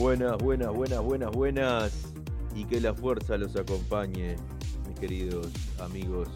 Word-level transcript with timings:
Buenas, 0.00 0.38
buenas, 0.38 0.72
buenas, 0.74 1.02
buenas, 1.02 1.30
buenas. 1.30 2.14
Y 2.54 2.64
que 2.64 2.80
la 2.80 2.94
fuerza 2.94 3.36
los 3.36 3.54
acompañe, 3.54 4.34
mis 4.88 4.98
queridos 4.98 5.48
amigos. 5.78 6.26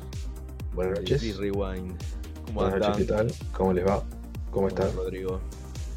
Buenas 0.75 0.97
de 0.97 1.01
noches. 1.13 1.39
Rewind. 1.39 1.99
¿Cómo 2.45 2.61
Buenas 2.61 2.75
andan? 2.75 2.91
noches, 2.91 3.07
¿qué 3.07 3.13
tal? 3.15 3.33
¿Cómo 3.53 3.73
les 3.73 3.87
va? 3.87 4.05
¿Cómo 4.51 4.69
estás, 4.69 4.89
están? 4.89 4.99
Rodrigo? 5.03 5.41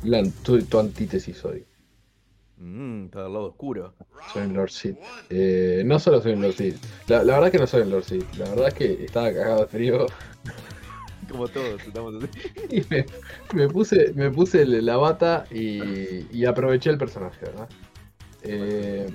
La, 0.03 0.23
tu, 0.43 0.61
tu 0.61 0.79
antítesis 0.79 1.43
hoy. 1.43 1.65
Mm, 2.55 3.07
está 3.07 3.23
del 3.23 3.33
lado 3.33 3.47
oscuro. 3.47 3.93
Soy 4.31 4.43
un 4.43 4.53
Lord 4.53 4.71
Sith. 4.71 4.97
Eh, 5.29 5.83
no 5.85 5.99
solo 5.99 6.21
soy 6.21 6.33
un 6.35 6.43
Lord 6.43 6.53
Sith. 6.53 6.77
La, 7.07 7.21
la 7.25 7.33
verdad 7.33 7.51
que 7.51 7.59
no 7.59 7.67
soy 7.67 7.81
un 7.81 7.89
Lord 7.89 8.05
Sith. 8.05 8.33
La 8.35 8.49
verdad 8.49 8.69
es 8.69 8.73
que 8.75 9.03
estaba 9.03 9.33
cagado 9.33 9.59
de 9.59 9.67
frío 9.67 10.05
Como 11.29 11.47
todos, 11.47 11.81
estamos 11.85 12.15
así. 12.15 12.29
y 12.69 12.81
me, 12.89 13.05
me 13.53 13.67
puse, 13.67 14.13
me 14.13 14.29
puse 14.31 14.61
el- 14.63 14.85
la 14.85 14.97
bata 14.97 15.45
y, 15.51 16.25
y 16.35 16.45
aproveché 16.45 16.89
el 16.89 16.97
personaje, 16.97 17.45
¿verdad? 17.45 17.69
Eh, 18.43 19.09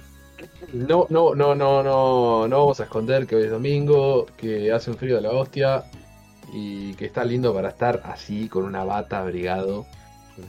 no, 0.73 1.07
no, 1.11 1.35
no, 1.35 1.55
no, 1.55 1.83
no, 1.83 2.48
no 2.48 2.59
vamos 2.59 2.80
a 2.80 2.85
esconder 2.85 3.27
que 3.27 3.37
hoy 3.37 3.45
es 3.45 3.51
domingo, 3.51 4.27
que 4.37 4.73
hace 4.73 4.91
un 4.91 4.97
frío 4.97 5.16
de 5.16 5.23
la 5.23 5.30
hostia 5.30 5.85
y 6.52 6.95
que 6.95 7.07
está 7.07 7.25
lindo 7.25 7.55
para 7.55 7.69
estar 7.71 8.02
así 8.05 8.49
con 8.49 8.65
una 8.65 8.85
bata 8.85 9.21
abrigado. 9.21 9.87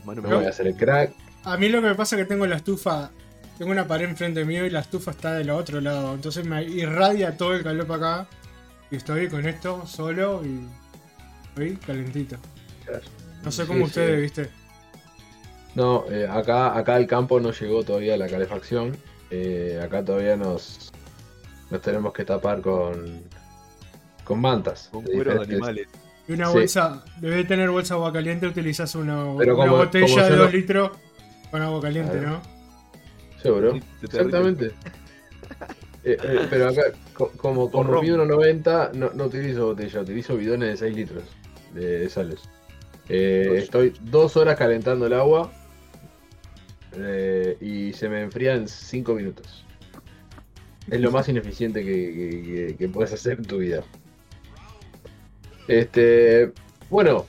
No 0.06 0.22
voy 0.38 0.46
a 0.46 0.50
hacer 0.50 0.68
el 0.68 0.76
crack. 0.76 1.14
A 1.44 1.58
mí 1.58 1.70
lo 1.70 1.82
que 1.82 1.88
me 1.88 1.96
pasa 1.96 2.16
es 2.16 2.24
que 2.24 2.28
tengo 2.28 2.46
la 2.48 2.56
estufa, 2.56 3.12
tengo 3.58 3.72
una 3.72 3.88
pared 3.88 4.10
enfrente 4.10 4.44
mío 4.46 4.66
y 4.66 4.70
la 4.70 4.80
estufa 4.80 5.12
está 5.12 5.34
del 5.34 5.50
otro 5.50 5.80
lado. 5.82 6.14
Entonces 6.14 6.46
me 6.46 6.64
irradia 6.64 7.38
todo 7.38 7.54
el 7.54 7.64
calor 7.64 7.86
para 7.86 8.22
acá. 8.22 8.30
Y 8.92 8.96
estoy 8.98 9.28
con 9.28 9.46
esto 9.48 9.86
solo 9.86 10.42
y 10.46 10.68
estoy 11.54 11.76
calentito. 11.78 12.36
No 13.44 13.52
sé 13.52 13.66
cómo 13.66 13.80
Sí, 13.80 13.86
ustedes, 13.86 14.16
sí. 14.16 14.22
viste. 14.22 14.50
No, 15.76 16.06
eh, 16.10 16.28
acá, 16.30 16.78
acá 16.78 16.96
al 16.96 17.08
campo 17.08 17.40
no 17.40 17.52
llegó 17.52 17.84
todavía 17.84 18.16
la 18.18 18.28
calefacción. 18.28 18.96
Eh, 19.32 19.80
acá 19.84 20.04
todavía 20.04 20.36
nos, 20.38 20.92
nos 21.70 21.82
tenemos 21.82 22.14
que 22.14 22.26
tapar 22.26 22.62
con, 22.62 23.22
con 24.24 24.40
mantas. 24.40 24.90
Con 24.92 25.04
de 25.06 25.14
cueros 25.14 25.48
de 25.48 25.54
animales. 25.56 25.88
Y 26.28 26.34
una 26.34 26.48
Sí. 26.48 26.54
bolsa, 26.54 27.04
debe 27.20 27.44
tener 27.44 27.70
bolsa 27.70 27.96
de 27.96 28.00
agua 28.00 28.14
caliente, 28.14 28.48
utilizas 28.48 28.94
una, 28.96 29.26
Pero 29.38 29.56
una 29.56 29.66
como- 29.66 29.78
botella 29.78 30.08
como 30.08 30.24
de 30.24 30.30
no- 30.38 30.44
2 30.44 30.54
litros 30.54 30.92
con 31.52 31.62
agua 31.62 31.82
caliente. 31.82 32.22
¿no? 32.22 32.42
Seguro. 33.42 33.80
Exactamente. 34.02 34.72
Eh, 36.06 36.18
eh, 36.22 36.48
pero 36.50 36.68
acá, 36.68 36.82
co- 37.14 37.32
como, 37.38 37.72
como 37.72 37.90
ron. 37.94 38.02
mido 38.04 38.18
1,90, 38.26 38.92
no, 38.94 39.12
no 39.14 39.24
utilizo 39.24 39.68
botella, 39.68 40.02
utilizo 40.02 40.36
bidones 40.36 40.72
de 40.72 40.78
6 40.88 40.96
litros 40.98 41.24
de 41.74 42.10
sales. 42.10 42.42
Eh, 43.10 43.56
estoy 43.58 43.94
dos 44.02 44.38
horas 44.38 44.58
calentando 44.58 45.08
el 45.08 45.14
agua 45.14 45.52
eh, 46.96 47.58
y 47.60 47.94
se 47.94 48.08
me 48.10 48.22
enfría 48.22 48.54
en 48.56 48.68
5 48.68 49.14
minutos. 49.14 49.66
Es 50.90 51.00
lo 51.02 51.12
más 51.12 51.28
ineficiente 51.30 51.84
que, 51.84 51.92
que- 51.92 52.44
que- 52.70 52.76
que 52.78 52.90
puedes 52.90 53.12
hacer 53.14 53.40
en 53.40 53.46
tu 53.46 53.58
vida. 53.58 53.84
Este, 55.68 56.52
bueno, 56.90 57.26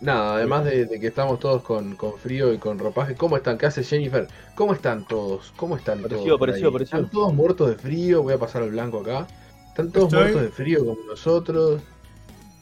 nada, 0.00 0.36
además 0.36 0.64
de, 0.64 0.86
de 0.86 0.98
que 1.00 1.08
estamos 1.08 1.38
todos 1.40 1.62
con, 1.62 1.94
con 1.96 2.14
frío 2.18 2.52
y 2.54 2.58
con 2.58 2.78
ropaje, 2.78 3.14
¿cómo 3.14 3.36
están? 3.36 3.58
¿Qué 3.58 3.66
hace 3.66 3.84
Jennifer? 3.84 4.26
¿Cómo 4.54 4.72
están 4.72 5.06
todos? 5.06 5.52
¿Cómo 5.56 5.76
están 5.76 5.98
Apareció, 6.00 6.24
todos? 6.24 6.36
apareció, 6.38 6.68
apareció. 6.68 6.96
¿Están 6.98 7.10
todos 7.10 7.34
muertos 7.34 7.68
de 7.68 7.74
frío? 7.76 8.22
Voy 8.22 8.32
a 8.34 8.38
pasar 8.38 8.62
al 8.62 8.70
blanco 8.70 9.00
acá. 9.00 9.26
¿Están 9.68 9.92
todos 9.92 10.06
Estoy- 10.06 10.22
muertos 10.22 10.42
de 10.42 10.48
frío 10.50 10.78
como 10.86 11.02
nosotros? 11.06 11.82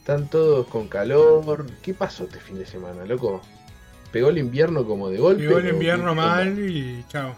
¿Están 0.07 0.29
todos 0.29 0.67
con 0.67 0.87
calor? 0.87 1.65
¿Qué 1.81 1.93
pasó 1.93 2.23
este 2.23 2.39
fin 2.39 2.57
de 2.57 2.65
semana, 2.65 3.03
loco? 3.03 3.41
¿Pegó 4.09 4.29
el 4.29 4.37
invierno 4.37 4.85
como 4.85 5.09
de 5.09 5.17
golpe? 5.17 5.41
Llegó 5.41 5.57
el 5.57 5.67
invierno 5.67 6.15
mal 6.15 6.57
y 6.57 7.03
chao. 7.09 7.35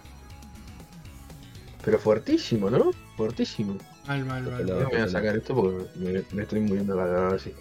Pero 1.83 1.97
fuertísimo, 1.97 2.69
¿no? 2.69 2.91
Fuertísimo. 3.17 3.75
Mal, 4.07 4.23
mal, 4.23 4.43
mal. 4.43 4.53
Ojalá. 4.65 4.83
No 4.83 4.89
me 4.91 4.97
voy 4.97 4.97
a 4.97 5.09
sacar 5.09 5.35
esto 5.35 5.55
porque 5.55 5.83
me, 5.95 6.21
me 6.31 6.43
estoy 6.43 6.59
muriendo 6.59 6.95
la 6.95 7.05
calor 7.05 7.33
así. 7.33 7.55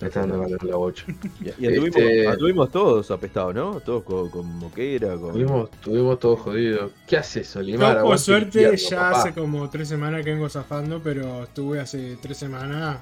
Me 0.00 0.06
está 0.06 0.20
dando 0.20 0.40
calor 0.42 0.62
la 0.62 0.76
bocha. 0.76 1.06
Y, 1.58 1.64
y 1.64 1.66
anduvimos, 1.66 1.96
Este- 1.96 2.28
anduvimos 2.28 2.70
todos 2.70 3.10
apestados, 3.10 3.56
¿no? 3.56 3.80
Todos 3.80 4.04
con, 4.04 4.30
con 4.30 4.46
moquera, 4.46 5.16
con. 5.16 5.32
Tuvimos, 5.32 5.70
tuvimos 5.80 6.20
todo 6.20 6.36
jodido. 6.36 6.92
¿Qué 7.08 7.16
haces, 7.16 7.52
Yo, 7.54 7.58
Olimar? 7.58 8.00
por 8.02 8.16
suerte, 8.16 8.62
invierno, 8.62 8.76
ya 8.78 8.96
papá. 8.96 9.18
hace 9.22 9.32
como 9.32 9.68
tres 9.70 9.88
semanas 9.88 10.24
que 10.24 10.30
vengo 10.30 10.48
zafando, 10.48 11.00
pero 11.02 11.42
estuve 11.42 11.80
hace 11.80 12.16
tres 12.22 12.36
semanas. 12.36 12.98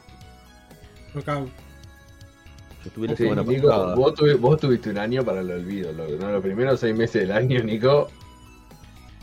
Knockout. 1.15 1.48
Yo 1.48 2.87
estuve 2.87 3.09
la 3.09 3.16
Sí, 3.16 3.22
semana 3.25 3.43
Nico, 3.43 3.69
pasada. 3.69 3.94
vos, 3.94 4.15
tuvi- 4.15 4.38
vos 4.38 4.59
tuviste 4.60 4.91
un 4.91 4.98
año 4.98 5.25
para 5.25 5.41
el 5.41 5.50
olvido. 5.50 5.93
Lo, 5.93 6.09
¿no? 6.09 6.31
los 6.32 6.43
primeros 6.43 6.81
seis 6.81 6.97
meses 6.97 7.22
del 7.22 7.32
año, 7.32 7.62
Nico. 7.62 8.09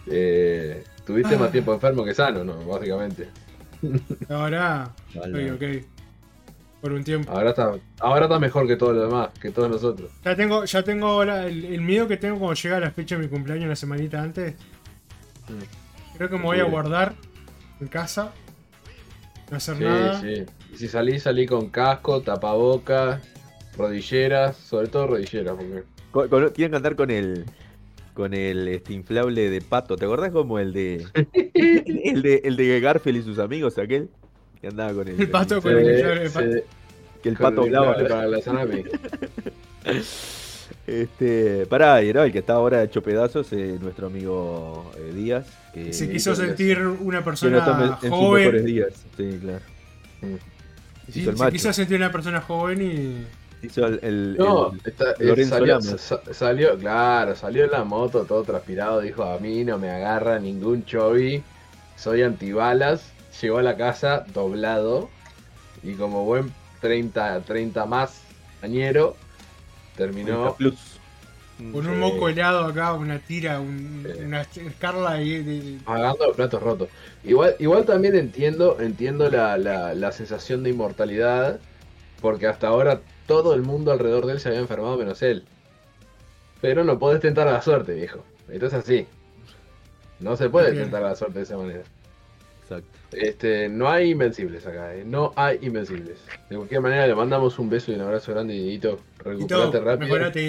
eh, 0.10 0.84
tuviste 1.06 1.36
Ah. 1.36 1.40
más 1.40 1.52
tiempo 1.52 1.74
enfermo 1.74 2.04
que 2.06 2.14
sano, 2.14 2.44
¿no? 2.44 2.56
Básicamente. 2.66 3.30
Ahora 4.30 4.92
Mal, 5.16 5.36
estoy 5.36 5.50
ok. 5.80 5.86
Por 6.82 6.92
un 6.94 7.04
tiempo. 7.04 7.32
Ahora 7.32 7.50
está, 7.50 7.72
ahora 8.00 8.26
está 8.26 8.40
mejor 8.40 8.68
que 8.68 8.76
todo 8.76 8.94
lo 8.94 9.02
demás, 9.06 9.30
que 9.42 9.50
todos 9.52 9.70
nosotros. 9.70 10.12
Ya 10.24 10.36
tengo, 10.36 10.64
ya 10.66 10.84
tengo 10.84 11.08
ahora 11.08 11.48
el, 11.48 11.66
el 11.66 11.82
miedo 11.82 12.08
que 12.08 12.18
tengo 12.18 12.38
cuando 12.38 12.54
llega 12.54 12.80
la 12.80 12.92
fecha 12.92 13.16
de 13.18 13.24
mi 13.24 13.28
cumpleaños 13.28 13.68
la 13.68 13.76
semanita 13.76 14.22
antes. 14.22 14.54
Creo 16.18 16.30
que 16.30 16.38
me 16.38 16.44
voy 16.44 16.60
a 16.60 16.66
guardar 16.66 17.16
en 17.82 17.88
casa. 17.88 18.32
No 19.52 19.58
hacer 19.58 19.78
Sí, 19.78 19.84
nada. 19.84 20.22
sí. 20.22 20.44
Y 20.74 20.78
si 20.78 20.88
salís, 20.88 21.24
salí 21.24 21.46
con 21.46 21.70
casco, 21.70 22.22
tapabocas, 22.22 23.22
rodilleras, 23.78 24.58
sobre 24.58 24.88
todo 24.88 25.08
rodilleras, 25.08 25.56
porque. 25.56 25.84
Con- 26.12 26.28
con- 26.30 26.50
quieren 26.50 26.72
cantar 26.72 26.96
con 26.96 27.12
el 27.12 27.46
con 28.14 28.34
el 28.34 28.68
este 28.68 28.94
inflable 28.94 29.50
de 29.50 29.62
pato. 29.62 29.96
¿Te 29.96 30.06
acordás 30.06 30.32
como 30.32 30.58
el 30.60 30.74
de 30.74 31.06
el 31.54 32.22
de 32.24 32.42
el 32.44 32.56
de 32.58 32.80
Garfield 32.80 33.20
y 33.20 33.22
sus 33.24 33.38
amigos 33.40 33.78
aquel? 33.78 34.10
Que 34.60 34.68
andaba 34.68 34.92
con 34.94 35.08
el, 35.08 35.22
El 35.22 35.30
pato 35.30 35.62
con 35.62 35.78
el 35.78 35.88
inflable 35.92 36.22
de 36.24 36.30
pato. 36.32 36.68
que 37.22 37.30
el 37.30 37.38
pato 37.38 37.62
hablaba. 37.62 37.94
para 37.96 38.26
la 38.28 38.42
salami. 38.42 38.84
Este, 40.88 41.66
pará, 41.66 42.02
y 42.02 42.14
no, 42.14 42.24
el 42.24 42.32
que 42.32 42.40
está 42.40 42.54
ahora 42.54 42.82
hecho 42.82 43.02
pedazos 43.04 43.52
es 43.52 43.80
nuestro 43.82 44.08
amigo 44.08 44.90
eh, 44.98 45.12
Díaz. 45.14 45.46
Que, 45.74 45.92
Se 45.92 46.10
quiso 46.10 46.34
sentir 46.34 46.80
una 46.88 47.24
persona 47.24 47.60
sus 48.00 48.04
mejores 48.10 48.10
joven. 48.52 48.66
días. 48.66 48.94
Sí, 49.18 49.38
claro. 49.42 49.60
Se 50.22 51.12
Sí, 51.12 51.20
el 51.20 51.26
se 51.26 51.32
macho. 51.34 51.52
quiso 51.52 51.74
sentir 51.74 51.98
una 51.98 52.12
persona 52.12 52.42
joven 52.42 52.82
y. 52.82 53.66
Hizo 53.66 53.86
el, 53.88 54.00
el- 54.04 54.38
No, 54.38 54.72
el- 54.72 54.82
está- 54.86 55.12
eh, 55.12 55.16
Lorenzo 55.26 55.56
salió, 55.58 55.80
salió, 56.32 56.78
claro, 56.78 57.36
salió 57.36 57.66
en 57.66 57.72
la 57.72 57.84
moto 57.84 58.24
todo 58.24 58.44
transpirado, 58.44 59.02
dijo 59.02 59.24
a 59.24 59.40
mí 59.40 59.64
no 59.66 59.78
me 59.80 59.90
agarra 59.90 60.38
ningún 60.40 60.86
chovi, 60.86 61.42
soy 61.96 62.22
antibalas, 62.22 63.12
llegó 63.42 63.58
a 63.58 63.64
la 63.64 63.76
casa 63.76 64.26
doblado 64.34 65.10
y 65.82 65.94
como 65.94 66.24
buen 66.24 66.54
30, 66.82 67.42
30 67.42 67.86
más 67.88 68.22
añero, 68.62 69.18
terminó 69.98 70.56
Plus. 70.56 70.76
Con 71.58 71.84
Sí. 71.86 71.90
un 71.90 72.00
moco 72.00 72.30
helado 72.30 72.66
acá, 72.66 72.94
una 72.94 73.18
tira, 73.18 73.60
un- 73.60 74.06
Sí. 74.16 74.24
una 74.24 74.42
escarla 74.42 75.14
ahí 75.14 75.42
de- 75.44 75.80
pagando 75.84 76.28
los 76.28 76.36
platos 76.36 76.62
rotos. 76.62 76.88
Igual, 77.24 77.56
igual 77.58 77.84
también 77.86 78.16
entiendo, 78.16 78.78
entiendo 78.80 79.28
la, 79.32 79.58
la, 79.58 79.96
la 79.96 80.12
sensación 80.12 80.62
de 80.64 80.70
inmortalidad, 80.70 81.60
porque 82.22 82.46
hasta 82.46 82.68
ahora 82.68 83.02
todo 83.26 83.56
el 83.56 83.64
mundo 83.64 83.92
alrededor 83.92 84.28
de 84.28 84.34
él 84.34 84.40
se 84.40 84.50
había 84.50 84.60
enfermado 84.60 84.98
menos 84.98 85.22
él. 85.24 85.44
Pero 86.62 86.84
no 86.84 87.00
podés 87.00 87.22
tentar 87.22 87.48
a 87.48 87.54
la 87.54 87.62
suerte, 87.64 87.94
viejo. 87.96 88.24
Esto 88.50 88.68
es 88.68 88.74
así. 88.74 89.08
No 90.20 90.38
se 90.38 90.50
puede 90.50 90.72
Bien. 90.72 90.84
tentar 90.86 91.04
a 91.04 91.10
la 91.10 91.16
suerte 91.16 91.40
de 91.40 91.44
esa 91.44 91.58
manera. 91.58 91.82
Exacto. 92.70 92.90
Este, 93.14 93.70
no 93.70 93.90
hay 93.90 94.12
invencibles 94.12 94.66
acá, 94.68 94.94
eh. 94.94 95.04
no 95.06 95.32
hay 95.38 95.60
invencibles. 95.62 96.18
De 96.50 96.58
cualquier 96.58 96.82
manera 96.82 97.08
le 97.08 97.16
mandamos 97.16 97.58
un 97.60 97.70
beso 97.70 97.92
y 97.92 97.96
un 97.96 98.02
abrazo 98.02 98.34
grande, 98.34 98.54
Dieguito. 98.54 99.00
y 99.20 99.24
Recuperate 99.24 99.80
rápido. 99.80 100.14
Mejorate. 100.14 100.42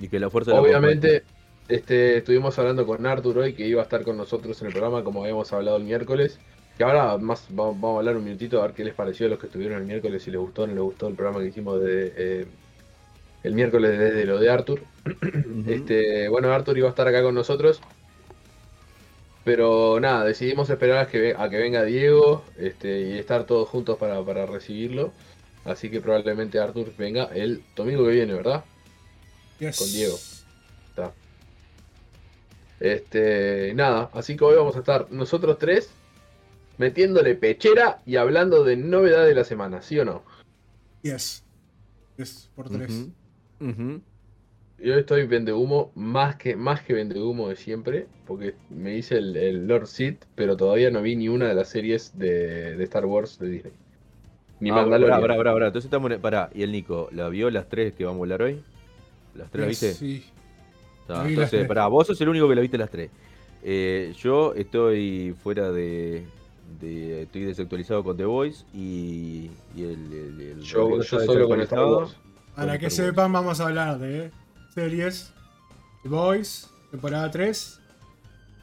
Y 0.00 0.08
que 0.08 0.18
la 0.18 0.28
fuerza 0.30 0.50
de 0.50 0.56
la 0.56 0.62
Obviamente, 0.62 1.22
este, 1.68 2.16
estuvimos 2.18 2.58
hablando 2.58 2.84
con 2.84 3.06
Arthur 3.06 3.38
hoy 3.38 3.52
que 3.54 3.66
iba 3.66 3.80
a 3.80 3.84
estar 3.84 4.02
con 4.02 4.16
nosotros 4.16 4.60
en 4.60 4.66
el 4.66 4.72
programa 4.72 5.04
como 5.04 5.22
habíamos 5.22 5.52
hablado 5.52 5.76
el 5.76 5.84
miércoles. 5.84 6.40
Que 6.76 6.82
ahora 6.82 7.16
más 7.18 7.46
va- 7.52 7.66
vamos, 7.66 7.94
a 7.94 7.98
hablar 8.00 8.16
un 8.16 8.24
minutito 8.24 8.60
a 8.60 8.66
ver 8.66 8.74
qué 8.74 8.82
les 8.84 8.94
pareció 8.94 9.26
a 9.26 9.28
los 9.28 9.38
que 9.38 9.46
estuvieron 9.46 9.78
el 9.78 9.84
miércoles, 9.86 10.24
si 10.24 10.32
les 10.32 10.40
gustó 10.40 10.64
o 10.64 10.66
no 10.66 10.74
les 10.74 10.82
gustó 10.82 11.06
el 11.06 11.14
programa 11.14 11.40
que 11.40 11.50
hicimos 11.50 11.80
de, 11.80 12.12
eh, 12.16 12.46
el 13.44 13.54
miércoles 13.54 13.96
desde 13.96 14.24
lo 14.24 14.40
de 14.40 14.50
Arthur. 14.50 14.80
Este, 15.68 16.28
bueno, 16.28 16.52
Arthur 16.52 16.76
iba 16.78 16.88
a 16.88 16.90
estar 16.90 17.06
acá 17.06 17.22
con 17.22 17.34
nosotros. 17.36 17.80
Pero 19.44 20.00
nada, 20.00 20.24
decidimos 20.24 20.70
esperar 20.70 20.98
a 20.98 21.06
que, 21.06 21.34
a 21.36 21.50
que 21.50 21.58
venga 21.58 21.84
Diego 21.84 22.44
este, 22.56 23.02
y 23.02 23.18
estar 23.18 23.44
todos 23.44 23.68
juntos 23.68 23.98
para, 23.98 24.22
para 24.24 24.46
recibirlo. 24.46 25.12
Así 25.64 25.90
que 25.90 26.00
probablemente 26.00 26.58
Arthur 26.58 26.92
venga 26.96 27.24
el 27.24 27.62
domingo 27.76 28.04
que 28.06 28.12
viene, 28.12 28.34
¿verdad? 28.34 28.64
Yes. 29.58 29.78
Con 29.78 29.92
Diego. 29.92 30.16
Está. 30.88 31.12
Este, 32.80 33.72
nada, 33.74 34.10
así 34.12 34.36
que 34.36 34.44
hoy 34.44 34.56
vamos 34.56 34.76
a 34.76 34.80
estar 34.80 35.10
nosotros 35.10 35.58
tres 35.58 35.90
metiéndole 36.76 37.34
pechera 37.34 38.02
y 38.04 38.16
hablando 38.16 38.64
de 38.64 38.76
novedad 38.76 39.24
de 39.24 39.34
la 39.34 39.44
semana, 39.44 39.80
¿sí 39.80 39.98
o 39.98 40.04
no? 40.04 40.22
Yes. 41.02 41.44
Yes, 42.16 42.50
por 42.54 42.68
tres. 42.68 43.06
Ujú. 43.60 44.00
Yo 44.78 44.94
estoy 44.94 45.26
vende 45.26 45.52
humo 45.52 45.90
más 45.94 46.36
que, 46.36 46.56
más 46.56 46.82
que 46.82 46.92
vende 46.94 47.20
humo 47.20 47.48
de 47.48 47.56
siempre, 47.56 48.06
porque 48.26 48.54
me 48.70 48.96
hice 48.96 49.16
el, 49.18 49.36
el 49.36 49.66
Lord 49.66 49.86
Sith, 49.86 50.24
pero 50.34 50.56
todavía 50.56 50.90
no 50.90 51.00
vi 51.02 51.16
ni 51.16 51.28
una 51.28 51.48
de 51.48 51.54
las 51.54 51.68
series 51.68 52.16
de, 52.18 52.76
de 52.76 52.84
Star 52.84 53.06
Wars 53.06 53.38
de 53.38 53.48
Disney. 53.48 53.72
Ni 54.60 54.70
Ah, 54.70 54.74
Mandalorian. 54.76 55.20
pará, 55.20 55.36
pará, 55.36 55.52
pará. 55.52 55.66
Entonces 55.68 55.86
estamos. 55.86 56.12
Pará, 56.18 56.50
¿y 56.54 56.62
el 56.62 56.72
Nico? 56.72 57.08
¿La 57.12 57.28
vio 57.28 57.50
las 57.50 57.68
tres 57.68 57.92
que 57.94 58.04
vamos 58.04 58.16
a 58.16 58.20
volar 58.20 58.42
hoy? 58.42 58.60
¿Las 59.34 59.50
tres 59.50 59.62
la 59.62 59.68
viste? 59.68 59.92
Sí. 59.92 60.24
Las 61.08 61.26
entonces, 61.26 61.50
tres. 61.50 61.66
pará, 61.68 61.86
vos 61.88 62.06
sos 62.06 62.20
el 62.20 62.28
único 62.28 62.48
que 62.48 62.54
la 62.54 62.60
viste 62.60 62.78
las 62.78 62.90
tres. 62.90 63.10
Eh, 63.62 64.12
yo 64.18 64.54
estoy 64.54 65.34
fuera 65.42 65.70
de, 65.72 66.24
de- 66.80 67.22
Estoy 67.22 67.42
desactualizado 67.42 68.04
con 68.04 68.16
The 68.16 68.24
Voice 68.24 68.64
y. 68.74 69.50
y 69.76 69.82
el, 69.82 70.12
el- 70.12 70.40
el 70.40 70.60
Yo, 70.60 71.02
solo 71.02 71.48
con 71.48 71.60
Star. 71.62 71.84
Wars. 71.84 72.16
Para 72.54 72.78
que 72.78 72.90
sepan, 72.90 73.32
vamos 73.32 73.60
a 73.60 73.66
hablar 73.66 73.98
de 73.98 74.30
series. 74.74 75.32
The 76.02 76.08
Boys, 76.08 76.68
temporada 76.90 77.30
3. 77.30 77.80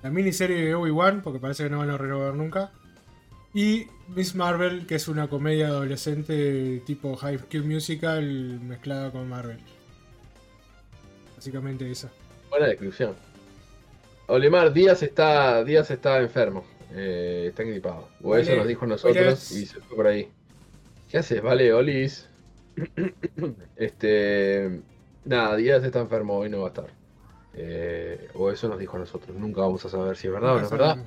La 0.04 0.10
miniserie 0.10 0.66
de 0.66 0.75
Obi-Wan, 0.75 1.22
porque 1.22 1.40
parece 1.40 1.63
que 1.63 1.69
no 1.69 1.80
van 1.80 1.90
a 1.90 1.98
renovar 1.98 2.34
nunca. 2.34 2.72
Y 3.54 3.88
Miss 4.16 4.36
Marvel, 4.36 4.86
que 4.88 4.96
es 4.96 5.08
una 5.08 5.28
comedia 5.28 5.68
adolescente 5.68 6.81
tipo 6.86 7.16
High 7.16 7.40
School 7.40 7.66
Musical 7.66 8.24
mezclada 8.62 9.12
con 9.12 9.28
Marvel. 9.30 9.60
Básicamente 11.36 11.90
esa. 11.90 12.10
Buena 12.50 12.68
descripción. 12.68 13.16
Olimar, 14.28 14.72
Díaz 14.74 15.04
está, 15.04 15.63
Díaz 15.63 15.92
está 15.92 16.19
enfermo. 16.19 16.63
eh, 16.94 17.46
está 17.50 17.63
gripado. 17.63 18.08
O 18.22 18.36
eso 18.36 18.56
nos 18.56 18.68
dijo 18.68 18.86
a 18.86 18.90
nosotros 18.90 19.52
y 19.52 19.66
se 19.66 19.80
fue 19.81 19.96
por 19.96 20.08
ahí. 20.08 20.30
¿Qué 21.10 21.18
haces? 21.18 21.42
Vale, 21.42 21.74
Olis. 21.74 22.28
este. 23.75 24.81
Nada, 25.25 25.56
Díaz 25.56 25.83
está 25.83 26.00
enfermo, 26.00 26.38
hoy 26.38 26.50
no 26.50 26.59
va 26.62 26.65
a 26.65 26.69
estar. 26.69 26.88
Eh, 27.53 28.29
o 28.33 28.50
eso 28.50 28.68
nos 28.69 28.79
dijo 28.79 28.97
a 28.97 29.01
nosotros. 29.01 29.35
Nunca 29.38 29.62
vamos 29.62 29.83
a 29.85 29.89
saber 29.89 30.15
si 30.15 30.27
es 30.27 30.33
verdad 30.33 30.56
o 30.56 30.59
no 30.59 30.65
es 30.65 30.71
verdad. 30.71 30.97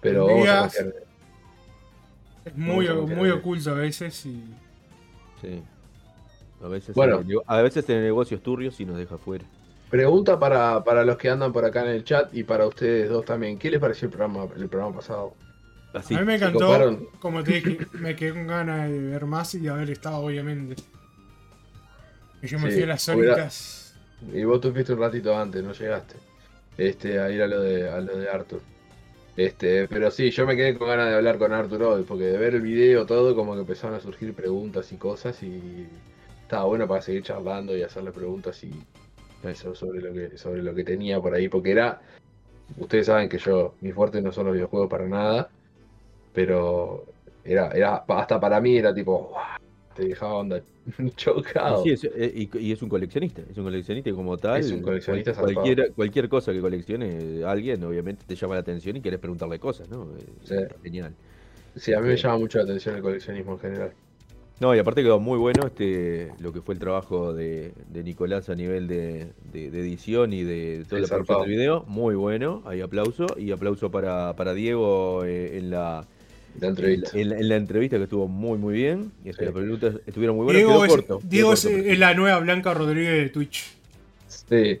Pero 0.00 0.26
vamos 0.26 0.48
a 0.48 0.62
Díaz. 0.68 0.76
Es 2.44 2.56
muy, 2.56 2.86
Vamos 2.86 2.90
a 2.90 2.94
confiar 3.00 3.18
muy 3.18 3.30
oculto 3.30 3.70
a 3.70 3.74
veces 3.74 4.26
y 4.26 4.44
Sí. 5.40 5.62
A 6.62 6.68
veces, 6.68 6.94
Bueno. 6.94 7.20
en 7.20 7.30
el, 7.30 7.38
a 7.46 7.62
veces 7.62 7.88
en 7.88 8.02
negocios 8.02 8.42
turbios 8.42 8.78
y 8.80 8.84
nos 8.84 8.98
deja 8.98 9.16
fuera. 9.16 9.44
Pregunta 9.90 10.38
para, 10.38 10.84
para 10.84 11.04
los 11.04 11.16
que 11.16 11.30
andan 11.30 11.52
por 11.52 11.64
acá 11.64 11.82
en 11.82 11.88
el 11.88 12.04
chat 12.04 12.34
y 12.34 12.44
para 12.44 12.66
ustedes 12.66 13.08
dos 13.08 13.24
también. 13.24 13.58
¿Qué 13.58 13.70
les 13.70 13.80
pareció 13.80 14.06
el 14.06 14.12
programa, 14.12 14.46
el 14.56 14.68
programa 14.68 14.96
pasado? 14.96 15.34
Así. 15.92 16.14
a 16.14 16.20
mí 16.20 16.26
me 16.26 16.36
encantó, 16.36 16.98
como 17.18 17.42
te 17.42 17.54
dije, 17.54 17.78
me 17.94 18.14
quedé 18.14 18.32
con 18.32 18.46
ganas 18.46 18.88
de 18.88 19.00
ver 19.00 19.26
más 19.26 19.54
y 19.54 19.60
de 19.60 19.70
haber 19.70 19.90
estado, 19.90 20.18
obviamente. 20.18 20.76
Y 22.42 22.46
yo 22.46 22.58
me 22.58 22.70
Sí, 22.70 22.74
fui 22.76 22.82
a 22.84 22.86
las 22.86 23.02
sónicas. 23.02 23.96
Y 24.32 24.44
vos 24.44 24.60
tú 24.60 24.72
fuiste 24.72 24.92
un 24.92 25.00
ratito 25.00 25.36
antes, 25.36 25.62
no 25.62 25.72
llegaste. 25.72 26.16
Este, 26.76 27.18
a 27.18 27.30
ir 27.30 27.42
a 27.42 27.46
lo 27.46 27.60
de, 27.60 27.88
a 27.88 28.00
lo 28.00 28.16
de 28.16 28.28
Arthur. 28.28 28.60
Este, 29.36 29.88
pero 29.88 30.10
sí, 30.10 30.30
yo 30.30 30.46
me 30.46 30.56
quedé 30.56 30.76
con 30.76 30.88
ganas 30.88 31.08
de 31.08 31.14
hablar 31.14 31.38
con 31.38 31.52
Arthur 31.52 31.82
hoy, 31.82 32.02
porque 32.02 32.24
de 32.24 32.38
ver 32.38 32.54
el 32.54 32.62
video 32.62 33.06
todo, 33.06 33.34
como 33.34 33.54
que 33.54 33.60
empezaron 33.60 33.96
a 33.96 34.00
surgir 34.00 34.34
preguntas 34.34 34.92
y 34.92 34.96
cosas, 34.96 35.42
y 35.42 35.88
estaba 36.42 36.64
bueno 36.64 36.86
para 36.86 37.00
seguir 37.00 37.22
charlando 37.22 37.76
y 37.76 37.82
hacerle 37.82 38.12
preguntas 38.12 38.62
y 38.64 38.72
eso 39.42 39.74
sobre 39.74 40.00
lo 40.00 40.12
que, 40.12 40.36
sobre 40.36 40.62
lo 40.62 40.74
que 40.74 40.84
tenía 40.84 41.20
por 41.20 41.32
ahí, 41.34 41.48
porque 41.48 41.70
era, 41.70 42.00
ustedes 42.76 43.06
saben 43.06 43.28
que 43.28 43.38
yo, 43.38 43.74
mi 43.80 43.92
fuerte 43.92 44.20
no 44.20 44.32
son 44.32 44.46
los 44.46 44.54
videojuegos 44.54 44.90
para 44.90 45.06
nada, 45.06 45.48
pero 46.34 47.06
era, 47.44 47.70
era, 47.70 48.04
hasta 48.08 48.38
para 48.38 48.60
mí 48.60 48.76
era 48.76 48.92
tipo, 48.92 49.30
"Guau", 49.30 49.58
te 49.96 50.04
dejaba 50.08 50.34
onda 50.34 50.62
chocado. 51.16 51.82
Sí, 51.82 51.90
es- 51.90 52.04
eh, 52.04 52.32
y, 52.34 52.58
y 52.58 52.72
es 52.72 52.82
un 52.82 52.88
coleccionista, 52.88 53.42
es 53.50 53.56
un 53.58 53.64
coleccionista 53.64 54.10
y 54.10 54.12
como 54.12 54.36
tal, 54.38 54.60
Es 54.60 54.70
un 54.70 54.82
coleccionista 54.82 55.34
cualquier, 55.34 55.92
cualquier 55.92 56.28
cosa 56.28 56.52
que 56.52 56.60
coleccione 56.60 57.42
alguien, 57.44 57.82
obviamente 57.84 58.24
te 58.26 58.34
llama 58.36 58.54
la 58.54 58.60
atención 58.60 58.96
y 58.96 59.00
quieres 59.00 59.20
preguntarle 59.20 59.58
cosas, 59.58 59.88
¿no? 59.88 60.08
Eh. 60.50 60.68
Genial. 60.82 61.12
Sí, 61.76 61.92
a 61.92 62.00
mí 62.00 62.08
me 62.08 62.16
Sí. 62.16 62.22
llama 62.24 62.38
mucho 62.38 62.58
la 62.58 62.64
atención 62.64 62.96
el 62.96 63.02
coleccionismo 63.02 63.52
en 63.52 63.58
general. 63.58 63.92
No, 64.60 64.74
y 64.74 64.78
aparte 64.78 65.02
quedó 65.02 65.18
muy 65.18 65.38
bueno 65.38 65.66
este 65.66 66.32
lo 66.38 66.52
que 66.52 66.60
fue 66.60 66.74
el 66.74 66.80
trabajo 66.80 67.32
de, 67.32 67.72
de 67.88 68.04
Nicolás 68.04 68.50
a 68.50 68.54
nivel 68.54 68.88
de, 68.88 69.28
de- 69.52 69.70
de 69.70 69.80
edición 69.80 70.34
y 70.34 70.42
de 70.44 70.84
toda 70.86 71.00
Sí, 71.00 71.08
la 71.08 71.08
producción 71.08 71.40
del 71.42 71.50
video. 71.50 71.84
Muy 71.86 72.14
bueno, 72.14 72.62
hay 72.66 72.82
aplauso. 72.82 73.24
Y 73.38 73.52
aplauso 73.52 73.90
para, 73.90 74.34
para 74.36 74.52
Diego 74.52 75.24
eh, 75.24 75.56
en 75.56 75.70
la, 75.70 76.06
La 76.58 76.68
entrevista. 76.68 77.10
En, 77.18 77.28
la- 77.30 77.36
en 77.38 77.48
la 77.48 77.56
entrevista 77.56 77.96
que 77.96 78.04
estuvo 78.04 78.26
muy 78.28 78.58
muy 78.58 78.74
bien. 78.74 79.12
y 79.24 79.28
este, 79.30 79.40
Sí. 79.42 79.44
Las 79.46 79.54
preguntas 79.54 79.94
estuvieron 80.06 80.36
muy 80.36 80.44
buenas. 80.44 80.60
Diego, 80.60 80.72
quedó 80.74 80.84
es, 80.84 80.90
corto. 80.90 81.18
quedó 81.20 81.28
Diego 81.30 81.52
es, 81.52 81.62
corto, 81.62 81.76
pero- 81.78 81.92
es 81.92 81.98
la 81.98 82.14
nueva 82.14 82.38
Blanca 82.40 82.74
Rodríguez 82.74 83.12
de 83.22 83.28
Twitch. 83.30 83.64
Sí. 84.28 84.80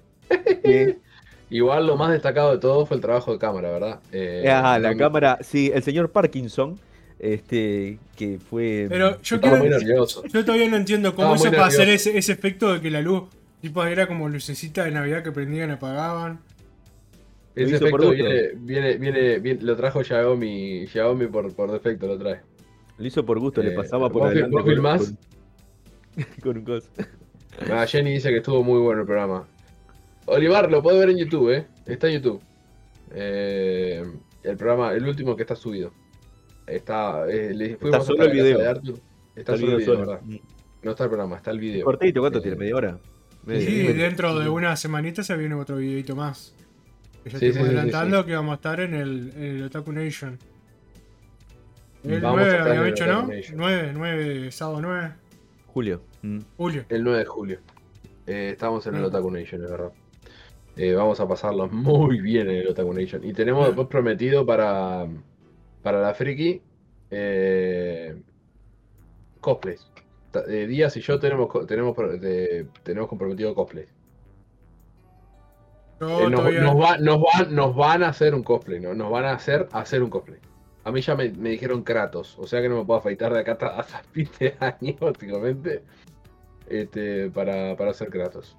Sí. 0.64 0.96
Igual 1.50 1.86
lo 1.86 1.96
más 1.96 2.12
destacado 2.12 2.52
de 2.52 2.58
todo 2.58 2.86
fue 2.86 2.96
el 2.96 3.00
trabajo 3.00 3.32
de 3.32 3.38
cámara, 3.38 3.70
¿verdad? 3.70 4.00
Eh, 4.12 4.44
Ah, 4.48 4.78
la 4.78 4.94
cámara, 4.96 5.38
sí, 5.42 5.70
el 5.74 5.82
señor 5.82 6.10
Parkinson, 6.10 6.78
este, 7.18 7.98
que 8.16 8.38
fue... 8.38 8.86
Pero 8.88 9.20
yo 9.20 9.40
quiero. 9.40 9.56
muy 9.56 9.68
nervioso. 9.68 10.22
Yo 10.32 10.44
todavía 10.44 10.68
no 10.68 10.76
entiendo 10.76 11.12
cómo 11.14 11.34
hizo 11.34 11.50
para 11.50 11.66
hacer 11.66 11.88
ese, 11.88 12.16
ese 12.16 12.32
efecto 12.32 12.72
de 12.72 12.80
que 12.80 12.90
la 12.90 13.00
luz. 13.00 13.24
Tipo, 13.60 13.84
era 13.84 14.06
como 14.06 14.28
lucecita 14.28 14.84
de 14.84 14.92
Navidad 14.92 15.22
que 15.24 15.32
prendían 15.32 15.70
y 15.70 15.72
apagaban. 15.72 16.38
Lo 17.54 17.64
Ese 17.66 17.76
efecto 17.76 18.10
viene, 18.10 18.50
viene, 18.56 18.96
viene, 18.96 19.38
viene- 19.40 19.62
lo 19.62 19.76
trajo 19.76 20.02
Xiaomi, 20.04 20.86
Xiaomi 20.86 21.26
por, 21.26 21.52
por 21.54 21.72
defecto, 21.72 22.06
lo 22.06 22.16
trae. 22.18 22.40
Lo 22.98 23.06
hizo 23.06 23.24
por 23.26 23.38
gusto, 23.40 23.62
le 23.62 23.70
Eh, 23.72 23.76
pasaba 23.76 24.08
por 24.08 24.22
¿vos 24.22 24.30
fil- 24.32 24.44
adelante 24.44 24.54
vos 24.56 24.62
con- 24.62 24.72
filmás? 24.72 25.14
Con, 26.14 26.24
con 26.42 26.58
un 26.58 26.64
coso. 26.64 26.88
Ah, 27.70 27.84
Jenny 27.86 28.12
dice 28.12 28.30
que 28.30 28.36
estuvo 28.38 28.62
muy 28.62 28.78
bueno 28.80 29.00
el 29.00 29.06
programa. 29.06 29.46
Olivar, 30.26 30.70
lo 30.70 30.82
puede 30.82 30.98
ver 31.00 31.10
en 31.10 31.18
YouTube, 31.18 31.50
¿eh? 31.50 31.66
Está 31.86 32.06
en 32.08 32.14
YouTube. 32.14 32.40
Eh, 33.12 34.04
el 34.44 34.56
programa, 34.56 34.92
el 34.94 35.06
último 35.06 35.34
que 35.36 35.42
está 35.42 35.56
subido. 35.56 35.92
Está, 36.66 37.28
eh, 37.28 37.52
le 37.52 37.76
fuimos 37.76 38.06
solo 38.06 38.24
el 38.24 38.32
video. 38.32 38.60
Está, 38.60 39.52
El 39.54 39.58
solo 39.58 39.72
el 39.72 39.76
video 39.78 39.94
solo. 39.94 39.98
¿verdad? 40.06 40.20
No 40.82 40.90
está 40.92 41.04
el 41.04 41.10
programa, 41.10 41.36
está 41.36 41.50
el 41.50 41.58
video. 41.58 41.84
Cortito, 41.84 42.20
¿cuánto 42.20 42.38
Eh, 42.38 42.42
tiene? 42.42 42.56
¿Media 42.56 42.76
hora? 42.76 42.98
Media- 43.44 43.66
sí, 43.66 43.76
media- 43.88 44.04
dentro 44.04 44.38
de 44.38 44.48
una 44.48 44.76
semanita 44.76 45.22
se 45.24 45.36
viene 45.36 45.54
otro 45.56 45.76
videito 45.76 46.14
más. 46.14 46.54
Que 47.24 47.30
ya 47.30 47.38
Sí, 47.38 47.46
estoy 47.46 47.52
sí, 47.52 47.52
sí, 47.52 47.58
sí, 47.58 47.64
adelantando 47.66 48.24
que 48.24 48.34
vamos 48.34 48.52
a 48.52 48.54
estar 48.54 48.80
en 48.80 48.94
el, 48.94 49.32
en 49.36 49.42
el 49.56 49.62
Otaku 49.64 49.92
Nation. 49.92 50.38
El 52.02 52.20
Vamos 52.20 52.40
a 52.40 52.44
9 52.44 52.50
estar 52.50 52.60
en 52.60 52.78
habíamos 52.78 52.86
el 52.88 52.94
dicho, 52.94 53.06
¿no? 53.06 53.26
Nation. 53.26 53.56
9, 53.58 53.90
9, 53.94 54.50
sábado 54.52 54.80
9, 54.80 55.12
Julio. 55.66 56.02
Mm. 56.22 56.38
julio. 56.56 56.84
El 56.88 57.04
9 57.04 57.18
de 57.18 57.24
julio. 57.26 57.58
Eh, 58.26 58.48
estamos 58.52 58.86
en 58.86 58.94
el 58.94 59.02
Mm. 59.02 59.04
Otaku 59.06 59.30
Nation, 59.30 59.64
es 59.64 59.70
verdad. 59.70 59.92
Eh, 60.76 60.94
vamos 60.94 61.20
a 61.20 61.28
pasarlo 61.28 61.68
muy 61.68 62.20
bien 62.20 62.48
en 62.48 62.56
el 62.56 62.68
Otaku 62.68 62.94
Nation. 62.94 63.22
Y 63.24 63.32
tenemos 63.34 63.64
Mm. 63.64 63.66
después 63.66 63.88
prometido 63.88 64.46
para, 64.46 65.06
para 65.82 66.00
la 66.00 66.14
Friki 66.14 66.62
eh, 67.10 68.14
cosplays. 69.40 69.86
Eh, 70.48 70.66
Díaz 70.68 70.96
y 70.96 71.00
yo 71.00 71.18
tenemos, 71.18 71.66
tenemos, 71.66 71.96
tenemos 72.84 73.08
comprometido 73.08 73.54
cosplay. 73.54 73.84
Yo 76.00 76.20
Eh, 76.20 76.30
nos, 76.30 76.40
todavía- 76.40 76.60
nos 76.62 76.76
va- 76.76 76.98
nos 76.98 77.20
van, 77.22 77.54
nos 77.54 77.76
van 77.76 78.02
a 78.02 78.08
hacer 78.08 78.34
un 78.34 78.42
cosplay, 78.42 78.80
¿no? 78.80 78.94
Nos 78.94 79.10
van 79.10 79.24
a 79.26 79.32
hacer 79.32 79.68
hacer 79.72 80.02
un 80.02 80.10
cosplay. 80.10 80.38
A 80.84 80.90
mí 80.92 81.02
ya 81.02 81.14
me, 81.14 81.28
me 81.30 81.50
dijeron 81.50 81.82
Kratos, 81.82 82.36
o 82.38 82.46
sea 82.46 82.62
que 82.62 82.68
no 82.70 82.78
me 82.78 82.84
puedo 82.86 83.00
afeitar 83.00 83.32
de 83.34 83.40
acá 83.40 83.52
hasta, 83.52 83.66
hasta 83.78 84.02
fin 84.12 84.28
de 84.38 84.56
año, 84.60 84.96
básicamente, 85.00 85.82
este, 86.68 87.30
para, 87.30 87.76
para 87.76 87.90
hacer 87.90 88.08
Kratos. 88.08 88.56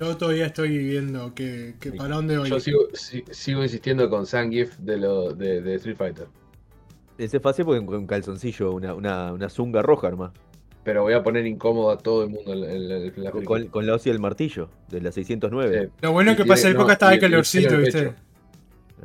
Yo 0.00 0.16
todavía 0.16 0.46
estoy 0.46 0.78
viendo 0.78 1.32
que, 1.34 1.74
que 1.78 1.92
para 1.92 2.16
dónde 2.16 2.38
voy. 2.38 2.48
Yo 2.48 2.58
sigo, 2.58 2.80
si- 2.94 3.24
sigo 3.30 3.62
insistiendo 3.62 4.08
con 4.10 4.26
Zangief 4.26 4.76
de, 4.78 4.96
lo, 4.96 5.32
de, 5.32 5.60
de 5.60 5.74
Street 5.76 5.96
Fighter, 5.96 6.26
Ese 7.18 7.36
es 7.36 7.42
fácil 7.42 7.64
porque 7.66 7.84
con 7.84 7.96
un 7.96 8.06
calzoncillo, 8.06 8.72
una, 8.72 8.94
una, 8.94 9.32
una 9.32 9.48
zunga 9.48 9.82
roja, 9.82 10.08
hermano. 10.08 10.32
Pero 10.84 11.02
voy 11.02 11.12
a 11.14 11.22
poner 11.22 11.46
incómodo 11.46 11.90
a 11.90 11.98
todo 11.98 12.24
el 12.24 12.30
mundo 12.30 12.52
en, 12.52 12.64
en- 12.64 12.90
en 13.14 13.24
la 13.24 13.30
Con, 13.30 13.40
friki. 13.42 13.46
con, 13.46 13.66
con 13.68 13.86
la 13.86 13.94
hoz 13.94 14.06
y 14.06 14.10
el 14.10 14.18
martillo, 14.18 14.68
de 14.88 15.00
la 15.00 15.12
609. 15.12 15.84
Sí. 15.86 15.92
Lo 16.02 16.12
bueno 16.12 16.32
es 16.32 16.36
que 16.36 16.42
esa 16.52 16.68
no, 16.68 16.74
época 16.74 16.92
estaba 16.94 17.14
el 17.14 17.20
calorcito, 17.20 17.74
el 17.74 17.82
¿viste? 17.82 18.14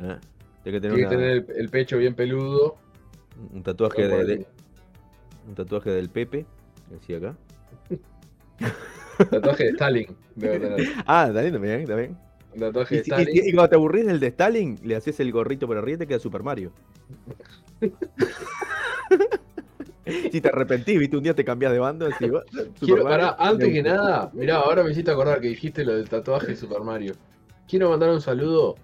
Ah, 0.00 0.18
tiene 0.62 0.78
que 0.78 0.80
tener, 0.88 0.96
Tiene 0.96 0.96
que 0.96 1.06
una- 1.06 1.10
tener 1.10 1.30
el, 1.30 1.46
el 1.56 1.68
pecho 1.68 1.98
bien 1.98 2.14
peludo. 2.14 2.76
un 3.52 3.62
tatuaje 3.62 4.06
de, 4.08 4.20
el- 4.20 4.26
de- 4.26 4.46
un 5.48 5.54
tatuaje 5.54 5.90
del 5.90 6.08
Pepe, 6.10 6.44
decía 6.90 7.18
acá. 7.18 7.36
tatuaje 9.30 9.64
de 9.64 9.70
Stalin. 9.70 10.06
Ah, 11.06 11.26
está 11.28 11.40
bien, 11.42 11.52
también. 11.86 12.16
Un 12.54 12.60
tatuaje 12.60 12.94
Y, 12.94 12.98
de 12.98 13.02
Stalin. 13.02 13.28
y- 13.36 13.48
y 13.48 13.52
cuando 13.52 13.68
te 13.70 13.74
aburrís 13.76 14.06
del 14.06 14.20
de 14.20 14.26
Stalin, 14.28 14.78
le 14.82 14.96
haces 14.96 15.18
el 15.20 15.30
gorrito 15.32 15.66
por 15.66 15.76
arriba 15.76 15.96
y 15.96 15.98
te 15.98 16.06
queda 16.06 16.18
Super 16.18 16.42
Mario. 16.42 16.72
si 20.32 20.40
te 20.40 20.48
arrepentís, 20.48 20.98
viste, 20.98 21.16
un 21.16 21.22
día 21.22 21.34
te 21.34 21.44
cambias 21.44 21.72
de 21.72 21.78
bando, 21.78 22.06
así, 22.06 22.26
Quiero, 22.80 23.04
pará, 23.04 23.36
antes 23.38 23.68
que 23.68 23.82
nada, 23.82 24.30
mirá, 24.32 24.56
ahora 24.56 24.82
me 24.82 24.90
hiciste 24.92 25.10
acordar 25.10 25.40
que 25.40 25.48
dijiste 25.48 25.84
lo 25.84 25.94
del 25.96 26.08
tatuaje 26.08 26.48
de 26.48 26.56
Super 26.56 26.80
Mario. 26.82 27.14
Quiero 27.68 27.90
mandar 27.90 28.10
un 28.10 28.20
saludo 28.20 28.76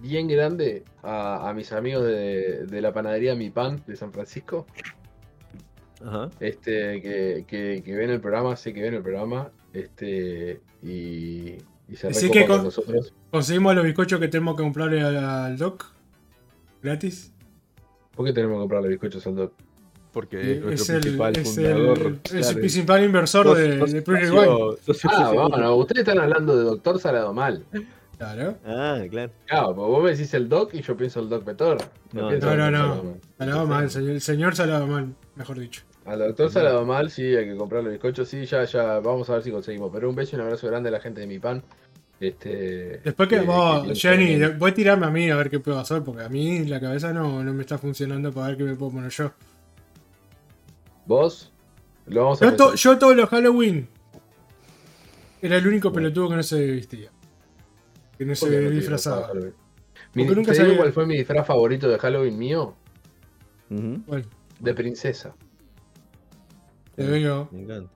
bien 0.00 0.28
grande 0.28 0.84
a, 1.02 1.48
a 1.48 1.54
mis 1.54 1.72
amigos 1.72 2.04
de, 2.04 2.66
de 2.66 2.80
la 2.80 2.92
panadería 2.92 3.34
Mi 3.34 3.50
Pan 3.50 3.82
de 3.86 3.96
San 3.96 4.12
Francisco. 4.12 4.66
Ajá. 6.04 6.28
este, 6.40 7.00
que, 7.00 7.44
que, 7.48 7.82
que 7.82 7.94
ven 7.96 8.10
el 8.10 8.20
programa, 8.20 8.56
sé 8.56 8.74
que 8.74 8.82
ven 8.82 8.94
el 8.94 9.02
programa, 9.02 9.50
este, 9.72 10.60
y, 10.82 11.54
y 11.88 11.96
se 11.96 12.10
recopa 12.10 12.32
que 12.32 12.46
con 12.46 12.56
con- 12.56 12.64
nosotros. 12.66 13.14
Conseguimos 13.30 13.74
los 13.74 13.84
bizcochos 13.84 14.20
que 14.20 14.28
tenemos 14.28 14.54
que 14.56 14.62
comprarle 14.64 15.00
al, 15.00 15.16
al 15.16 15.56
doc. 15.56 15.86
Gratis. 16.82 17.32
¿Por 18.14 18.26
qué 18.26 18.32
tenemos 18.34 18.56
que 18.56 18.60
comprarle 18.60 18.88
bizcochos 18.90 19.26
al 19.26 19.36
doc? 19.36 19.52
Porque 20.14 20.52
es 20.52 20.60
nuestro 20.62 20.94
el, 20.94 21.00
principal 21.02 21.36
es 21.36 21.54
fundador. 21.54 21.98
el, 21.98 22.20
es 22.24 22.32
el 22.32 22.40
claro. 22.40 22.58
principal 22.60 23.04
inversor 23.04 23.46
Sos- 23.46 23.58
de, 23.58 23.78
sos 23.80 23.92
de 23.92 24.00
Rewind. 24.00 24.78
socio 24.86 25.10
Ah, 25.12 25.32
bueno, 25.50 25.74
ustedes 25.76 26.06
están 26.08 26.20
hablando 26.20 26.56
de 26.56 26.64
Doctor 26.64 26.98
Saladomal. 27.00 27.64
Claro. 28.16 28.56
Ah, 28.64 29.00
claro. 29.10 29.32
Claro, 29.46 29.74
pues 29.74 29.88
vos 29.88 30.04
me 30.04 30.10
decís 30.12 30.32
el 30.34 30.48
doc 30.48 30.72
y 30.72 30.82
yo 30.82 30.96
pienso 30.96 31.18
el 31.20 31.28
doc 31.28 31.44
Petor. 31.44 31.78
No, 32.12 32.30
no, 32.30 32.38
no, 32.38 32.70
no. 32.70 32.80
Saladomal. 32.80 33.20
Salado 33.38 33.66
mal, 33.66 33.84
el 33.84 34.20
señor, 34.20 34.54
salado 34.54 34.86
mal, 34.86 35.14
mejor 35.34 35.58
dicho. 35.58 35.82
Al 36.06 36.20
doctor 36.20 36.48
Saladomal 36.50 37.10
sí, 37.10 37.34
hay 37.34 37.46
que 37.46 37.56
comprarle 37.56 37.90
bizcochos, 37.90 38.28
sí, 38.28 38.44
ya, 38.46 38.64
ya, 38.64 39.00
vamos 39.00 39.28
a 39.30 39.34
ver 39.34 39.42
si 39.42 39.50
conseguimos. 39.50 39.90
Pero 39.92 40.08
un 40.08 40.14
beso 40.14 40.36
y 40.36 40.38
un 40.38 40.42
abrazo 40.46 40.68
grande 40.68 40.90
a 40.90 40.92
la 40.92 41.00
gente 41.00 41.20
de 41.22 41.26
mi 41.26 41.40
pan. 41.40 41.62
Este, 42.20 43.00
Después 43.02 43.28
que 43.28 43.40
vos, 43.40 43.82
tiene 43.82 43.96
Jenny, 44.38 44.54
voy 44.56 44.70
a 44.70 44.74
tirarme 44.74 45.06
a 45.06 45.10
mí 45.10 45.28
a 45.30 45.36
ver 45.36 45.50
qué 45.50 45.58
puedo 45.58 45.78
hacer, 45.80 46.02
porque 46.02 46.22
a 46.22 46.28
mí 46.28 46.64
la 46.66 46.78
cabeza 46.80 47.12
no, 47.12 47.42
no 47.42 47.52
me 47.52 47.62
está 47.62 47.76
funcionando 47.78 48.30
para 48.32 48.46
ver 48.48 48.56
qué 48.58 48.62
me 48.64 48.76
puedo 48.76 48.92
poner 48.92 49.10
yo. 49.10 49.32
¿Vos? 51.06 51.52
Lo 52.06 52.22
vamos 52.24 52.42
a 52.42 52.46
Yo, 52.50 52.56
to- 52.56 52.74
yo 52.74 52.98
todos 52.98 53.16
los 53.16 53.28
Halloween 53.28 53.88
era 55.42 55.56
el 55.56 55.66
único 55.66 55.92
pelotudo 55.92 56.30
que 56.30 56.36
no 56.36 56.42
se 56.42 56.66
vestía. 56.72 57.10
Que 58.18 58.24
no 58.24 58.30
¿Por 58.30 58.36
se 58.36 58.60
no 58.62 58.70
disfrazaba. 58.70 59.30
Mi- 60.14 60.24
nunca 60.24 60.52
¿te 60.52 60.58
digo 60.58 60.64
sabía- 60.66 60.76
cuál 60.78 60.92
fue 60.92 61.06
mi 61.06 61.16
disfraz 61.16 61.46
favorito 61.46 61.88
de 61.88 61.98
Halloween 61.98 62.38
mío? 62.38 62.74
Bueno, 63.68 64.26
De 64.60 64.74
princesa. 64.74 65.34
te 66.94 67.04
veo. 67.04 67.48
Me 67.50 67.62
encanta. 67.62 67.90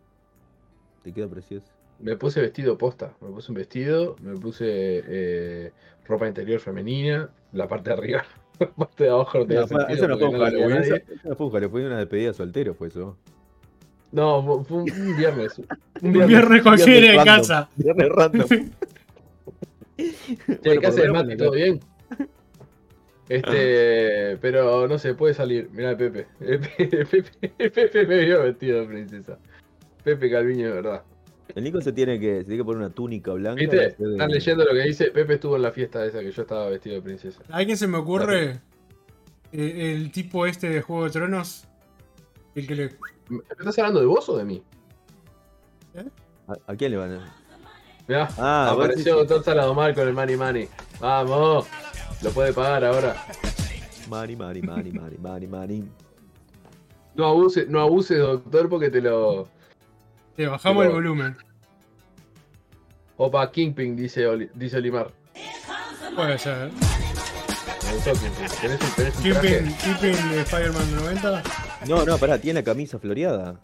Te 1.04 1.12
queda 1.12 1.28
precioso. 1.28 1.66
Me 2.00 2.16
puse 2.16 2.40
vestido 2.40 2.76
posta. 2.76 3.14
Me 3.20 3.28
puse 3.28 3.52
un 3.52 3.56
vestido, 3.56 4.16
me 4.22 4.34
puse 4.36 4.64
eh, 5.06 5.72
ropa 6.06 6.26
interior 6.26 6.60
femenina, 6.60 7.30
la 7.52 7.68
parte 7.68 7.90
de 7.90 7.96
arriba. 7.96 8.24
Parte 8.76 9.04
de 9.04 9.10
abajo 9.10 9.38
no 9.38 9.46
tenía 9.46 9.60
No, 9.62 9.66
sentido 9.68 9.88
eso 9.88 10.08
no 10.08 10.18
fue 10.18 10.28
un 10.28 10.32
no 10.38 10.44
Halloween, 10.44 10.68
nadie. 10.70 10.80
eso- 10.94 10.96
eso 11.12 11.28
no 11.28 11.34
fue 11.36 11.46
un 11.46 11.52
Halloween, 11.52 11.70
fue 11.70 11.86
una 11.86 11.98
despedida 11.98 12.32
soltero, 12.32 12.74
fue 12.74 12.88
eso. 12.88 13.16
No, 14.12 14.64
fue- 14.64 14.76
un, 14.78 14.90
un 14.90 15.16
viernes. 15.16 15.60
Un 16.00 16.12
viernes 16.12 16.62
cualquiera 16.62 17.06
en 17.12 17.16
random. 17.18 17.36
casa. 17.36 17.68
Viernes 17.76 18.08
random. 18.10 18.48
Che, 19.98 20.04
Bueno, 20.46 20.60
¿qué 20.62 20.74
por 20.80 20.86
haces, 20.86 21.06
lo 21.06 21.12
menos 21.12 21.24
Mati? 21.26 21.36
¿Todo 21.36 21.50
bien? 21.52 21.80
Este, 23.28 24.38
pero 24.40 24.88
no 24.88 24.98
sé, 24.98 25.14
puede 25.14 25.34
salir. 25.34 25.68
Mirá, 25.72 25.96
Pepe. 25.96 26.26
El 26.40 26.60
Pepe, 27.06 27.24
el 27.58 27.70
Pepe 27.72 28.06
me 28.06 28.24
vio 28.24 28.42
vestido 28.42 28.80
de 28.80 28.86
princesa. 28.86 29.38
Pepe 30.04 30.30
Calviño, 30.30 30.68
de 30.68 30.72
verdad. 30.72 31.02
El 31.54 31.64
Nico 31.64 31.80
se 31.80 31.92
tiene 31.92 32.20
que, 32.20 32.38
se 32.38 32.44
tiene 32.44 32.58
que 32.58 32.64
poner 32.64 32.78
una 32.82 32.90
túnica 32.90 33.32
blanca. 33.32 33.60
¿Viste? 33.60 33.86
Están 33.98 34.30
leyendo 34.30 34.64
lo 34.64 34.72
que 34.72 34.82
dice. 34.82 35.10
Pepe 35.10 35.34
estuvo 35.34 35.56
en 35.56 35.62
la 35.62 35.72
fiesta 35.72 36.04
esa 36.04 36.20
que 36.20 36.30
yo 36.30 36.42
estaba 36.42 36.68
vestido 36.68 36.96
de 36.96 37.02
princesa. 37.02 37.40
¿A 37.50 37.56
alguien 37.56 37.76
se 37.76 37.86
me 37.86 37.96
ocurre 37.98 38.60
eh, 39.52 39.94
el 39.94 40.12
tipo 40.12 40.46
este 40.46 40.68
de 40.68 40.82
Juego 40.82 41.04
de 41.04 41.10
Tronos? 41.10 41.66
El 42.54 42.66
que 42.66 42.74
le. 42.74 42.90
¿Me 43.28 43.40
estás 43.50 43.78
hablando 43.78 44.00
de 44.00 44.06
vos 44.06 44.28
o 44.28 44.36
de 44.36 44.44
mí? 44.44 44.62
¿A, 46.46 46.72
a 46.72 46.76
quién 46.76 46.92
le 46.92 46.96
van 46.98 47.12
a.? 47.12 47.34
Mirá, 48.06 48.28
Ah, 48.38 48.70
apareció 48.72 49.16
Doctor 49.16 49.44
Saladomar 49.44 49.94
con 49.94 50.08
el 50.08 50.14
Money 50.14 50.36
Money. 50.36 50.68
Vamos, 51.00 51.66
lo 52.22 52.30
puede 52.30 52.52
pagar 52.54 52.84
ahora. 52.84 53.14
Mari, 54.08 54.34
mari, 54.36 54.62
mari, 54.62 54.92
mari, 54.92 55.18
mari, 55.18 55.46
mari. 55.46 55.84
No 57.14 57.26
abuse, 57.26 57.66
no 57.66 57.80
abuses, 57.80 58.18
doctor, 58.18 58.68
porque 58.68 58.90
te 58.90 59.00
lo. 59.02 59.48
Te 60.38 60.46
bajamos 60.46 60.84
Pero- 60.84 60.90
el 60.96 61.02
volumen. 61.02 61.36
Opa, 63.16 63.50
Kingpin, 63.50 63.96
dice, 63.96 64.24
Oli- 64.28 64.48
dice 64.54 64.76
Olimar. 64.76 65.10
Puede 66.14 66.38
ser. 66.38 66.70
Me 66.70 67.92
gustó 67.94 68.12
Kingpin. 68.12 68.46
¿Tenés 68.60 68.80
un, 68.80 68.90
tenés 68.94 69.16
un 69.16 69.22
keeping 69.74 70.30
de 70.30 70.40
Spider-Man 70.42 70.94
90. 70.94 71.42
No, 71.88 72.04
no, 72.04 72.16
pará, 72.18 72.38
tiene 72.38 72.60
la 72.60 72.64
camisa 72.64 73.00
floreada. 73.00 73.58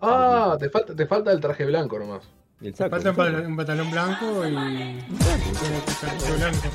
Ah, 0.00 0.56
te 0.60 0.70
falta, 0.70 0.94
te 0.94 1.04
falta 1.06 1.32
el 1.32 1.40
traje 1.40 1.64
blanco 1.64 1.98
nomás. 1.98 2.22
Y 2.60 2.68
el 2.68 2.76
saco. 2.76 2.90
Falta 2.90 3.10
un, 3.10 3.16
pal- 3.16 3.46
un 3.46 3.56
pantalón 3.56 3.90
blanco 3.90 4.46
y. 4.46 4.54
todo 4.54 6.36
blanco. 6.36 6.68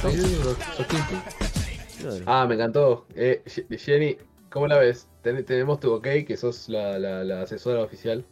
Sos- 0.00 0.76
sos 0.78 0.86
Kingpin. 0.86 1.20
Claro. 2.00 2.24
Ah, 2.24 2.46
me 2.48 2.54
encantó. 2.54 3.06
Eh, 3.14 3.42
Jenny, 3.76 4.16
¿cómo 4.48 4.66
la 4.66 4.78
ves? 4.78 5.06
Ten- 5.22 5.44
tenemos 5.44 5.80
tu 5.80 5.92
ok, 5.92 6.06
que 6.26 6.36
sos 6.36 6.68
la, 6.68 6.98
la, 6.98 7.24
la 7.24 7.42
asesora 7.42 7.82
oficial. 7.82 8.24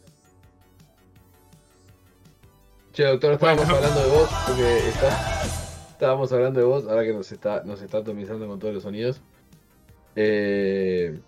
Che, 2.93 3.03
doctor, 3.03 3.33
estábamos 3.33 3.65
Bueno. 3.65 3.77
hablando 3.77 4.01
de 4.03 4.09
vos, 4.09 4.29
porque 4.47 4.77
está, 4.89 5.43
estábamos 5.91 6.31
hablando 6.33 6.59
de 6.59 6.65
vos, 6.65 6.87
ahora 6.87 7.03
que 7.03 7.13
nos 7.13 7.31
está, 7.31 7.63
nos 7.63 7.81
está 7.81 7.99
atomizando 7.99 8.47
con 8.47 8.59
todos 8.59 8.73
los 8.73 8.83
sonidos. 8.83 9.21
Eh, 10.15 11.19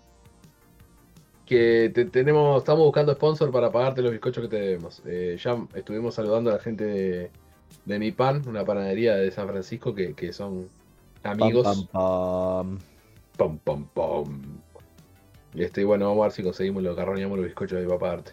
que 1.46 1.90
te- 1.94 2.06
tenemos, 2.06 2.58
estamos 2.58 2.84
buscando 2.84 3.12
sponsor 3.14 3.50
para 3.52 3.70
pagarte 3.70 4.02
los 4.02 4.10
bizcochos 4.10 4.42
que 4.42 4.48
te 4.48 4.60
debemos. 4.60 5.02
Eh, 5.06 5.38
ya 5.40 5.56
estuvimos 5.74 6.14
saludando 6.16 6.50
a 6.50 6.54
la 6.54 6.58
gente 6.58 6.84
de, 6.84 7.30
de 7.84 7.98
Mi 7.98 8.10
Pan, 8.10 8.42
una 8.48 8.64
panadería 8.64 9.14
de 9.16 9.30
San 9.30 9.46
Francisco 9.48 9.94
que, 9.94 10.14
que 10.14 10.32
son 10.32 10.68
amigos. 11.22 11.64
Pam, 11.64 11.86
pam, 11.86 12.78
pam. 12.78 12.78
Pam, 13.36 13.58
pam, 13.58 13.84
pam. 13.94 14.42
Y 15.54 15.62
este, 15.62 15.82
y 15.82 15.84
bueno, 15.84 16.06
vamos 16.08 16.22
a 16.22 16.26
ver 16.26 16.32
si 16.32 16.42
conseguimos 16.42 16.82
lo 16.82 16.96
carroñamos 16.96 17.36
los 17.38 17.46
bizcochos 17.46 17.78
de 17.78 17.84
mi 17.84 17.90
papá 17.90 18.12
arte. 18.12 18.32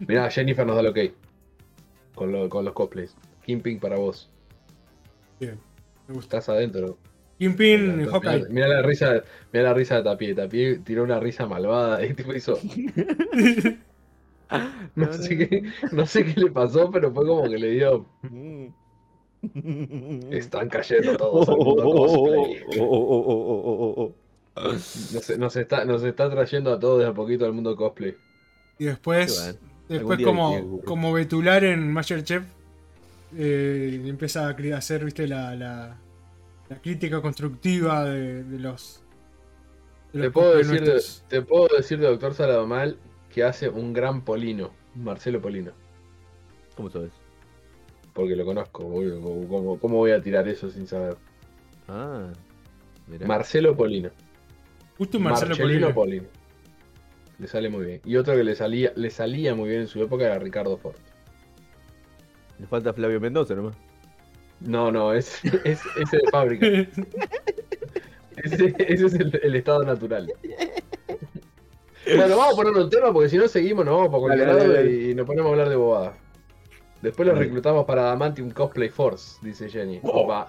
Mirá, 0.00 0.30
Jennifer 0.30 0.66
nos 0.66 0.76
da 0.76 0.82
lo 0.82 0.90
ok. 0.90 0.98
Con, 2.14 2.32
lo- 2.32 2.48
con 2.48 2.64
los 2.64 2.74
cosplays. 2.74 3.16
Kingpin 3.44 3.78
para 3.78 3.96
vos. 3.96 4.30
Bien. 5.38 5.58
Me 6.08 6.14
gusta. 6.14 6.38
Estás 6.38 6.54
adentro. 6.54 6.98
Kingpin, 7.38 7.96
Mirá, 7.98 8.10
Hawkeye. 8.12 8.48
mirá 8.50 8.68
la 8.68 8.82
risa, 8.82 9.22
mirá 9.52 9.64
la 9.64 9.74
risa 9.74 9.96
de 9.96 10.02
Tapie. 10.02 10.34
Tapie 10.34 10.78
tiró 10.80 11.04
una 11.04 11.18
risa 11.20 11.46
malvada 11.46 12.04
y 12.04 12.12
tipo 12.14 12.34
hizo. 12.34 12.58
No 14.96 15.12
sé 15.12 15.38
qué, 15.38 15.62
no 15.92 16.04
sé 16.06 16.24
qué 16.24 16.40
le 16.40 16.50
pasó, 16.50 16.90
pero 16.90 17.12
fue 17.12 17.24
como 17.26 17.44
que 17.48 17.56
le 17.56 17.70
dio. 17.70 18.04
Están 20.30 20.68
cayendo 20.68 21.16
todos 21.16 21.48
al 21.48 21.56
mundo 21.56 21.84
cosplay. 21.84 22.62
Nos, 24.62 25.38
nos 25.38 25.56
está, 25.56 25.84
nos 25.84 26.02
está 26.04 26.30
trayendo 26.30 26.72
a 26.72 26.78
todos 26.78 27.00
de 27.00 27.06
a 27.06 27.14
poquito 27.14 27.44
al 27.46 27.52
mundo 27.52 27.76
cosplay. 27.76 28.16
Y 28.78 28.84
después, 28.86 29.58
después 29.88 30.20
como, 30.22 30.80
como 30.84 31.12
Betular 31.12 31.64
en 31.64 31.92
Masterchef, 31.92 32.44
eh, 33.36 34.02
empieza 34.06 34.48
a 34.48 34.56
hacer, 34.76 35.04
viste, 35.04 35.26
la, 35.28 35.54
la, 35.54 35.96
la 36.68 36.80
crítica 36.80 37.20
constructiva 37.20 38.04
de, 38.04 38.44
de 38.44 38.58
los. 38.58 39.02
de 40.12 40.22
Te 40.22 40.30
puedo, 40.30 40.56
decir 40.56 40.82
nuestros. 40.82 41.24
te 41.28 41.42
puedo 41.42 41.68
decir 41.76 41.98
de 41.98 42.06
Doctor 42.06 42.34
Saladomal 42.34 42.98
que 43.32 43.44
hace 43.44 43.68
un 43.68 43.92
gran 43.92 44.24
Polino, 44.24 44.70
Marcelo 44.94 45.40
Polino, 45.40 45.72
¿Cómo 46.76 46.90
sabes? 46.90 47.12
porque 48.12 48.36
lo 48.36 48.44
conozco. 48.44 48.82
¿Cómo, 48.84 49.48
cómo- 49.48 49.78
cómo 49.80 49.96
voy 49.98 50.10
a 50.12 50.20
tirar 50.22 50.48
eso 50.48 50.70
sin 50.70 50.86
saber? 50.86 51.16
Ah, 51.88 52.32
mirá. 53.06 53.26
Marcelo 53.26 53.76
Polino. 53.76 54.10
Justo 55.00 55.16
un 55.16 55.24
Marcelo 55.24 55.54
Marcelino. 55.64 55.86
Le 57.38 57.46
sale 57.46 57.70
muy 57.70 57.86
bien. 57.86 58.00
Y 58.04 58.16
otro 58.16 58.34
que 58.36 58.44
le 58.44 58.54
salía, 58.54 58.92
le 58.96 59.08
salía 59.08 59.54
muy 59.54 59.70
bien 59.70 59.80
en 59.80 59.86
su 59.88 60.02
época 60.02 60.26
era 60.26 60.38
Ricardo 60.38 60.76
Ford. 60.76 60.96
Le 62.58 62.66
falta 62.66 62.92
Flavio 62.92 63.18
Mendoza 63.18 63.54
nomás. 63.54 63.74
No, 64.60 64.92
no, 64.92 65.14
es, 65.14 65.42
es, 65.64 65.80
ese 65.96 66.16
de 66.18 66.30
fábrica. 66.30 66.66
Ese, 68.36 68.74
ese 68.78 69.06
es 69.06 69.14
el, 69.14 69.38
el 69.42 69.54
estado 69.56 69.82
natural. 69.84 70.30
Bueno, 72.06 72.36
vamos 72.36 72.52
a 72.54 72.56
ponerlo 72.56 72.82
en 72.82 72.90
tema 72.90 73.12
porque 73.12 73.28
si 73.28 73.36
no 73.36 73.48
seguimos, 73.48 73.84
nos 73.84 73.94
vamos 73.96 74.08
para 74.08 74.20
cualquier 74.20 74.48
lado 74.48 74.86
y 74.86 75.14
nos 75.14 75.26
ponemos 75.26 75.48
a 75.48 75.52
hablar 75.52 75.68
de 75.68 75.76
bobada. 75.76 76.16
Después 77.02 77.28
los 77.28 77.36
reclutamos 77.38 77.84
para 77.84 78.02
Adamantium 78.02 78.50
Cosplay 78.50 78.88
Force, 78.88 79.38
dice 79.42 79.68
Jenny. 79.68 80.00
Oh. 80.02 80.22
Opa. 80.24 80.48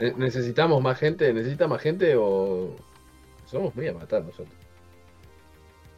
Ne- 0.00 0.12
¿Necesitamos 0.18 0.82
más 0.82 0.98
gente? 0.98 1.32
¿Necesita 1.32 1.66
más 1.68 1.80
gente 1.80 2.16
o.? 2.16 2.76
Somos 3.52 3.74
muy 3.76 3.86
a 3.86 3.92
matar 3.92 4.24
nosotros. 4.24 4.56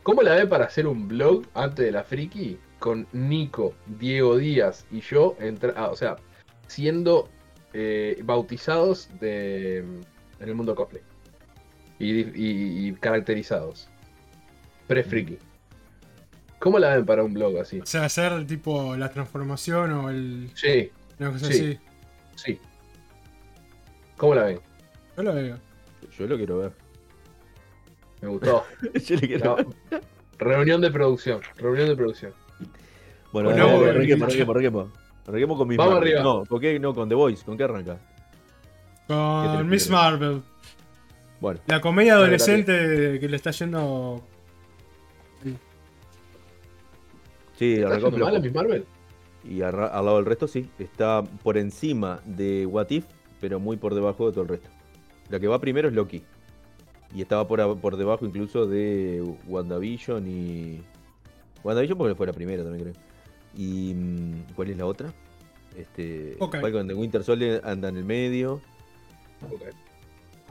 ¿Cómo 0.02 0.20
la 0.22 0.34
ven 0.34 0.48
para 0.48 0.66
hacer 0.66 0.86
un 0.86 1.08
blog 1.08 1.44
antes 1.54 1.86
de 1.86 1.92
la 1.92 2.04
friki? 2.04 2.58
Con 2.78 3.06
Nico, 3.12 3.74
Diego 3.86 4.36
Díaz 4.36 4.84
y 4.90 5.00
yo, 5.00 5.36
entra- 5.40 5.72
ah, 5.76 5.88
o 5.88 5.96
sea, 5.96 6.16
siendo 6.66 7.30
eh, 7.72 8.20
bautizados 8.24 9.08
de, 9.20 9.78
en 9.78 10.02
el 10.48 10.54
mundo 10.54 10.74
cosplay. 10.74 11.02
Y, 11.98 12.10
y- 12.10 12.88
y 12.88 12.92
caracterizados. 12.94 13.88
Pre-friki. 14.88 15.38
¿Cómo 16.58 16.78
la 16.78 16.94
ven 16.96 17.06
para 17.06 17.22
un 17.24 17.32
blog 17.32 17.58
así? 17.58 17.80
O 17.80 17.86
sea, 17.86 18.04
hacer 18.04 18.46
tipo 18.46 18.96
la 18.96 19.10
transformación 19.10 19.92
o 19.92 20.10
el. 20.10 20.50
Sí, 20.54 20.90
Una 21.20 21.30
cosa 21.32 21.46
Sí. 21.46 21.52
así. 21.52 21.78
sí. 22.52 22.58
¿Cómo 24.16 24.34
la 24.34 24.44
ven? 24.44 24.60
Yo 25.16 25.22
lo 25.22 25.34
veo. 25.34 25.58
Yo 26.18 26.26
lo 26.26 26.36
quiero 26.36 26.58
ver. 26.58 26.72
Me 28.24 28.30
gustó. 28.30 28.64
Yo 28.94 29.16
le 29.16 29.26
quiero- 29.28 29.56
No. 29.58 29.98
Reunión 30.38 30.80
de 30.80 30.90
producción. 30.90 31.40
Reunión 31.56 31.88
de 31.88 31.96
producción. 31.96 32.32
Bueno, 33.32 33.50
Bueno, 33.50 33.64
bueno, 33.76 33.90
arranquemos, 33.90 34.28
dicho. 34.28 34.50
arranquemos, 34.50 34.50
arranquemos. 34.50 34.88
Arranquemos 35.26 35.58
con 35.58 35.68
Miss 35.68 35.76
Vamos 35.78 35.94
Marvel. 35.94 36.08
arriba. 36.16 36.22
No, 36.22 36.44
¿con 36.46 36.60
qué? 36.60 36.78
No, 36.80 36.94
con 36.94 37.08
The 37.08 37.14
Voice. 37.14 37.44
¿Con 37.44 37.56
qué 37.56 37.64
arranca? 37.64 37.94
¿Qué 39.06 39.08
te 39.08 39.14
Con 39.14 39.68
Miss? 39.68 39.90
Marvel. 39.90 40.42
Bueno, 41.40 41.60
La 41.66 41.80
comedia 41.80 42.14
adolescente 42.14 43.18
que 43.20 43.28
le 43.28 43.36
está 43.36 43.50
yendo. 43.50 44.22
sí, 47.58 47.74
¿Está 47.74 47.98
yendo 47.98 48.18
mal 48.18 48.36
a 48.36 48.40
Miss 48.40 48.54
Marvel? 48.54 48.86
Y 49.44 49.60
arra- 49.60 49.88
al 49.88 50.04
lado 50.06 50.16
del 50.16 50.26
resto 50.26 50.48
sí. 50.48 50.70
Está 50.78 51.22
por 51.42 51.58
encima 51.58 52.20
de 52.24 52.66
What 52.66 52.90
If, 52.90 53.04
pero 53.40 53.60
muy 53.60 53.76
por 53.76 53.94
debajo 53.94 54.26
de 54.26 54.32
todo 54.32 54.42
el 54.42 54.48
resto. 54.48 54.68
La 55.28 55.38
que 55.38 55.46
va 55.48 55.58
primero 55.60 55.88
es 55.88 55.94
Loki. 55.94 56.22
Y 57.14 57.22
estaba 57.22 57.46
por, 57.46 57.78
por 57.78 57.96
debajo 57.96 58.26
incluso 58.26 58.66
de 58.66 59.22
WandaVision 59.46 60.26
y. 60.26 60.80
WandaVision 61.62 61.96
porque 61.96 62.14
fue 62.14 62.26
la 62.26 62.32
primera 62.32 62.62
también 62.64 62.82
creo. 62.90 62.94
Y. 63.56 63.94
mm, 63.94 64.54
¿Cuál 64.56 64.70
es 64.70 64.76
la 64.76 64.86
otra? 64.86 65.12
Este. 65.76 66.36
Falcon 66.38 66.86
de 66.88 66.94
Winter 66.94 67.22
Soldier 67.24 67.60
anda 67.64 67.88
en 67.88 67.96
el 67.96 68.04
medio. 68.04 68.60
Ok. 69.50 69.62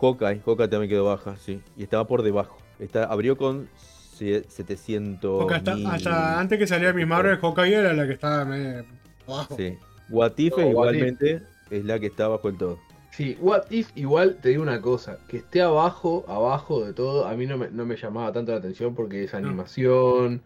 Hawkeye, 0.01 0.41
Hawkeye 0.45 0.67
también 0.67 0.89
quedó 0.89 1.05
baja, 1.05 1.35
sí. 1.37 1.61
Y 1.77 1.83
estaba 1.83 2.05
por 2.07 2.23
debajo. 2.23 2.57
Está, 2.79 3.05
abrió 3.05 3.37
con 3.37 3.69
sie- 4.17 4.43
700. 4.49 5.39
Porque 5.41 5.55
hasta, 5.55 5.75
mil- 5.75 5.87
hasta 5.87 6.39
antes 6.39 6.59
que 6.59 6.67
saliera 6.67 6.93
Miss 6.93 7.07
Marvel, 7.07 7.37
Hawkeye 7.37 7.73
era 7.75 7.93
la 7.93 8.05
que 8.07 8.13
estaba 8.13 8.43
medio 8.45 8.85
abajo. 9.27 9.55
Sí. 9.55 9.77
What 10.09 10.33
igualmente 10.37 11.41
es 11.69 11.85
la 11.85 11.99
que 11.99 12.07
está 12.07 12.27
bajo 12.27 12.49
el 12.49 12.57
todo. 12.57 12.79
Sí, 13.15 13.37
What 13.39 13.65
If 13.69 13.91
igual 13.95 14.37
te 14.41 14.49
digo 14.49 14.63
una 14.63 14.81
cosa, 14.81 15.19
que 15.27 15.37
esté 15.37 15.61
abajo, 15.61 16.25
abajo 16.27 16.83
de 16.83 16.93
todo, 16.93 17.27
a 17.27 17.35
mí 17.35 17.45
no 17.45 17.59
me, 17.59 17.69
no 17.69 17.85
me 17.85 17.95
llamaba 17.95 18.31
tanto 18.33 18.51
la 18.53 18.57
atención 18.57 18.95
porque 18.95 19.23
es 19.25 19.35
animación. 19.35 20.41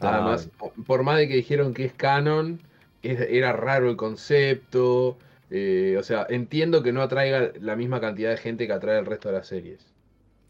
Ah. 0.00 0.14
Además, 0.14 0.48
por 0.86 1.02
más 1.02 1.18
de 1.18 1.28
que 1.28 1.36
dijeron 1.36 1.74
que 1.74 1.84
es 1.84 1.92
canon, 1.92 2.60
es- 3.02 3.20
era 3.20 3.52
raro 3.52 3.90
el 3.90 3.96
concepto. 3.96 5.18
eh, 5.50 5.94
o 5.96 6.02
sea, 6.02 6.26
entiendo 6.28 6.82
que 6.82 6.90
no 6.92 7.02
atraiga 7.02 7.52
la 7.60 7.76
misma 7.76 8.00
cantidad 8.00 8.30
de 8.30 8.36
gente 8.36 8.66
que 8.66 8.72
atrae 8.72 8.98
el 8.98 9.06
resto 9.06 9.28
de 9.28 9.34
las 9.36 9.46
series. 9.46 9.94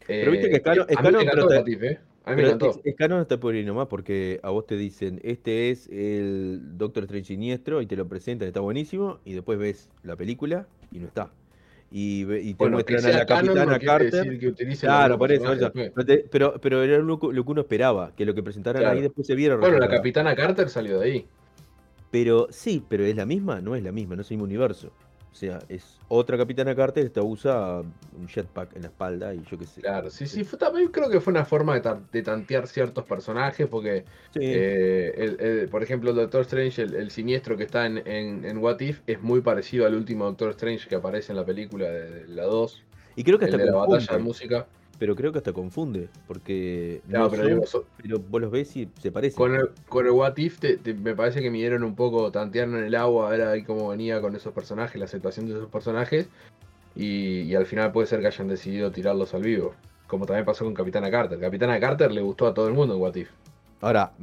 Pero 0.07 0.31
viste 0.31 0.49
que 0.49 0.55
es 0.55 0.63
canon- 0.63 0.87
a 0.87 0.91
es 0.91 0.97
mí 0.97 1.03
canon, 1.03 1.25
pero 1.29 1.47
te- 1.63 1.71
¿eh? 1.87 1.99
A 2.25 2.31
mí 2.31 2.35
me 2.37 2.41
Pero 2.41 2.47
encantó. 2.55 2.69
es, 2.71 2.79
es 2.83 2.95
canon 2.95 3.19
hasta 3.19 3.39
por 3.39 3.53
ahí 3.53 3.63
nomás, 3.63 3.87
porque 3.89 4.39
a 4.41 4.49
vos 4.49 4.65
te 4.65 4.75
dicen, 4.75 5.19
este 5.23 5.69
es 5.69 5.87
el 5.89 6.61
Doctor 6.79 7.03
Strange 7.03 7.27
siniestro, 7.27 7.81
y 7.81 7.85
te 7.85 7.95
lo 7.95 8.07
presentan, 8.07 8.47
está 8.47 8.59
buenísimo, 8.61 9.19
y 9.23 9.33
después 9.33 9.59
ves 9.59 9.89
la 10.01 10.15
película 10.15 10.65
y 10.91 10.97
no 10.99 11.07
está. 11.07 11.29
Y, 11.89 12.21
y 12.23 12.53
te 12.53 12.55
Bueno, 12.57 12.73
muestran 12.75 13.05
a 13.05 13.09
la 13.09 13.19
no 13.19 13.25
Capitana 13.25 13.79
Carter. 13.79 14.39
Claro, 14.79 15.17
por 15.17 15.31
eso, 15.31 15.43
pero, 16.29 16.59
pero 16.59 16.83
era 16.83 16.97
lo, 16.99 17.17
que 17.19 17.27
lo 17.31 17.45
que 17.45 17.51
uno 17.51 17.61
esperaba, 17.61 18.11
que 18.15 18.25
lo 18.25 18.33
que 18.33 18.43
presentaran 18.43 18.81
Claro. 18.81 18.95
ahí 18.97 19.01
después 19.01 19.25
se 19.25 19.35
viera 19.35 19.55
Bueno, 19.55 19.79
la. 19.79 19.87
Capitana 19.87 20.35
Carter 20.35 20.69
salió 20.69 20.99
de 20.99 21.05
ahí. 21.05 21.27
Pero 22.11 22.47
sí, 22.49 22.83
pero 22.87 23.03
es 23.05 23.15
la 23.15 23.25
misma, 23.25 23.61
no 23.61 23.75
es 23.75 23.83
la 23.83 23.91
misma, 23.91 24.15
no 24.15 24.21
es 24.21 24.31
el 24.31 24.37
mismo 24.37 24.45
universo. 24.45 24.91
O 25.37 25.39
sea, 25.39 25.59
es 25.69 25.99
otra 26.07 26.35
Capitana 26.35 26.75
Carter, 26.75 27.05
esta 27.05 27.21
usa 27.21 27.81
un 27.81 28.27
jetpack 28.27 28.75
en 28.75 28.81
la 28.81 28.87
espalda 28.87 29.35
y 29.35 29.43
yo 29.43 29.55
qué 29.59 29.67
sé. 29.67 29.81
Claro, 29.81 30.09
sí, 30.09 30.25
sí, 30.25 30.43
fue, 30.43 30.57
también 30.57 30.87
creo 30.87 31.11
que 31.11 31.21
fue 31.21 31.29
una 31.29 31.45
forma 31.45 31.75
de, 31.75 31.81
ta- 31.81 32.01
de 32.11 32.23
tantear 32.23 32.65
ciertos 32.65 33.05
personajes, 33.05 33.67
porque, 33.67 34.03
Sí. 34.33 34.39
eh, 34.41 35.13
el- 35.15 35.39
el- 35.39 35.69
por 35.69 35.83
ejemplo, 35.83 36.09
el 36.09 36.15
Doctor 36.15 36.41
Strange, 36.41 36.81
el, 36.81 36.95
el 36.95 37.11
siniestro 37.11 37.55
que 37.55 37.65
está 37.65 37.85
en, 37.85 37.99
en, 38.07 38.45
en 38.45 38.57
What 38.57 38.79
If, 38.79 39.01
es 39.05 39.21
muy 39.21 39.41
parecido 39.41 39.85
al 39.85 39.93
último 39.93 40.25
Doctor 40.25 40.49
Strange 40.49 40.89
que 40.89 40.95
aparece 40.95 41.33
en 41.33 41.35
la 41.35 41.45
película 41.45 41.85
de, 41.87 42.09
de 42.09 42.27
la 42.29 42.45
2, 42.45 42.83
y 43.15 43.23
creo 43.23 43.37
que 43.37 43.45
el 43.45 43.53
hasta 43.53 43.63
de 43.63 43.71
la 43.71 43.77
batalla 43.77 44.17
de 44.17 44.23
música. 44.23 44.67
Pero 44.99 45.15
creo 45.15 45.31
que 45.31 45.37
hasta 45.39 45.53
confunde, 45.53 46.09
porque 46.27 47.01
No, 47.07 47.19
no 47.19 47.29
pero 47.29 47.43
son- 47.43 47.51
digo, 47.51 47.65
so- 47.65 47.85
pero 48.01 48.19
vos 48.19 48.41
los 48.41 48.51
ves 48.51 48.75
y 48.77 48.89
se 49.01 49.11
parecen. 49.11 49.37
con, 49.37 49.55
el, 49.55 49.69
con 49.87 50.05
el 50.05 50.11
What 50.11 50.37
If 50.37 50.59
te- 50.59 50.77
te- 50.77 50.93
me 50.93 51.15
parece 51.15 51.41
que 51.41 51.51
midieron 51.51 51.83
un 51.83 51.95
poco, 51.95 52.31
tantearon 52.31 52.77
en 52.77 52.85
el 52.85 52.95
agua, 52.95 53.27
a 53.27 53.31
ver 53.31 53.41
ahí 53.41 53.63
cómo 53.63 53.89
venía 53.89 54.19
con 54.21 54.35
esos 54.35 54.53
personajes, 54.53 54.97
la 54.99 55.05
aceptación 55.05 55.45
de 55.47 55.53
esos 55.53 55.69
personajes, 55.69 56.29
y, 56.95 57.41
y 57.41 57.55
al 57.55 57.65
final 57.65 57.91
puede 57.91 58.07
ser 58.07 58.21
que 58.21 58.27
hayan 58.27 58.47
decidido 58.47 58.91
tirarlos 58.91 59.33
al 59.33 59.43
vivo. 59.43 59.73
Como 60.07 60.25
también 60.25 60.45
pasó 60.45 60.63
con 60.63 60.73
Capitana 60.73 61.11
Carter. 61.11 61.39
Capitana 61.39 61.79
Carter 61.79 62.11
le 62.11 62.21
gustó 62.21 62.47
a 62.47 62.53
todo 62.53 62.67
el 62.67 62.73
mundo 62.73 62.95
en 62.95 63.01
What 63.01 63.15
If. 63.15 63.29
Ahora, 63.81 64.13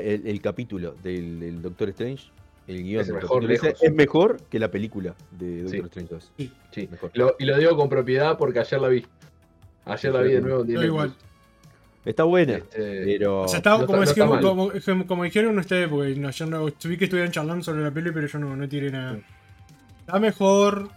el, 0.00 0.26
el 0.26 0.40
capítulo 0.40 0.96
del, 1.02 1.38
del 1.38 1.62
Doctor 1.62 1.90
Strange, 1.90 2.30
el 2.66 2.82
guion 2.82 3.02
Es 3.02 3.12
mejor 3.12 3.44
lejos. 3.44 3.74
es 3.80 3.94
mejor 3.94 4.38
que 4.50 4.58
la 4.58 4.70
película 4.72 5.14
de 5.30 5.62
Doctor 5.62 5.70
Sí. 5.80 5.86
Strange 6.00 6.14
2. 6.14 6.32
Sí, 6.72 6.88
Mejor. 6.90 7.10
Lo- 7.14 7.36
y 7.38 7.44
lo 7.44 7.56
digo 7.58 7.76
con 7.76 7.88
propiedad 7.88 8.36
porque 8.36 8.58
ayer 8.58 8.80
la 8.80 8.88
vi. 8.88 9.06
Ayer 9.86 10.12
la 10.12 10.20
vi 10.22 10.32
de 10.32 10.40
nuevo 10.40 10.64
Yo 10.64 10.82
igual. 10.82 11.14
Está 12.04 12.22
buena, 12.22 12.54
Este, 12.58 13.02
pero... 13.04 13.42
O 13.42 13.48
sea, 13.48 13.56
estaba, 13.58 13.78
no 13.80 13.86
como, 13.86 14.02
está- 14.04 14.24
no 14.26 14.40
como, 14.40 14.70
como- 14.84 15.06
como 15.06 15.24
dijeron 15.24 15.58
ustedes, 15.58 15.88
porque 15.88 16.14
no, 16.14 16.28
ayer 16.28 16.48
no, 16.48 16.66
vi 16.66 16.96
que 16.96 17.04
estuvieron 17.04 17.32
charlando 17.32 17.64
sobre 17.64 17.82
la 17.82 17.90
peli, 17.90 18.12
pero 18.12 18.28
yo 18.28 18.38
no, 18.38 18.54
no 18.54 18.68
tiré 18.68 18.90
nada. 18.92 19.18
Está 20.00 20.20
mejor, 20.20 20.88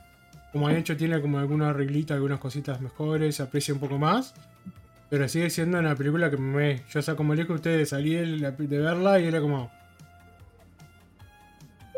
como 0.51 0.67
han 0.67 0.75
hecho, 0.75 0.95
tiene 0.95 1.19
como 1.19 1.39
alguna 1.39 1.69
arreglita, 1.71 2.13
algunas 2.13 2.37
cositas 2.39 2.79
mejores, 2.79 3.37
se 3.37 3.41
aprecia 3.43 3.73
un 3.73 3.79
poco 3.79 3.97
más. 3.97 4.35
Pero 5.09 5.27
sigue 5.27 5.49
siendo 5.49 5.79
una 5.79 5.95
película 5.95 6.29
que 6.29 6.37
me. 6.37 6.83
Yo, 6.91 6.99
o 6.99 7.01
sea, 7.01 7.15
como 7.15 7.33
le 7.33 7.41
dije 7.41 7.53
a 7.53 7.55
ustedes, 7.55 7.89
salí 7.89 8.13
de, 8.13 8.27
la- 8.27 8.51
de 8.51 8.77
verla 8.77 9.19
y 9.19 9.25
era 9.25 9.41
como. 9.41 9.71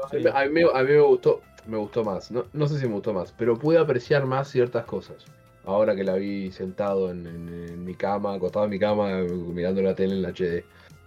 a, 0.10 0.16
mí, 0.16 0.24
a 0.34 0.46
mí 0.46 0.50
me- 0.54 0.64
a 0.80 0.84
mí 0.84 0.92
me 0.94 1.02
gustó, 1.02 1.42
me 1.68 1.76
gustó 1.76 2.06
más. 2.06 2.32
No, 2.32 2.46
no 2.54 2.68
sé 2.70 2.80
si 2.80 2.88
me 2.88 2.94
gustó 2.94 3.14
más, 3.14 3.34
pero 3.38 3.58
pude 3.60 3.78
apreciar 3.78 4.26
más 4.26 4.50
ciertas 4.50 4.86
cosas. 4.86 5.26
Ahora 5.66 5.96
que 5.96 6.04
la 6.04 6.16
vi 6.16 6.52
sentado 6.52 7.12
en, 7.12 7.28
en- 7.28 7.66
en 7.70 7.86
mi 7.86 7.94
cama, 7.96 8.34
acostado 8.34 8.66
en 8.66 8.72
mi 8.72 8.80
cama, 8.80 9.20
mirando 9.22 9.82
la 9.82 9.94
tele 9.96 10.16
en 10.16 10.22
la 10.24 10.30
HD. 10.30 10.64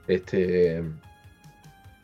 Este. 0.09 0.83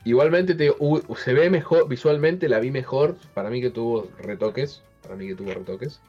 Igualmente 0.04 0.54
te 0.54 0.64
digo, 0.64 0.76
se 1.16 1.34
ve 1.34 1.50
mejor, 1.50 1.86
visualmente 1.88 2.48
la 2.48 2.58
vi 2.58 2.70
mejor. 2.70 3.16
Para 3.34 3.50
mí 3.50 3.60
que 3.60 3.70
tuvo 3.70 4.08
retoques. 4.18 4.82
Para 5.02 5.14
mí 5.16 5.26
que 5.28 5.34
tuvo 5.34 5.52
retoques. 5.52 6.00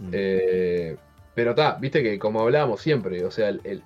Mm. 0.00 0.08
Eh, 0.12 0.96
pero 1.34 1.50
está, 1.50 1.76
viste 1.80 2.02
que 2.02 2.18
como 2.18 2.40
hablábamos 2.42 2.80
siempre, 2.82 3.24
o 3.24 3.30
sea, 3.30 3.48
el, 3.48 3.60
el- 3.64 3.82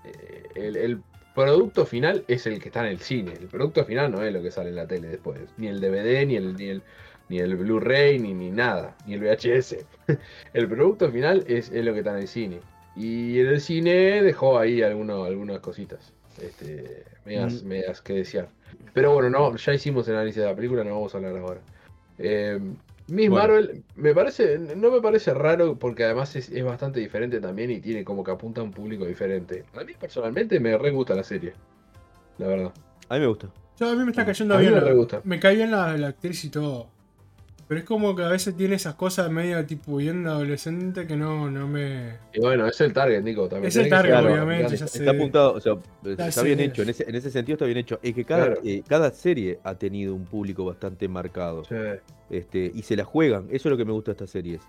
el- 0.57 0.77
el 0.77 1.01
producto 1.35 1.87
final 1.87 2.25
es 2.29 2.47
el 2.47 2.61
que 2.61 2.69
está 2.71 2.81
en 2.81 2.87
el 2.93 2.99
cine. 2.99 3.35
El 3.39 3.47
producto 3.47 3.85
final 3.85 4.11
no 4.11 4.23
es 4.23 4.33
lo 4.33 4.43
que 4.43 4.51
sale 4.51 4.71
en 4.71 4.77
la 4.77 4.87
tele 4.89 5.09
después. 5.09 5.39
Ni 5.59 5.69
el 5.69 5.81
DVD, 5.81 6.27
ni 6.27 6.35
el, 6.37 6.57
ni 6.57 6.65
el, 6.65 6.83
ni 7.29 7.39
el 7.41 7.57
Blu-ray, 7.57 8.19
ni, 8.19 8.35
ni 8.35 8.51
nada, 8.51 8.97
ni 9.07 9.15
el 9.15 9.21
VHS. 9.23 9.77
el 10.55 10.69
producto 10.69 11.11
final 11.11 11.45
es, 11.49 11.71
es 11.71 11.85
lo 11.85 11.93
que 11.93 11.99
está 12.01 12.13
en 12.13 12.19
el 12.19 12.29
cine. 12.29 12.61
Y 12.95 13.41
en 13.41 13.47
el 13.49 13.61
cine 13.61 14.23
dejó 14.23 14.59
ahí 14.59 14.83
alguno- 14.83 15.25
algunas 15.25 15.61
cositas. 15.61 16.13
Este, 16.41 17.05
medias, 17.25 17.63
Mm. 17.63 17.67
medias 17.67 18.03
que 18.03 18.13
desear. 18.15 18.49
Pero 18.93 19.13
bueno, 19.13 19.31
no, 19.31 19.57
ya 19.57 19.73
hicimos 19.75 20.07
el 20.09 20.15
análisis 20.15 20.43
de 20.43 20.49
la 20.49 20.55
película, 20.57 20.85
no 20.85 20.91
vamos 20.95 21.15
a 21.15 21.19
hablar 21.19 21.37
ahora. 21.37 21.61
Eh, 22.19 22.59
Miss 23.09 23.31
Bueno. 23.31 23.47
Marvel 23.55 23.85
me 23.95 24.13
parece, 24.15 24.59
no 24.59 24.91
me 24.91 25.01
parece 25.01 25.33
raro 25.33 25.79
porque 25.79 26.05
además 26.05 26.35
es, 26.35 26.51
es 26.51 26.65
bastante 26.65 26.99
diferente 27.01 27.41
también 27.41 27.71
y 27.71 27.81
tiene 27.81 28.05
como 28.05 28.25
que 28.25 28.33
apunta 28.33 28.61
a 28.61 28.65
un 28.65 28.73
público 28.73 29.05
diferente. 29.07 29.65
A 29.75 29.85
mí 29.85 29.93
personalmente 29.99 30.59
me 30.59 30.77
re 30.77 30.91
gusta 30.91 31.15
la 31.15 31.23
serie, 31.23 31.53
la 32.39 32.49
verdad. 32.49 32.73
A 33.09 33.15
mí 33.15 33.21
me 33.21 33.27
gusta. 33.29 33.49
Yo, 33.79 33.91
a 33.91 33.95
mí 33.95 34.03
me 34.05 34.11
está 34.11 34.25
cayendo 34.27 34.55
A 34.55 34.59
mí 34.59 34.63
bien. 34.65 34.75
me 34.75 34.81
la- 34.81 34.87
re 34.89 34.95
gusta. 34.95 35.21
me 35.25 35.39
cae 35.39 35.55
bien 35.55 35.71
la, 35.71 35.97
la 35.97 36.09
actriz 36.09 36.45
y 36.45 36.51
todo. 36.51 36.89
Pero 37.69 37.81
es 37.81 37.85
como 37.85 38.15
que 38.15 38.23
a 38.23 38.29
veces 38.29 38.57
tiene 38.57 38.77
esas 38.77 38.95
cosas 38.95 39.29
medio 39.29 39.65
tipo 39.67 39.97
bien 39.97 40.25
adolescente 40.27 41.05
que 41.07 41.17
no, 41.17 41.51
no 41.51 41.67
me. 41.67 42.15
Y 42.33 42.39
bueno, 42.41 42.67
es 42.69 42.81
el 42.81 42.93
target, 42.93 43.23
Nico, 43.23 43.49
también. 43.49 43.69
Es 43.69 43.77
el 43.77 43.89
target, 43.89 44.11
Claro, 44.13 44.29
obviamente. 44.29 44.75
Está 44.77 44.87
sé. 44.87 45.09
apuntado, 45.09 45.55
o 45.55 45.61
sea, 45.61 45.75
Ya 46.17 46.29
está 46.29 46.43
bien 46.43 46.61
hecho. 46.61 46.83
En 46.83 46.91
ese, 46.91 47.09
en 47.09 47.15
ese 47.17 47.31
sentido 47.31 47.55
está 47.55 47.65
bien 47.67 47.79
hecho. 47.79 47.99
Es 48.05 48.15
que 48.15 48.25
cada, 48.25 48.47
Claro. 48.47 48.61
eh, 48.65 48.83
cada 48.87 49.11
serie 49.11 49.59
ha 49.65 49.75
tenido 49.75 50.15
un 50.15 50.25
público 50.27 50.65
bastante 50.65 51.09
marcado. 51.09 51.65
Sí. 51.65 51.75
Este, 52.31 52.71
y 52.73 52.83
se 52.83 52.95
la 52.95 53.05
juegan. 53.05 53.47
Eso 53.51 53.69
es 53.69 53.71
lo 53.71 53.77
que 53.77 53.85
me 53.85 53.93
gusta 53.93 54.13
de 54.13 54.15
estas 54.15 54.31
series. 54.31 54.61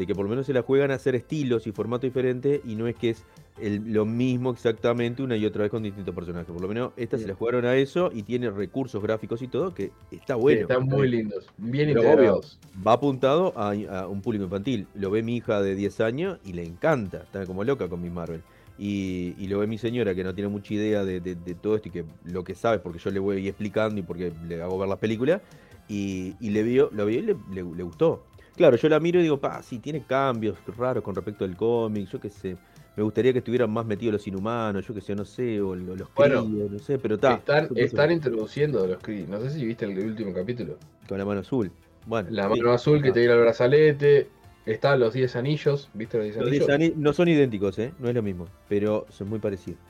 De 0.00 0.06
que 0.06 0.14
por 0.14 0.24
lo 0.24 0.30
menos 0.30 0.46
se 0.46 0.54
la 0.54 0.62
juegan 0.62 0.90
a 0.90 0.94
hacer 0.94 1.14
estilos 1.14 1.66
y 1.66 1.72
formatos 1.72 2.08
diferentes 2.08 2.62
y 2.64 2.74
no 2.74 2.86
es 2.86 2.96
que 2.96 3.10
es 3.10 3.22
el- 3.60 3.92
lo 3.92 4.06
mismo 4.06 4.50
exactamente 4.50 5.22
una 5.22 5.36
y 5.36 5.44
otra 5.44 5.60
vez 5.62 5.70
con 5.70 5.82
distintos 5.82 6.14
personajes. 6.14 6.50
Por 6.50 6.62
lo 6.62 6.68
menos 6.68 6.92
esta 6.96 7.18
se 7.18 7.26
la 7.28 7.34
jugaron 7.34 7.66
a 7.66 7.76
eso 7.76 8.10
y 8.14 8.22
tiene 8.22 8.48
recursos 8.50 9.02
gráficos 9.02 9.42
y 9.42 9.48
todo 9.48 9.74
que 9.74 9.90
está 10.10 10.36
Sí, 10.36 10.40
bueno. 10.40 10.60
están 10.62 10.84
muy 10.84 11.06
lindos, 11.06 11.46
bien 11.58 11.88
Pero 11.88 12.00
integrados. 12.00 12.58
Va 12.86 12.94
apuntado 12.94 13.52
a, 13.58 13.72
a 13.72 14.08
un 14.08 14.22
público 14.22 14.44
infantil. 14.44 14.86
Lo 14.94 15.10
ve 15.10 15.22
mi 15.22 15.36
hija 15.36 15.60
de 15.60 15.74
10 15.74 16.00
años 16.00 16.38
y 16.46 16.54
le 16.54 16.64
encanta. 16.64 17.18
Está 17.18 17.44
como 17.44 17.62
loca 17.62 17.86
con 17.88 18.00
mi 18.00 18.08
Marvel. 18.08 18.40
Y, 18.78 19.34
y 19.38 19.48
lo 19.48 19.58
ve 19.58 19.66
mi 19.66 19.76
señora 19.76 20.14
que 20.14 20.24
no 20.24 20.34
tiene 20.34 20.48
mucha 20.48 20.72
idea 20.72 21.04
de, 21.04 21.20
de- 21.20 21.34
de 21.34 21.54
todo 21.54 21.76
esto 21.76 21.88
y 21.88 21.90
que 21.92 22.04
lo 22.24 22.42
que 22.44 22.54
sabe 22.54 22.78
porque 22.78 22.98
yo 22.98 23.10
le 23.10 23.18
voy 23.20 23.46
explicando 23.46 24.00
y 24.00 24.02
porque 24.02 24.32
le 24.48 24.62
hago 24.62 24.78
ver 24.78 24.88
las 24.88 24.98
películas. 24.98 25.42
Y, 25.86 26.34
y 26.40 26.50
le 26.50 26.62
vio, 26.62 26.88
lo 26.92 27.04
vio 27.04 27.18
y 27.18 27.22
le, 27.22 27.36
le- 27.52 27.64
le 27.76 27.82
gustó. 27.82 28.22
Claro, 28.60 28.76
yo 28.76 28.90
la 28.90 29.00
miro 29.00 29.18
y 29.18 29.22
digo, 29.22 29.40
pa, 29.40 29.62
sí, 29.62 29.78
tiene 29.78 30.02
cambios 30.02 30.58
raros 30.76 31.02
con 31.02 31.14
respecto 31.14 31.46
al 31.46 31.56
cómic. 31.56 32.06
Yo 32.10 32.20
qué 32.20 32.28
sé. 32.28 32.58
Me 32.94 33.02
gustaría 33.02 33.32
que 33.32 33.38
estuvieran 33.38 33.70
más 33.70 33.86
metidos 33.86 34.12
los 34.12 34.26
inhumanos, 34.26 34.86
yo 34.86 34.92
qué 34.92 35.00
sé, 35.00 35.14
no 35.14 35.24
sé, 35.24 35.62
o 35.62 35.74
lo- 35.74 35.96
los 35.96 36.12
Bueno, 36.14 36.44
críos, 36.44 36.70
no 36.70 36.78
sé, 36.78 36.98
pero 36.98 37.14
está. 37.14 37.36
están, 37.36 37.68
están 37.74 38.10
introduciendo 38.12 38.84
a 38.84 38.86
los 38.86 38.98
Kree. 39.02 39.26
No 39.26 39.40
sé 39.40 39.48
si 39.48 39.64
viste 39.64 39.86
el 39.86 39.98
último 39.98 40.34
capítulo. 40.34 40.76
Con 41.08 41.16
la 41.16 41.24
mano 41.24 41.40
azul. 41.40 41.72
Bueno, 42.04 42.28
La 42.30 42.50
sí. 42.52 42.60
mano 42.60 42.72
azul 42.72 43.00
que 43.00 43.08
Ah. 43.08 43.12
te 43.14 43.20
tira 43.22 43.32
el 43.32 43.40
brazalete. 43.40 44.28
Están 44.66 45.00
los 45.00 45.14
10 45.14 45.36
anillos, 45.36 45.88
¿viste 45.94 46.18
los 46.18 46.24
10 46.26 46.36
Los 46.36 46.46
anillos? 46.48 46.66
10 46.66 46.74
ani- 46.76 46.92
no 46.98 47.14
son 47.14 47.28
idénticos, 47.28 47.78
¿eh? 47.78 47.94
No 47.98 48.10
es 48.10 48.14
lo 48.14 48.22
mismo, 48.22 48.44
pero 48.68 49.06
son 49.08 49.30
muy 49.30 49.38
parecidos. 49.38 49.80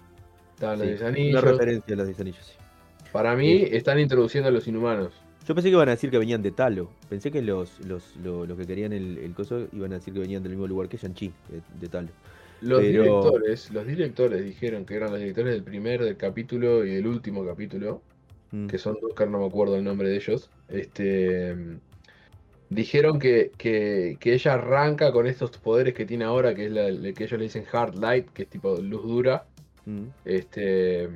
Están 0.55 0.79
los 0.79 0.83
Sí, 0.83 0.87
10 0.91 1.01
Una 1.01 1.09
anillos. 1.09 1.43
referencia 1.43 1.95
a 1.95 1.97
los 1.97 2.07
10 2.07 2.21
anillos, 2.21 2.47
sí. 2.47 2.53
Para 3.11 3.35
mí 3.35 3.65
están 3.73 3.99
introduciendo 3.99 4.49
a 4.49 4.53
los 4.53 4.69
inhumanos. 4.69 5.13
Yo 5.47 5.55
pensé 5.55 5.69
que 5.69 5.75
iban 5.75 5.89
a 5.89 5.93
decir 5.93 6.11
que 6.11 6.19
venían 6.19 6.43
de 6.43 6.51
Talo. 6.53 6.91
Pensé 7.09 7.31
que 7.31 7.43
los, 7.43 7.81
los, 7.87 8.15
lo- 8.17 8.47
los 8.47 8.57
que 8.59 8.67
querían 8.67 8.93
el, 8.93 9.19
el 9.19 9.33
coso 9.35 9.67
iban 9.73 9.93
a 9.93 9.97
decir 9.97 10.13
que 10.15 10.21
venían 10.21 10.43
del 10.43 10.53
mismo 10.53 10.67
lugar 10.67 10.89
que 10.89 10.97
Shang-Chi, 10.97 11.33
de, 11.49 11.63
de 11.81 11.89
Talo. 11.89 12.09
Los 12.61 12.81
Pero- 12.83 13.03
directores, 13.05 13.71
los 13.73 13.87
directores 13.87 14.45
dijeron 14.45 14.85
que 14.85 14.95
eran 14.95 15.11
los 15.11 15.19
directores 15.21 15.53
del 15.55 15.63
primer, 15.65 16.05
del 16.05 16.17
capítulo 16.17 16.85
y 16.85 16.91
del 16.95 17.07
último 17.07 17.45
capítulo, 17.45 18.03
Mm. 18.53 18.67
que 18.67 18.79
son 18.79 18.99
dos 19.01 19.15
que 19.15 19.25
no 19.27 19.39
me 19.39 19.47
acuerdo 19.47 19.77
el 19.77 19.85
nombre 19.85 20.09
de 20.09 20.17
ellos. 20.17 20.51
Este 20.69 21.57
dijeron 22.69 23.19
que, 23.19 23.53
que, 23.57 24.17
que 24.21 24.35
ella 24.35 24.55
arranca 24.55 25.13
con 25.13 25.27
estos 25.27 25.51
poderes 25.59 25.95
que 25.95 26.05
tiene 26.05 26.25
ahora, 26.25 26.55
que 26.55 26.67
es 26.67 26.73
la, 26.73 26.91
la 26.91 27.13
que 27.13 27.25
ellos 27.25 27.39
le 27.39 27.45
dicen 27.45 27.65
hard 27.73 27.95
light, 27.97 28.29
que 28.31 28.43
es 28.43 28.49
tipo 28.49 28.77
luz 28.77 29.03
dura. 29.05 29.47
Mm. 29.87 30.03
Este 30.25 31.09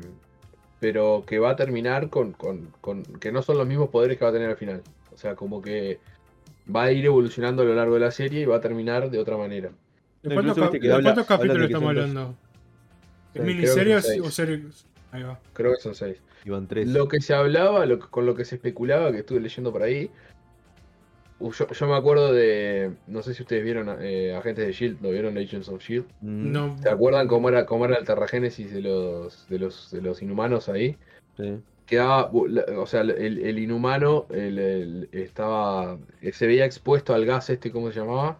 pero 0.85 1.25
que 1.27 1.38
va 1.38 1.53
a 1.53 1.57
terminar 1.57 2.11
con, 2.11 2.33
con- 2.33 2.68
con- 2.83 3.05
que 3.05 3.33
no 3.33 3.40
son 3.40 3.57
los 3.57 3.66
mismos 3.66 3.88
poderes 3.88 4.18
que 4.18 4.25
va 4.27 4.31
a 4.31 4.35
tener 4.35 4.51
al 4.51 4.57
final. 4.59 4.83
O 5.14 5.16
sea, 5.16 5.35
como 5.35 5.62
que 5.62 5.99
va 6.75 6.83
a 6.83 6.92
ir 6.92 7.07
evolucionando 7.07 7.62
a 7.62 7.64
lo 7.64 7.75
largo 7.75 7.94
de 7.94 8.01
la 8.01 8.11
serie 8.11 8.42
y 8.42 8.44
va 8.44 8.57
a 8.57 8.61
terminar 8.61 9.11
de 9.11 9.18
otra 9.18 9.38
manera. 9.38 9.70
¿De 10.23 10.29
No, 10.29 10.35
cuántos, 10.35 10.51
incluso 10.59 10.61
cap- 10.61 10.73
viste 10.73 10.81
que 10.81 10.88
de 10.88 10.92
habla- 10.92 11.14
cuántos 11.14 11.31
habla 11.31 11.42
de 11.42 11.49
capítulos 11.49 11.66
que 11.68 11.73
estamos 11.73 11.88
hablando? 11.88 12.35
¿Es 13.33 13.33
creo 13.33 13.47
que 13.47 13.55
miniserie 13.55 14.01
son 14.03 14.20
o 14.20 14.25
seis. 14.25 14.35
serie? 14.35 14.62
Ahí 15.12 15.23
va. 15.23 15.40
Creo 15.55 15.73
que 15.75 15.81
son 15.81 15.94
seis. 15.94 16.18
Iban 16.44 16.66
tres. 16.68 16.87
Lo 16.88 17.09
que 17.09 17.20
se 17.23 17.33
hablaba, 17.33 17.87
lo 17.87 17.99
que- 17.99 18.09
con 18.09 18.27
lo 18.27 18.35
que 18.35 18.44
se 18.44 18.57
especulaba, 18.57 19.11
que 19.11 19.20
estuve 19.20 19.40
leyendo 19.40 19.73
por 19.73 19.83
ahí. 19.85 20.11
Uh, 21.46 21.52
Yo, 21.52 21.68
yo 21.68 21.87
me 21.87 21.94
acuerdo 21.96 22.33
de. 22.33 22.92
No 23.07 23.22
sé 23.22 23.35
si 23.35 23.42
ustedes 23.42 23.62
vieron 23.64 23.88
eh, 24.00 24.35
Agentes 24.35 24.66
de 24.66 24.72
Shield, 24.72 25.00
¿lo 25.02 25.11
vieron 25.11 25.37
Agents 25.38 25.68
of 25.68 25.83
Shield? 25.83 26.07
Mm, 26.20 26.52
No. 26.52 26.78
¿Se 26.83 26.88
acuerdan 26.88 27.28
cómo 27.28 27.48
era, 27.48 27.66
cómo 27.66 27.85
era 27.85 27.96
el 27.96 28.04
terragénesis 28.04 28.72
de 28.72 28.80
los, 28.83 29.48
de 29.48 29.59
los, 29.59 29.90
de 29.90 30.00
los 30.02 30.22
inhumanos 30.22 30.68
ahí? 30.68 30.96
sí. 31.37 31.61
Quedaba, 31.87 32.30
o 32.33 32.87
sea, 32.87 33.02
el, 33.02 33.11
el 33.11 33.59
inhumano 33.59 34.24
el- 34.30 34.59
el- 34.59 35.09
estaba. 35.12 35.98
Se 36.33 36.46
veía 36.46 36.64
expuesto 36.64 37.12
al 37.14 37.26
gas 37.26 37.50
este, 37.50 37.70
¿cómo 37.70 37.92
se 37.92 38.00
llamaba? 38.00 38.38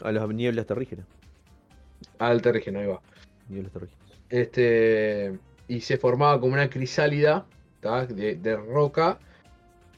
A 0.00 0.12
las 0.12 0.28
nieblas 0.28 0.64
terrígenas. 0.66 1.04
Al 2.20 2.40
terrígeno, 2.40 2.78
ahí 2.78 2.86
va. 2.86 3.00
Nieblas 3.48 3.72
terrígenas. 3.72 4.04
Este, 4.30 5.36
y 5.66 5.80
se 5.80 5.96
formaba 5.96 6.38
como 6.40 6.52
una 6.54 6.70
crisálida 6.70 7.46
de, 8.08 8.36
de 8.36 8.56
roca 8.56 9.18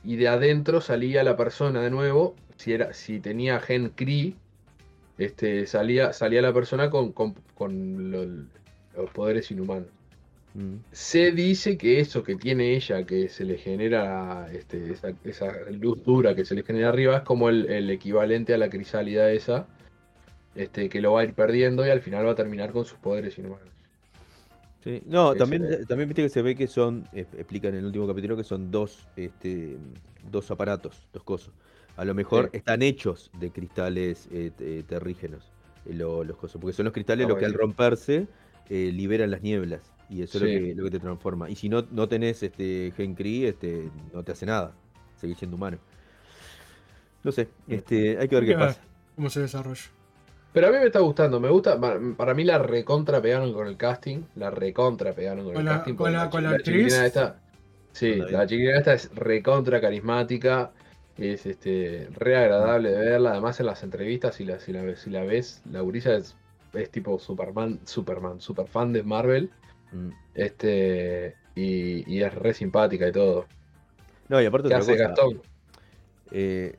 y 0.02 0.16
de 0.16 0.28
adentro 0.28 0.80
salía 0.80 1.22
la 1.22 1.36
persona 1.36 1.82
de 1.82 1.90
nuevo. 1.90 2.34
Si, 2.56 2.72
era, 2.72 2.92
si 2.92 3.20
tenía 3.20 3.60
gen 3.60 3.90
Kree, 3.90 4.34
este, 5.18 5.66
salía, 5.66 6.12
salía 6.12 6.42
la 6.42 6.52
persona 6.52 6.90
con, 6.90 7.12
con- 7.12 7.34
con 7.54 8.10
lo- 8.10 8.46
los 8.96 9.10
poderes 9.12 9.50
inhumanos. 9.50 9.88
Mm. 10.54 10.76
Se 10.90 11.32
dice 11.32 11.76
que 11.76 12.00
eso 12.00 12.22
que 12.22 12.36
tiene 12.36 12.74
ella, 12.74 13.04
que 13.04 13.28
se 13.28 13.44
le 13.44 13.58
genera 13.58 14.48
este, 14.52 14.92
esa, 14.92 15.12
esa 15.24 15.52
luz 15.70 16.02
dura 16.02 16.34
que 16.34 16.44
se 16.46 16.54
le 16.54 16.62
genera 16.62 16.88
arriba, 16.88 17.18
es 17.18 17.22
como 17.24 17.48
el, 17.50 17.66
el 17.70 17.90
equivalente 17.90 18.54
a 18.54 18.58
la 18.58 18.70
crisálida 18.70 19.30
esa, 19.32 19.66
este, 20.54 20.88
que 20.88 21.02
lo 21.02 21.12
va 21.12 21.20
a 21.20 21.24
ir 21.24 21.34
perdiendo 21.34 21.86
y 21.86 21.90
al 21.90 22.00
final 22.00 22.26
va 22.26 22.32
a 22.32 22.34
terminar 22.34 22.72
con 22.72 22.86
sus 22.86 22.98
poderes 22.98 23.36
inhumanos. 23.36 23.68
Sí. 24.82 25.02
No, 25.04 25.34
también, 25.34 25.84
también 25.86 26.08
viste 26.08 26.22
que 26.22 26.28
se 26.28 26.40
ve 26.42 26.54
que 26.54 26.68
son, 26.68 27.06
explican 27.12 27.72
en 27.72 27.80
el 27.80 27.86
último 27.86 28.06
capítulo 28.06 28.36
que 28.36 28.44
son 28.44 28.70
dos, 28.70 29.06
este, 29.16 29.76
dos 30.30 30.50
aparatos, 30.50 31.02
dos 31.12 31.22
cosas. 31.24 31.50
A 31.96 32.04
lo 32.04 32.14
mejor 32.14 32.50
Sí. 32.50 32.58
están 32.58 32.82
hechos 32.82 33.30
de 33.38 33.50
cristales 33.50 34.28
eh, 34.30 34.50
te- 34.56 34.82
terrígenos, 34.82 35.50
eh, 35.86 35.94
lo- 35.94 36.24
los 36.24 36.36
cosas, 36.36 36.60
porque 36.60 36.74
son 36.74 36.84
los 36.84 36.92
cristales 36.92 37.26
Ah, 37.26 37.28
los 37.30 37.38
que 37.38 37.46
al 37.46 37.54
romperse 37.54 38.26
eh, 38.68 38.90
liberan 38.92 39.30
las 39.30 39.42
nieblas 39.42 39.80
y 40.10 40.22
eso 40.22 40.38
es 40.38 40.42
lo 40.42 40.48
que, 40.48 40.74
lo 40.74 40.84
que 40.84 40.90
te 40.90 40.98
transforma. 41.00 41.48
Y 41.48 41.56
si 41.56 41.68
no, 41.68 41.86
no 41.90 42.08
tenés 42.08 42.42
este 42.42 42.92
Gen 42.96 43.14
Kree, 43.14 43.48
este, 43.48 43.90
no 44.12 44.22
te 44.24 44.32
hace 44.32 44.44
nada, 44.46 44.72
seguís 45.20 45.38
siendo 45.38 45.56
humano. 45.56 45.78
No 47.24 47.32
sé, 47.32 47.48
este, 47.68 48.18
hay 48.18 48.28
que 48.28 48.34
ver 48.36 48.44
Hay 48.44 48.48
qué 48.48 48.54
que 48.54 48.56
ver. 48.56 48.66
pasa. 48.68 48.80
¿Cómo 49.14 49.30
se 49.30 49.40
desarrolla? 49.40 49.82
Pero 50.52 50.68
a 50.68 50.70
mí 50.70 50.78
me 50.78 50.86
está 50.86 51.00
gustando, 51.00 51.38
me 51.40 51.48
gusta, 51.50 51.78
para, 52.16 52.34
mí 52.34 52.44
la 52.44 52.58
recontra 52.58 53.20
pegaron 53.20 53.52
con 53.52 53.66
el 53.66 53.76
casting, 53.76 54.22
la 54.36 54.50
recontra 54.50 55.12
pegaron 55.14 55.44
con, 55.44 55.52
¿Con 55.54 55.60
el 55.60 55.66
la- 55.66 55.76
casting. 55.76 55.94
con 55.94 56.12
la- 56.12 56.30
con 56.30 56.42
la 56.44 56.50
actriz? 56.50 56.64
chiquilina 56.76 57.06
esta, 57.06 57.40
sí, 57.92 58.14
la 58.16 58.46
chiquilina 58.46 58.78
esta 58.78 58.94
es 58.94 59.14
recontra 59.14 59.80
carismática, 59.80 60.72
es 61.18 61.46
este 61.46 62.08
re 62.14 62.36
agradable 62.36 62.90
de 62.90 62.98
verla, 62.98 63.32
además 63.32 63.58
en 63.60 63.66
las 63.66 63.82
entrevistas 63.82 64.34
si 64.34 64.44
la, 64.44 64.58
si 64.60 64.72
la, 64.72 64.82
ves- 64.82 65.00
si 65.00 65.10
la 65.10 65.24
ves, 65.24 65.62
la 65.70 65.80
gurisa 65.80 66.14
es, 66.14 66.36
es 66.74 66.90
tipo 66.90 67.18
Superman, 67.18 67.80
Superman, 67.84 68.40
super 68.40 68.66
fan 68.66 68.92
de 68.92 69.02
Marvel, 69.02 69.50
Mm. 69.92 70.08
este 70.34 71.34
y, 71.54 72.12
y 72.12 72.22
es 72.22 72.34
re 72.34 72.52
simpática 72.52 73.08
y 73.08 73.12
todo. 73.12 73.46
No, 74.28 74.42
y 74.42 74.46
aparte 74.46 74.68
¿Qué 74.68 74.74
otra 74.74 74.78
hace 74.80 74.92
cosa, 74.92 75.04
Gastón? 75.08 75.42
eh, 76.32 76.76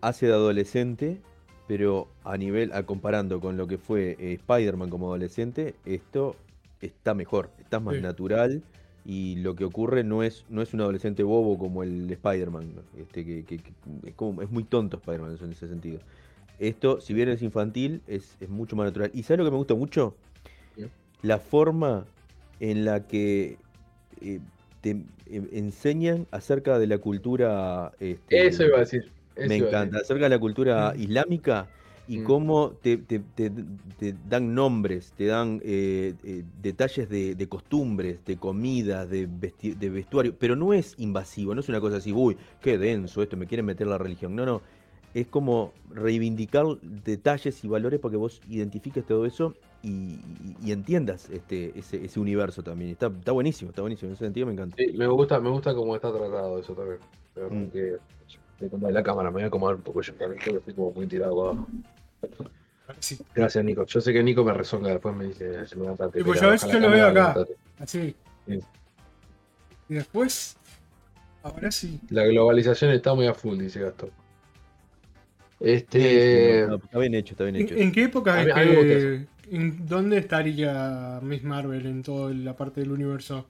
hace 0.00 0.26
de 0.26 0.32
adolescente, 0.34 1.20
pero 1.66 2.08
a 2.24 2.36
nivel, 2.36 2.72
a 2.74 2.82
comparando 2.84 3.40
con 3.40 3.56
lo 3.56 3.66
que 3.66 3.78
fue 3.78 4.16
eh, 4.20 4.34
Spider-Man 4.34 4.90
como 4.90 5.06
adolescente, 5.08 5.74
esto 5.86 6.36
está 6.80 7.14
mejor, 7.14 7.50
está 7.58 7.80
más 7.80 7.94
Sí. 7.96 8.02
natural 8.02 8.62
y 9.04 9.36
lo 9.36 9.56
que 9.56 9.64
ocurre 9.64 10.04
no 10.04 10.22
es, 10.22 10.44
no 10.48 10.62
es 10.62 10.74
un 10.74 10.80
adolescente 10.80 11.22
bobo 11.22 11.58
como 11.58 11.82
el 11.82 12.06
de 12.08 12.14
Spider-Man, 12.14 12.72
¿no? 12.76 13.00
este, 13.00 13.24
que, 13.24 13.44
que- 13.44 13.58
que 13.58 13.72
es, 14.08 14.14
como- 14.14 14.42
es 14.42 14.50
muy 14.50 14.64
tonto 14.64 14.96
Spider-Man 14.98 15.36
en 15.42 15.52
ese 15.52 15.68
sentido. 15.68 16.00
Esto, 16.58 17.00
si 17.00 17.12
bien 17.14 17.28
es 17.28 17.42
infantil, 17.42 18.02
es, 18.06 18.36
es 18.40 18.48
mucho 18.48 18.76
más 18.76 18.86
natural. 18.86 19.10
¿Y 19.14 19.24
sabes 19.24 19.38
lo 19.38 19.44
que 19.44 19.50
me 19.50 19.56
gusta 19.56 19.74
mucho? 19.74 20.14
La 21.22 21.38
forma 21.38 22.04
en 22.60 22.84
la 22.84 23.06
que 23.06 23.58
eh, 24.20 24.40
te 24.80 24.90
eh, 25.26 25.48
enseñan 25.52 26.26
acerca 26.30 26.78
de 26.78 26.86
la 26.86 26.98
cultura 26.98 27.92
este, 28.00 28.48
Eso 28.48 28.64
iba 28.64 28.76
a 28.78 28.80
decir. 28.80 29.02
eso 29.36 29.48
me 29.48 29.54
decir. 29.54 29.66
encanta. 29.66 29.98
Acerca 29.98 30.24
de 30.24 30.30
la 30.30 30.38
cultura 30.38 30.94
islámica 30.96 31.68
y 32.06 32.18
Mm. 32.18 32.24
cómo 32.24 32.70
te, 32.82 32.96
te- 32.98 33.20
te- 33.20 33.50
te 33.98 34.14
dan 34.28 34.54
nombres, 34.54 35.12
te 35.12 35.26
dan 35.26 35.60
eh, 35.64 36.14
eh, 36.24 36.42
detalles 36.60 37.08
de, 37.08 37.34
de 37.34 37.48
costumbres, 37.48 38.24
de 38.24 38.36
comidas, 38.36 39.08
de, 39.08 39.28
vesti- 39.28 39.74
de 39.76 39.88
vestuario. 39.90 40.34
Pero 40.38 40.56
no 40.56 40.72
es 40.72 40.94
invasivo, 40.98 41.54
no 41.54 41.60
es 41.60 41.68
una 41.68 41.80
cosa 41.80 41.96
así, 41.98 42.12
uy, 42.12 42.36
qué 42.60 42.76
denso 42.78 43.22
esto, 43.22 43.36
me 43.36 43.46
quieren 43.46 43.66
meter 43.66 43.86
la 43.86 43.98
religión. 43.98 44.34
No, 44.34 44.44
no. 44.44 44.62
Es 45.14 45.26
como 45.26 45.72
reivindicar 45.90 46.64
detalles 46.80 47.62
y 47.64 47.68
valores 47.68 48.00
para 48.00 48.12
que 48.12 48.16
vos 48.16 48.40
identifiques 48.48 49.04
todo 49.04 49.26
eso 49.26 49.54
y, 49.82 49.88
y- 49.90 50.56
y 50.64 50.72
entiendas 50.72 51.28
este, 51.30 51.78
ese, 51.78 52.04
ese 52.04 52.18
universo 52.18 52.62
también. 52.62 52.90
Está, 52.90 53.08
está 53.08 53.32
buenísimo, 53.32 53.70
está 53.70 53.82
buenísimo. 53.82 54.08
En 54.08 54.14
ese 54.14 54.24
sentido 54.24 54.46
me 54.46 54.54
encanta. 54.54 54.76
Sí, 54.78 54.92
me 54.96 55.06
gusta, 55.06 55.38
me 55.38 55.50
gusta 55.50 55.74
cómo 55.74 55.94
está 55.94 56.10
tratado 56.12 56.58
eso 56.58 56.72
también. 56.74 56.98
Mm. 57.36 57.70
que 57.70 57.96
de 58.62 58.70
contra 58.70 58.90
la 58.90 59.02
cámara 59.02 59.30
me 59.30 59.34
voy 59.34 59.42
a 59.44 59.46
acomodar 59.46 59.76
un 59.76 59.82
poco 59.82 60.00
yo 60.02 60.16
que 60.16 60.24
estoy 60.50 60.74
como 60.74 60.92
muy 60.92 61.06
tirado 61.06 61.50
abajo. 61.50 61.66
Sí. 62.98 63.18
Gracias 63.34 63.64
Nico. 63.64 63.84
Yo 63.86 64.00
sé 64.00 64.12
que 64.12 64.22
Nico 64.22 64.44
me 64.44 64.52
rezonga 64.52 64.90
después 64.90 65.14
me 65.14 65.26
dice 65.26 65.66
se 65.66 65.76
levantate. 65.76 66.18
Sí, 66.18 66.24
pues 66.24 66.36
mira, 66.36 66.42
yo 66.42 66.48
a 66.48 66.52
veces 66.52 66.68
baja 66.68 66.78
yo 66.80 66.88
lo 66.88 66.94
veo 66.94 67.06
acá. 67.08 67.36
Así. 67.78 68.14
Sí. 68.46 68.60
Y 69.88 69.94
después. 69.94 70.56
Ahora 71.42 71.70
sí. 71.70 72.00
La 72.10 72.24
globalización 72.24 72.92
está 72.92 73.14
muy 73.14 73.26
a 73.26 73.34
full, 73.34 73.58
dice 73.58 73.80
Gastón. 73.80 74.10
Sí, 75.60 75.66
sí, 75.68 75.72
Este. 75.74 76.62
no, 76.62 76.68
no, 76.68 76.76
está 76.76 76.98
bien 76.98 77.14
hecho, 77.14 77.34
está 77.34 77.44
bien 77.44 77.56
¿En, 77.56 77.62
hecho. 77.62 77.74
en 77.76 77.92
qué 77.92 78.04
época 78.04 78.34
A 78.34 78.40
a 78.40 78.44
me 78.44 78.52
que- 78.54 79.26
¿En 79.50 79.86
dónde 79.86 80.18
estaría 80.18 81.20
Miss 81.22 81.42
Marvel 81.44 81.84
en 81.86 82.02
toda 82.02 82.32
la 82.32 82.56
parte 82.56 82.80
del 82.80 82.90
universo? 82.92 83.46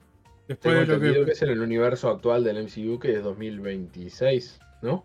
Después 0.47 0.73
Tengo 0.85 0.99
de 1.01 1.07
lo 1.07 1.19
que. 1.19 1.25
que 1.25 1.31
es 1.31 1.41
en 1.41 1.49
el 1.49 1.61
universo 1.61 2.09
actual 2.09 2.43
del 2.43 2.57
MCU 2.65 2.99
que 2.99 3.15
es 3.17 3.23
2026, 3.23 4.59
¿no? 4.83 5.03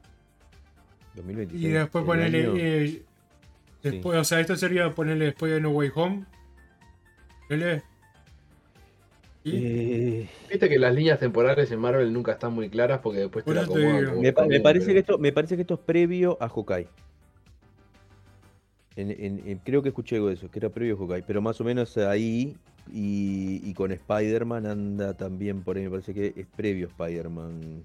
2026, 1.15 1.65
Y 1.65 1.69
después 1.73 2.05
ponerle. 2.05 2.43
año- 2.45 2.55
eh, 2.57 3.03
después, 3.83 4.19
O 4.19 4.25
sea, 4.25 4.41
esto 4.41 4.57
sería 4.57 4.91
ponerle 4.91 5.27
después 5.27 5.51
de 5.53 5.61
No 5.61 5.71
Way 5.71 5.91
Home. 5.95 6.25
¿Vale? 7.49 7.83
¿Sí? 9.45 9.53
Eh, 9.55 10.29
Viste 10.51 10.69
que 10.69 10.79
las 10.79 10.95
líneas 10.95 11.19
temporales 11.19 11.71
en 11.71 11.79
Marvel 11.81 12.13
nunca 12.13 12.33
están 12.33 12.53
muy 12.53 12.69
claras 12.69 13.01
porque 13.01 13.21
después 13.21 13.45
te 13.45 13.55
la 13.55 13.63
acomodan. 13.63 14.21
me, 14.21 14.33
pa- 14.33 14.43
me 14.43 14.47
conviene, 14.59 14.61
parece 14.63 14.85
pero- 14.87 14.95
que 14.95 14.99
esto, 15.01 15.19
me 15.19 15.33
parece 15.33 15.57
que 15.57 15.63
esto 15.63 15.75
es 15.75 15.81
previo 15.81 16.37
a 16.41 16.49
Hawkeye. 16.49 16.89
En- 18.97 19.11
en- 19.13 19.43
en- 19.47 19.59
creo 19.59 19.81
que 19.83 19.89
escuché 19.91 20.17
algo 20.17 20.29
de 20.29 20.35
eso, 20.35 20.51
que 20.51 20.59
era 20.59 20.69
previo 20.71 20.97
a 20.97 20.99
Hawkeye, 20.99 21.23
pero 21.23 21.41
más 21.41 21.61
o 21.61 21.65
menos 21.65 21.97
ahí 21.99 22.57
y, 22.93 23.61
y 23.65 23.73
con 23.75 23.93
Spider-Man 23.93 24.67
anda 24.67 25.15
también 25.17 25.63
por 25.63 25.77
ahí, 25.77 25.85
me 25.85 25.91
parece 25.91 26.13
que 26.13 26.33
es 26.37 26.47
previo 26.57 26.89
a 26.89 26.91
Spider-Man. 26.91 27.85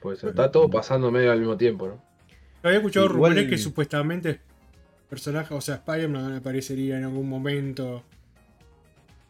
Pues 0.00 0.22
está 0.24 0.50
todo 0.50 0.68
pasando 0.70 1.10
medio 1.10 1.30
al 1.32 1.38
mismo 1.38 1.56
tiempo, 1.56 1.88
¿no? 1.88 2.02
Había 2.62 2.78
escuchado 2.78 3.06
igual- 3.06 3.32
rumores 3.32 3.48
que 3.50 3.58
supuestamente 3.58 4.40
personaje, 5.08 5.52
o 5.54 5.60
sea, 5.60 5.76
Spider-Man 5.76 6.34
aparecería 6.36 6.98
en 6.98 7.04
algún 7.04 7.28
momento. 7.28 8.02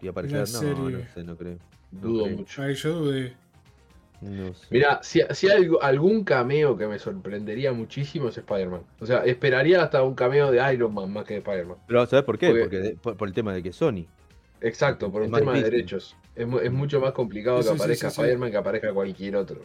Y 0.03 0.09
aparecer, 0.09 0.39
La 0.39 0.45
no, 0.45 0.59
serie. 0.59 0.99
no 0.99 1.15
sé, 1.15 1.25
no 1.25 1.37
creo. 1.37 1.59
No 1.93 2.01
Dudo 2.01 2.25
creo. 2.25 2.37
mucho. 2.39 2.63
Ahí 2.63 2.75
yo 2.75 2.93
dudé. 2.99 3.33
No 4.21 4.53
sé. 4.55 4.67
Mira, 4.71 5.01
si, 5.03 5.21
si 5.31 5.49
hay 5.49 5.57
algo- 5.65 5.83
algún 5.83 6.25
cameo 6.25 6.77
que 6.77 6.87
me 6.87 6.99
sorprendería 6.99 7.73
muchísimo 7.73 8.29
es 8.29 8.37
Spider-Man. 8.39 8.83
O 9.01 9.07
sea, 9.07 9.25
esperaría 9.25 9.83
hasta 9.83 10.03
un 10.03 10.15
cameo 10.15 10.51
de 10.51 10.75
Iron 10.75 10.93
Man 10.95 11.11
más 11.13 11.25
que 11.25 11.35
de 11.35 11.39
Spider-Man. 11.41 11.79
Pero 11.87 12.07
¿sabes 12.07 12.25
por 12.25 12.39
qué? 12.39 12.49
Porque- 12.49 12.61
Porque 12.63 12.79
de- 12.79 12.95
por, 12.97 13.17
por 13.17 13.29
el 13.29 13.35
tema 13.35 13.55
de 13.55 13.63
que 13.63 13.73
Sony. 13.73 14.07
Exacto, 14.61 15.11
por 15.11 15.23
Es 15.23 15.31
un 15.31 15.39
tema 15.39 15.55
de 15.55 15.63
derechos. 15.63 16.17
Es, 16.37 16.47
es 16.63 16.71
mucho 16.73 17.01
más 17.01 17.13
complicado 17.13 17.63
Sí, 17.63 17.69
que 17.71 17.75
aparezca 17.75 18.11
sí, 18.11 18.17
sí. 18.17 18.21
Spider-Man 18.21 18.51
que 18.51 18.57
aparezca 18.59 18.93
cualquier 18.93 19.37
otro. 19.37 19.63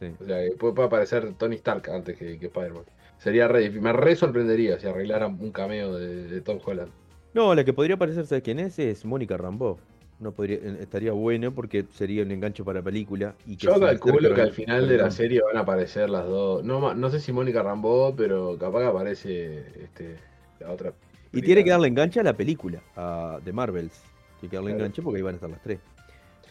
Sí. 0.00 0.06
O 0.20 0.24
sea, 0.24 0.38
puede, 0.58 0.82
aparecer 0.84 1.34
Tony 1.34 1.56
Stark 1.56 1.90
antes 1.90 2.16
que, 2.16 2.38
que 2.38 2.46
Spider-Man. 2.46 2.84
Sería 3.18 3.48
re. 3.48 3.70
Me 3.70 3.92
re 3.92 4.16
sorprendería 4.16 4.78
si 4.78 4.86
arreglaran 4.86 5.38
un 5.40 5.50
cameo 5.52 5.96
de, 5.96 6.26
de 6.26 6.40
Tom 6.40 6.58
Holland. 6.64 6.90
No, 7.32 7.54
la 7.54 7.64
que 7.64 7.72
podría 7.72 7.96
parecer, 7.96 8.26
¿sabes 8.26 8.44
quién 8.44 8.58
es? 8.60 8.78
Es 8.78 9.04
Mónica 9.04 9.36
Rambeau. 9.36 9.78
No 10.20 10.32
podría, 10.32 10.58
estaría 10.80 11.12
bueno 11.12 11.52
porque 11.52 11.84
sería 11.92 12.22
un 12.22 12.30
enganche 12.30 12.62
para 12.62 12.80
película. 12.82 13.34
Y 13.46 13.56
que 13.56 13.66
Yo 13.66 13.80
calculo 13.80 14.34
que 14.34 14.40
al 14.40 14.52
final 14.52 14.88
de 14.88 14.96
la 14.98 15.10
serie 15.10 15.42
van 15.42 15.56
a 15.56 15.60
aparecer 15.60 16.08
las 16.08 16.26
dos. 16.26 16.62
No, 16.64 16.94
no 16.94 17.10
sé 17.10 17.18
si 17.20 17.32
Mónica 17.32 17.62
Rambeau, 17.62 18.14
pero 18.14 18.56
capaz 18.58 18.80
que 18.80 18.86
aparece 18.86 19.64
este, 19.82 20.16
la 20.60 20.70
otra. 20.70 20.92
Y 21.32 21.42
tiene 21.42 21.64
que 21.64 21.70
darle 21.70 21.88
enganche 21.88 22.20
a 22.20 22.22
la 22.22 22.34
película, 22.34 22.80
a 22.94 23.40
de 23.44 23.52
Marvels. 23.52 24.00
Tiene 24.38 24.50
que 24.50 24.56
darle 24.56 24.70
Claro. 24.70 24.84
enganche 24.84 25.02
porque 25.02 25.16
ahí 25.18 25.22
van 25.22 25.34
a 25.34 25.36
estar 25.36 25.50
las 25.50 25.62
tres. 25.62 25.80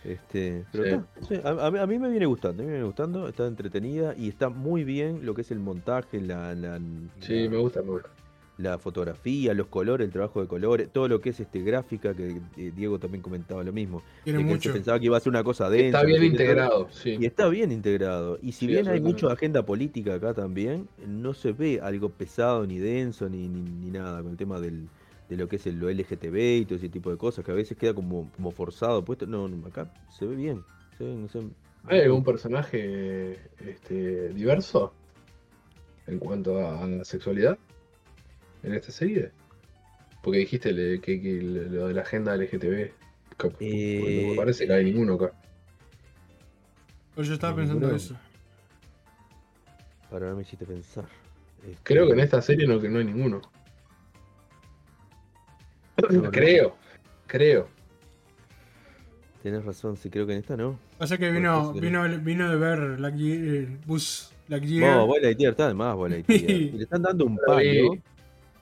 Este, 0.03 0.65
pero 0.71 1.05
Sí. 1.27 1.35
está, 1.35 1.49
a, 1.49 1.67
a 1.67 1.71
mí, 1.71 1.79
a 1.79 1.87
mí 1.87 1.97
me 1.99 2.09
viene 2.09 2.25
gustando, 2.25 2.61
me 2.63 2.69
viene 2.69 2.85
gustando, 2.85 3.27
está 3.27 3.47
entretenida 3.47 4.13
y 4.17 4.27
está 4.27 4.49
muy 4.49 4.83
bien 4.83 5.25
lo 5.25 5.33
que 5.33 5.41
es 5.41 5.51
el 5.51 5.59
montaje, 5.59 6.19
la, 6.19 6.53
la, 6.55 6.79
Sí, 7.19 7.43
la- 7.45 7.49
me 7.49 7.57
gusta, 7.57 7.81
la 8.57 8.77
fotografía, 8.77 9.53
los 9.53 9.67
colores, 9.67 10.05
el 10.05 10.11
trabajo 10.11 10.41
de 10.41 10.47
colores, 10.47 10.89
todo 10.91 11.07
lo 11.07 11.21
que 11.21 11.29
es 11.29 11.39
este 11.39 11.61
gráfica, 11.61 12.13
que 12.13 12.37
eh, 12.57 12.71
Diego 12.75 12.99
también 12.99 13.21
comentaba 13.23 13.63
lo 13.63 13.73
mismo. 13.73 14.03
Tiene 14.23 14.59
se 14.59 14.69
pensaba 14.71 14.99
que 14.99 15.05
iba 15.05 15.17
a 15.17 15.19
ser 15.19 15.31
una 15.31 15.43
cosa 15.43 15.69
densa. 15.69 15.97
Está 15.99 16.03
bien 16.03 16.23
integrado, 16.23 16.87
sí. 16.91 17.17
Y 17.19 17.25
está 17.25 17.49
bien 17.49 17.71
integrado. 17.71 18.37
Y 18.41 18.51
si 18.51 18.65
Sí, 18.65 18.67
bien 18.67 18.87
hay 18.87 19.01
mucha 19.01 19.31
agenda 19.31 19.65
política 19.65 20.15
acá 20.15 20.33
también, 20.33 20.87
no 21.07 21.33
se 21.33 21.51
ve 21.51 21.79
algo 21.81 22.09
pesado 22.09 22.67
ni 22.67 22.77
denso 22.77 23.27
ni, 23.27 23.47
ni, 23.47 23.61
ni 23.61 23.89
nada 23.89 24.21
con 24.21 24.31
el 24.31 24.37
tema 24.37 24.59
del, 24.59 24.87
de 25.35 25.43
lo 25.43 25.47
que 25.49 25.57
es 25.57 25.65
el, 25.67 25.79
lo 25.79 25.89
LGTB 25.89 26.61
y 26.61 26.65
todo 26.65 26.75
ese 26.77 26.89
tipo 26.89 27.11
de 27.11 27.17
cosas, 27.17 27.43
que 27.45 27.51
a 27.51 27.55
veces 27.55 27.77
queda 27.77 27.93
como, 27.93 28.29
como 28.35 28.51
forzado 28.51 29.03
puesto. 29.03 29.25
No, 29.27 29.47
no, 29.47 29.67
acá 29.67 29.91
se 30.09 30.25
ve 30.25 30.35
bien. 30.35 30.63
Se 30.97 31.03
ve, 31.03 31.15
no 31.15 31.27
sé, 31.27 31.41
¿Hay 31.85 32.01
algún 32.01 32.23
personaje 32.23 33.39
este, 33.59 34.29
diverso 34.29 34.93
en 36.07 36.19
cuanto 36.19 36.59
a, 36.59 36.83
a 36.83 36.87
la 36.87 37.03
sexualidad 37.05 37.57
en 38.63 38.73
esta 38.73 38.91
serie? 38.91 39.31
Porque 40.21 40.39
dijiste 40.39 40.71
le- 40.71 41.01
que, 41.01 41.21
que 41.21 41.41
lo 41.41 41.87
de 41.87 41.93
la 41.93 42.01
agenda 42.01 42.35
LGTB. 42.35 42.91
no 43.43 43.49
me 43.49 43.59
Eh, 43.59 44.35
parece 44.35 44.65
que 44.67 44.73
hay 44.73 44.85
ninguno 44.85 45.15
acá. 45.15 45.33
Pues 47.15 47.27
yo 47.27 47.33
estaba 47.33 47.53
No, 47.53 47.57
pensando 47.57 47.87
ninguno. 47.87 47.95
eso. 47.97 48.15
Para 50.09 50.25
ahora 50.27 50.35
me 50.35 50.43
hiciste 50.43 50.65
pensar. 50.65 51.05
Este, 51.69 51.77
Creo 51.83 52.07
que 52.07 52.13
en 52.13 52.19
esta 52.19 52.41
serie 52.41 52.67
no, 52.67 52.79
que 52.79 52.89
no 52.89 52.99
hay 52.99 53.05
ninguno. 53.05 53.41
Creo, 56.31 56.75
creo. 57.27 57.67
Tenés 59.41 59.65
razón, 59.65 59.97
sí, 59.97 60.09
creo 60.09 60.25
que 60.25 60.33
en 60.33 60.39
esta 60.39 60.55
no. 60.55 60.79
Pasa 60.97 61.17
que 61.17 61.25
Porque 61.25 61.39
vino, 61.39 61.73
vino, 61.73 62.03
vino 62.21 62.49
de 62.49 62.55
ver 62.55 62.99
la 62.99 63.11
Bus 63.85 64.31
Lightyear. 64.47 64.97
No, 64.97 65.17
Lightyear 65.17 65.51
está 65.51 65.67
de 65.67 65.73
más, 65.73 65.97
Lightyear. 65.97 66.51
Y 66.51 66.71
le 66.71 66.83
están 66.83 67.01
dando 67.01 67.25
un 67.25 67.35
No 67.35 67.41
palo. 67.45 67.97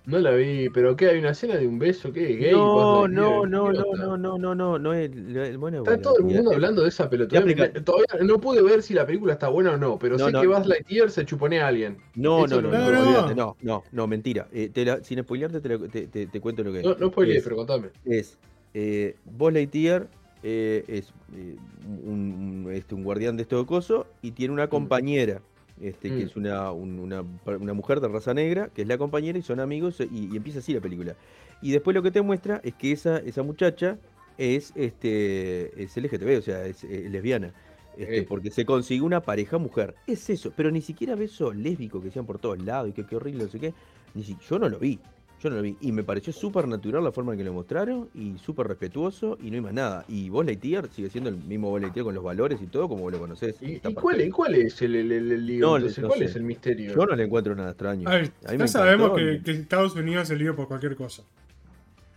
No 0.06 0.18
la 0.18 0.32
vi, 0.32 0.70
pero 0.70 0.96
¿qué? 0.96 1.10
¿Hay 1.10 1.20
una 1.20 1.30
escena 1.30 1.58
de 1.58 1.68
un 1.68 1.78
beso? 1.78 2.12
¿Qué? 2.12 2.36
¿Gay? 2.36 2.52
No, 2.54 3.08
no, 3.08 3.46
no, 3.46 3.72
¿Qué 3.72 3.78
no, 3.78 3.84
no, 3.96 4.18
no, 4.18 4.38
no, 4.40 4.56
no, 4.56 4.80
no 4.80 4.94
es, 4.94 5.12
bueno, 5.58 5.80
Está 5.84 6.02
todo 6.02 6.18
el 6.18 6.24
mundo 6.26 6.52
hablando 6.54 6.82
de 6.82 6.88
esa 6.90 7.08
pelota. 7.08 7.34
Ya 7.36 7.42
aplica- 7.42 7.72
Todavía 7.84 8.08
no 8.24 8.40
pude 8.42 8.64
ver 8.64 8.82
si 8.82 8.96
la 8.96 9.06
película 9.06 9.34
está 9.34 9.50
buena 9.50 9.74
o 9.74 9.78
no, 9.78 10.00
pero 10.00 10.18
No, 10.18 10.26
sé 10.26 10.32
no. 10.32 10.42
que 10.42 10.48
Buzz 10.48 10.66
Lightyear 10.66 11.12
se 11.12 11.24
chuponea 11.26 11.66
a 11.66 11.68
alguien. 11.68 11.98
No, 12.16 12.48
no, 12.48 12.62
no, 12.62 12.72
no- 12.72 13.34
no, 13.36 13.56
No, 13.62 13.84
no. 13.92 14.08
mentira. 14.08 14.48
Eh, 14.52 14.70
te 14.74 14.84
la- 14.86 15.04
sin 15.04 15.22
spoilearte 15.22 15.62
te, 15.62 15.70
la- 15.70 15.88
te, 15.88 16.08
te- 16.08 16.26
te 16.26 16.42
cuento 16.42 16.64
lo 16.64 16.72
que 16.74 16.80
es. 16.80 16.86
No, 16.86 16.96
no 16.96 17.10
spoilees, 17.10 17.38
es, 17.38 17.44
pero 17.44 17.56
contame. 17.58 17.90
es 18.06 18.40
eh, 18.74 19.16
Buzz 19.26 19.54
Lightyear 19.54 20.08
eh, 20.44 20.84
es 20.88 21.14
eh, 21.36 21.56
un, 22.04 22.64
un- 22.66 22.72
este, 22.74 22.96
un 22.96 23.04
guardián 23.04 23.38
de 23.38 23.44
este 23.44 23.64
coso 23.68 24.08
y 24.24 24.32
tiene 24.32 24.52
una 24.54 24.68
compañera, 24.68 25.42
este, 25.82 26.10
que 26.10 26.24
Mm. 26.24 26.28
es 26.28 26.36
una, 26.36 26.72
un- 26.72 27.00
una, 27.00 27.24
una 27.46 27.74
mujer 27.74 28.00
de 28.00 28.08
raza 28.08 28.34
negra, 28.34 28.70
que 28.74 28.82
es 28.84 28.88
la 28.88 28.98
compañera 28.98 29.38
y 29.38 29.42
son 29.42 29.60
amigos 29.60 30.00
y, 30.00 30.30
y 30.34 30.38
empieza 30.38 30.60
así 30.60 30.74
la 30.74 30.82
película. 30.82 31.16
Y 31.62 31.72
después 31.72 31.94
lo 31.96 32.02
que 32.04 32.12
te 32.12 32.22
muestra 32.22 32.60
es 32.64 32.74
que 32.76 32.92
esa, 32.92 33.18
esa 33.18 33.44
muchacha 33.44 33.98
es, 34.38 34.74
este, 34.76 35.82
es 35.84 35.96
LGTB, 35.98 36.38
o 36.40 36.42
sea, 36.42 36.66
es, 36.66 36.84
lesbiana. 36.84 37.54
Este, 37.98 38.24
porque 38.24 38.52
se 38.52 38.66
consigue 38.66 39.02
una 39.02 39.20
pareja 39.22 39.58
mujer. 39.58 39.94
Es 40.08 40.30
eso, 40.30 40.54
pero 40.56 40.72
ni 40.72 40.82
siquiera 40.82 41.14
beso 41.16 41.52
lésbico 41.54 42.02
que 42.02 42.10
sean 42.10 42.26
por 42.26 42.40
todos 42.40 42.58
lados 42.64 42.90
y 42.90 42.94
que 42.94 43.06
qué 43.06 43.18
horrible, 43.18 43.44
no 43.44 43.50
sé 43.50 43.60
qué. 43.60 43.74
Ni 44.16 44.24
si- 44.24 44.38
yo 44.50 44.58
no 44.60 44.70
lo 44.70 44.80
vi. 44.80 44.98
Yo 45.42 45.50
no 45.50 45.56
lo 45.56 45.62
vi. 45.64 45.76
Y 45.82 45.92
me 45.92 46.04
pareció 46.04 46.32
súper 46.32 46.68
natural 46.68 47.04
la 47.04 47.12
forma 47.12 47.32
en 47.34 47.40
que 47.40 47.44
lo 47.44 47.52
mostraron 47.52 48.10
y 48.14 48.38
súper 48.38 48.68
respetuoso 48.68 49.40
y 49.42 49.50
no 49.50 49.56
hay 49.56 49.62
más 49.62 49.74
nada. 49.74 50.06
Y 50.08 50.30
vos 50.30 50.46
Lightyear 50.46 50.88
sigue 50.90 51.10
siendo 51.10 51.32
el 51.32 51.38
mismo 51.38 51.70
Buzz 51.72 51.82
Lightyear 51.82 52.06
con 52.06 52.14
los 52.14 52.24
valores 52.24 52.62
y 52.62 52.68
todo 52.68 52.88
como 52.88 53.02
vos 53.02 53.12
lo 53.12 53.20
conocés. 53.20 53.56
¿Y, 53.62 53.82
y 53.84 53.94
cuál, 53.96 54.30
cuál 54.32 54.54
es 54.56 54.80
el, 54.84 54.96
el, 54.96 55.12
el- 55.12 55.32
el 55.32 55.46
lío? 55.48 55.66
No, 55.66 55.78
entonces? 55.78 56.00
no 56.04 56.08
¿Cuál 56.10 56.20
sé. 56.20 56.26
es 56.26 56.36
el 56.36 56.44
misterio? 56.44 56.94
Yo 56.94 57.06
no 57.08 57.16
le 57.16 57.24
encuentro 57.24 57.56
nada 57.56 57.72
extraño. 57.72 58.08
A 58.08 58.14
ver, 58.16 58.32
A 58.46 58.52
mí 58.52 58.58
me 58.60 58.66
ya 58.66 58.68
sabemos 58.68 59.18
que, 59.18 59.42
que 59.44 59.52
Estados 59.52 59.96
Unidos 59.96 60.28
se 60.28 60.36
lío 60.36 60.56
por 60.56 60.68
cualquier 60.68 60.96
cosa. 60.96 61.24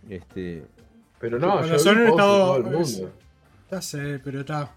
Este, 0.07 0.63
Pero 1.19 1.39
no, 1.39 1.51
Cuando 1.53 1.67
yo 1.69 1.79
son 1.79 1.97
en 1.99 2.07
posts 2.09 2.17
de 2.17 2.23
Estado- 2.23 2.45
todo 2.45 2.57
el 2.75 2.81
es- 2.81 2.91
mundo. 2.99 3.13
Ya 3.71 3.81
sé, 3.81 4.19
pero 4.23 4.39
está. 4.41 4.75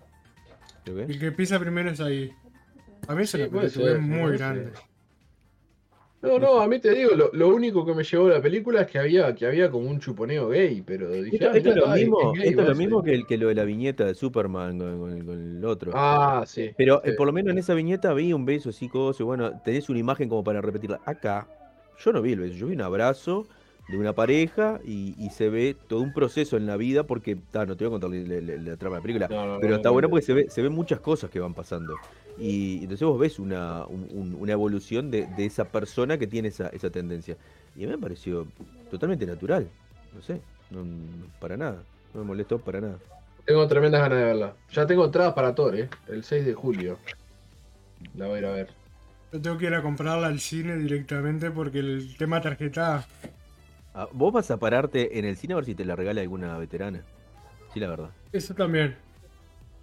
El 0.86 1.18
que 1.18 1.32
pisa 1.32 1.58
primero 1.60 1.90
es 1.90 2.00
ahí. 2.00 2.32
A 3.06 3.14
mí 3.14 3.26
Sí, 3.26 3.36
puede 3.50 3.68
película 3.68 3.90
ser, 3.92 3.98
muy 4.00 4.36
grande. 4.38 4.64
ser. 4.64 4.72
No, 6.20 6.38
no, 6.40 6.60
a 6.60 6.66
mí 6.66 6.80
te 6.80 6.90
digo, 6.94 7.12
lo, 7.14 7.30
lo 7.32 7.48
único 7.54 7.86
que 7.86 7.94
me 7.94 8.02
llevó 8.02 8.28
la 8.28 8.42
película 8.42 8.80
es 8.82 8.88
que 8.90 8.98
había, 8.98 9.34
que 9.36 9.46
había 9.46 9.70
como 9.70 9.88
un 9.88 10.00
chuponeo 10.00 10.48
gay, 10.48 10.82
pero 10.82 11.10
dije, 11.12 11.36
Esto, 11.36 11.50
ah, 11.50 11.56
esto 11.56 11.68
es 11.70 11.76
lo 11.76 11.88
mismo, 11.88 12.32
es 12.32 12.40
gay, 12.40 12.48
esto 12.48 12.60
es 12.62 12.68
lo 12.68 12.74
mismo 12.74 13.02
que, 13.02 13.14
el, 13.14 13.26
que 13.26 13.36
lo 13.38 13.48
de 13.48 13.54
la 13.54 13.64
viñeta 13.64 14.04
de 14.06 14.14
Superman 14.14 14.78
con, 14.78 14.98
con 14.98 15.12
el, 15.12 15.24
con 15.24 15.56
el 15.58 15.64
otro. 15.64 15.92
Ah, 15.92 16.44
sí. 16.46 16.74
Pero 16.76 17.04
eh, 17.04 17.12
por 17.12 17.26
lo 17.26 17.32
menos 17.32 17.52
en 17.52 17.58
esa 17.58 17.74
viñeta 17.74 18.14
vi 18.14 18.32
un 18.32 18.44
beso 18.46 18.70
así, 18.70 18.88
coso, 18.88 19.22
y 19.22 19.26
bueno, 19.26 19.58
tenés 19.60 19.88
una 19.90 19.98
imagen 19.98 20.28
como 20.28 20.44
para 20.44 20.60
repetirla. 20.62 21.00
Acá, 21.04 21.48
yo 21.96 22.12
no 22.12 22.22
vi 22.22 22.32
el 22.32 22.40
beso, 22.40 22.54
yo 22.54 22.66
vi 22.68 22.74
un 22.74 22.82
abrazo 22.82 23.48
de 23.86 23.98
una 23.98 24.14
pareja 24.14 24.80
y, 24.84 25.14
y 25.18 25.30
se 25.30 25.50
ve 25.50 25.74
todo 25.88 26.02
un 26.02 26.12
proceso 26.12 26.56
en 26.56 26.66
la 26.66 26.76
vida, 26.76 27.04
porque, 27.06 27.36
ta, 27.36 27.66
no 27.66 27.76
te 27.76 27.84
voy 27.84 27.90
a 27.96 28.00
contar 28.00 28.10
la, 28.10 28.40
la- 28.40 28.62
la 28.70 28.76
trama 28.76 28.96
de 28.96 29.00
la 29.00 29.02
película, 29.02 29.30
No, 29.30 29.46
no, 29.46 29.58
pero 29.58 29.74
no, 29.74 29.76
está 29.76 29.90
no, 29.90 29.92
bueno 29.92 30.08
no. 30.08 30.10
porque 30.10 30.24
se 30.26 30.34
ve, 30.34 30.50
se 30.50 30.62
ven 30.62 30.72
muchas 30.72 31.00
cosas 31.00 31.30
que 31.30 31.40
van 31.40 31.54
pasando. 31.54 32.00
Y 32.40 32.82
entonces 32.82 33.06
vos 33.06 33.18
ves 33.18 33.38
una, 33.38 33.84
un- 33.86 34.08
un- 34.12 34.34
una 34.34 34.52
evolución 34.52 35.10
de, 35.10 35.26
de 35.36 35.46
esa 35.46 35.64
persona 35.64 36.18
que 36.18 36.26
tiene 36.26 36.48
esa, 36.48 36.68
esa 36.68 36.90
tendencia. 36.90 37.36
Y 37.76 37.84
a 37.84 37.86
mí 37.88 37.92
me 37.92 37.98
pareció 37.98 38.46
totalmente 38.90 39.26
natural, 39.26 39.68
no 40.14 40.22
sé, 40.22 40.40
no- 40.70 40.84
para 41.40 41.56
nada, 41.56 41.82
no 42.14 42.20
me 42.20 42.26
molestó 42.26 42.58
para 42.58 42.80
nada. 42.80 42.98
Tengo 43.44 43.66
tremendas 43.66 44.00
ganas 44.02 44.18
de 44.18 44.24
verla. 44.24 44.54
Ya 44.72 44.86
tengo 44.86 45.04
entradas 45.04 45.32
para 45.34 45.54
Thor, 45.54 45.74
¿eh? 45.74 45.88
El 46.08 46.22
6 46.22 46.44
de 46.44 46.54
julio. 46.54 46.98
La 48.14 48.26
voy 48.26 48.36
a 48.36 48.38
ir 48.38 48.46
a 48.46 48.52
ver. 48.52 48.68
Yo 49.32 49.40
tengo 49.40 49.58
que 49.58 49.66
ir 49.66 49.74
a 49.74 49.82
comprarla 49.82 50.26
al 50.26 50.40
cine 50.40 50.76
directamente 50.76 51.50
porque 51.50 51.80
el 51.80 52.14
tema 52.16 52.40
tarjeta. 52.40 53.06
Ah, 53.94 54.08
¿Vos 54.12 54.32
vas 54.32 54.50
a 54.50 54.58
pararte 54.58 55.18
en 55.18 55.24
el 55.24 55.36
cine 55.36 55.54
a 55.54 55.56
ver 55.56 55.64
si 55.64 55.74
te 55.74 55.84
la 55.84 55.96
regala 55.96 56.20
alguna 56.20 56.56
veterana? 56.58 57.02
Sí, 57.72 57.80
la 57.80 57.88
verdad. 57.88 58.10
Eso 58.32 58.54
también. 58.54 58.96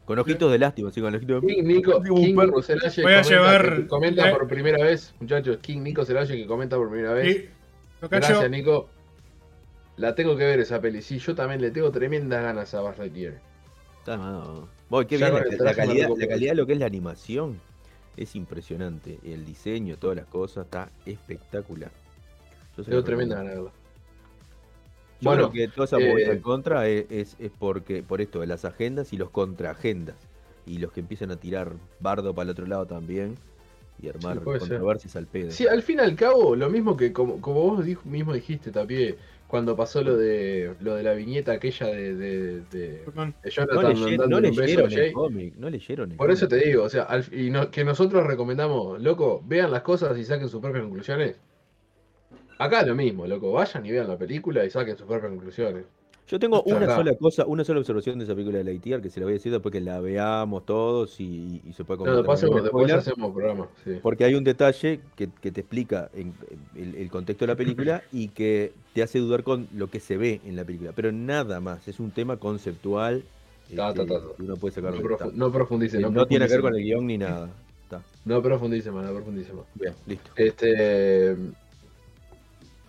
Con 0.05 0.19
ojitos 0.19 0.51
de 0.51 0.59
lástima, 0.59 0.91
sí, 0.91 1.01
con 1.01 1.15
ojitos 1.15 1.41
de... 1.41 1.47
King 1.47 1.63
Nico, 1.63 2.01
King. 2.03 2.35
Nico 2.35 2.61
Celaye 2.61 3.01
Voy 3.01 3.13
a 3.13 3.21
comenta, 3.21 3.29
llevar- 3.29 3.75
que 3.77 3.87
comenta 3.87 4.29
eh. 4.29 4.33
por 4.33 4.47
primera 4.47 4.83
vez, 4.83 5.15
muchachos. 5.19 5.57
King 5.61 5.79
Nico 5.81 6.05
Celaye 6.05 6.35
que 6.37 6.45
comenta 6.45 6.77
por 6.77 6.89
primera 6.89 7.13
vez. 7.13 7.45
Gracias, 8.01 8.49
Nico. 8.49 8.87
La 9.97 10.13
tengo 10.13 10.35
que 10.37 10.43
ver 10.43 10.59
esa 10.59 10.79
peli. 10.79 11.01
Sí, 11.01 11.17
yo 11.19 11.33
también 11.33 11.61
le 11.61 11.71
tengo 11.71 11.89
tremendas 11.91 12.43
ganas 12.43 12.73
a 12.73 12.81
Buzz 12.81 12.97
Lightyear. 12.99 13.33
Está, 13.99 14.17
no. 14.17 14.67
Voy, 14.89 15.05
qué 15.07 15.17
Ya 15.17 15.31
bien, 15.31 15.43
la, 15.59 15.73
calidad, 15.73 16.03
recupero. 16.03 16.15
la 16.27 16.27
calidad 16.27 16.51
de 16.51 16.55
lo 16.57 16.65
que 16.67 16.73
es 16.73 16.79
la 16.79 16.85
animación 16.85 17.59
es 18.17 18.35
impresionante. 18.35 19.17
El 19.23 19.43
diseño, 19.45 19.97
todas 19.97 20.17
las 20.17 20.25
cosas, 20.27 20.65
está 20.65 20.89
espectacular. 21.05 21.89
Yo 22.77 22.83
Tengo 22.83 23.03
tremendas 23.03 23.37
ganas 23.39 23.53
de 23.53 23.61
verla. 23.61 23.71
Yo 25.25 25.31
Bueno, 25.31 25.49
creo 25.51 25.67
que 25.67 25.73
toda 25.73 25.85
esa 25.85 25.97
eh, 25.97 26.09
movida 26.09 26.31
en 26.33 26.39
contra 26.39 26.87
es, 26.87 27.05
es, 27.09 27.35
es 27.39 27.51
porque, 27.57 28.03
por 28.03 28.21
esto 28.21 28.39
de 28.41 28.47
las 28.47 28.63
agendas 28.65 29.11
y 29.11 29.17
los 29.17 29.29
contraagendas. 29.31 30.15
Y 30.67 30.77
los 30.79 30.91
que 30.91 30.99
empiezan 30.99 31.31
a 31.31 31.35
tirar 31.35 31.73
bardo 31.99 32.33
para 32.33 32.43
el 32.45 32.49
otro 32.51 32.65
lado 32.65 32.85
también. 32.85 33.35
Y 34.01 34.09
armar 34.09 34.35
ser. 34.35 34.43
controversias 34.43 35.15
al 35.15 35.25
pedo. 35.25 35.51
Sí, 35.51 35.67
al 35.67 35.81
fin 35.81 35.99
y 35.99 36.01
al 36.01 36.15
cabo, 36.15 36.55
lo 36.55 36.69
mismo 36.69 36.97
que 36.97 37.13
como, 37.13 37.39
como 37.39 37.61
vos 37.61 37.85
dijo- 37.85 38.01
mismo 38.07 38.33
dijiste, 38.33 38.69
Tapie, 38.71 39.15
cuando 39.47 39.75
pasó 39.77 40.03
lo 40.03 40.17
de 40.17 40.73
lo 40.81 40.95
de 40.95 41.03
la 41.03 41.13
viñeta 41.13 41.53
aquella 41.53 41.87
de, 41.87 42.13
de, 42.15 42.61
de- 42.71 43.03
no, 43.15 43.33
Jonathan 43.49 44.29
no 44.29 44.37
un 44.37 44.41
beso 44.43 44.61
a 44.61 44.65
leyeron 44.65 44.89
Jay. 44.89 45.07
el 45.07 45.13
cómic, 45.13 45.55
no 45.55 45.69
leyeron 45.69 46.11
el 46.11 46.17
Por 46.17 46.29
eso 46.29 46.47
cómic. 46.49 46.63
te 46.63 46.67
digo, 46.69 46.83
o 46.83 46.89
sea, 46.89 47.03
al- 47.03 47.25
y 47.33 47.49
no- 47.51 47.71
que 47.71 47.85
nosotros 47.85 48.25
recomendamos, 48.27 49.01
loco, 49.01 49.41
vean 49.47 49.71
las 49.71 49.81
cosas 49.83 50.17
y 50.17 50.25
saquen 50.25 50.49
sus 50.49 50.59
propias 50.61 50.83
conclusiones. 50.83 51.37
Acá 52.57 52.85
lo 52.85 52.95
mismo, 52.95 53.27
loco, 53.27 53.51
vayan 53.51 53.85
y 53.85 53.91
vean 53.91 54.07
la 54.07 54.17
película 54.17 54.63
y 54.65 54.69
saquen 54.69 54.97
sus 54.97 55.05
propias 55.07 55.29
conclusiones. 55.31 55.83
Yo 56.27 56.39
tengo 56.39 56.63
una 56.63 56.87
sola 56.95 57.13
cosa, 57.15 57.45
una 57.45 57.63
sola 57.63 57.81
observación 57.81 58.17
de 58.17 58.23
esa 58.25 58.33
película 58.33 58.57
de 58.57 58.63
Lightyear 58.63 58.99
que 58.99 59.11
se 59.11 59.19
la 59.19 59.27
voy 59.27 59.33
a 59.33 59.35
decir 59.35 59.51
después 59.51 59.71
que 59.71 59.79
la 59.79 59.99
veamos 59.99 60.65
todos 60.65 61.19
y, 61.19 61.61
y 61.63 61.73
se 61.73 61.83
puede 61.83 61.99
No, 61.99 62.05
comentar. 62.05 62.33
hacemos, 62.33 62.57
en 62.57 62.63
después 62.63 62.91
hacemos 62.93 63.31
programa. 63.31 63.67
Sí. 63.83 63.99
Porque 64.01 64.23
hay 64.25 64.33
un 64.33 64.43
detalle 64.43 65.01
que, 65.15 65.29
que 65.39 65.51
te 65.51 65.61
explica 65.61 66.09
en- 66.15 66.33
el, 66.75 66.95
el 66.95 67.11
contexto 67.11 67.45
de 67.45 67.51
la 67.51 67.55
película 67.55 68.01
y 68.11 68.29
que 68.29 68.73
te 68.95 69.03
hace 69.03 69.19
dudar 69.19 69.43
con 69.43 69.67
lo 69.75 69.91
que 69.91 69.99
se 69.99 70.17
ve 70.17 70.41
en 70.45 70.55
la 70.55 70.63
película. 70.63 70.93
Pero 70.95 71.11
nada 71.11 71.59
más, 71.59 71.87
es 71.87 71.99
un 71.99 72.09
tema 72.09 72.37
conceptual 72.37 73.23
Ta, 73.75 73.89
este, 73.89 74.05
ta, 74.05 74.13
ta, 74.15 74.19
ta. 74.19 74.25
uno 74.39 74.55
puede 74.57 74.73
sacar 74.73 74.95
No, 74.95 75.01
profu- 75.01 75.31
no 75.31 75.51
profundice, 75.51 75.99
no, 75.99 76.09
no 76.09 76.25
tiene 76.25 76.47
que 76.47 76.53
ver 76.53 76.61
con 76.61 76.75
el 76.75 76.81
guion 76.83 77.05
ni 77.05 77.17
nada. 77.19 77.49
No 78.25 78.41
profundice 78.41 78.89
más, 78.89 79.05
no 79.05 79.13
profundice 79.13 79.53
más. 79.53 79.65
Bien, 79.75 79.93
listo. 80.07 80.31
Este. 80.35 81.37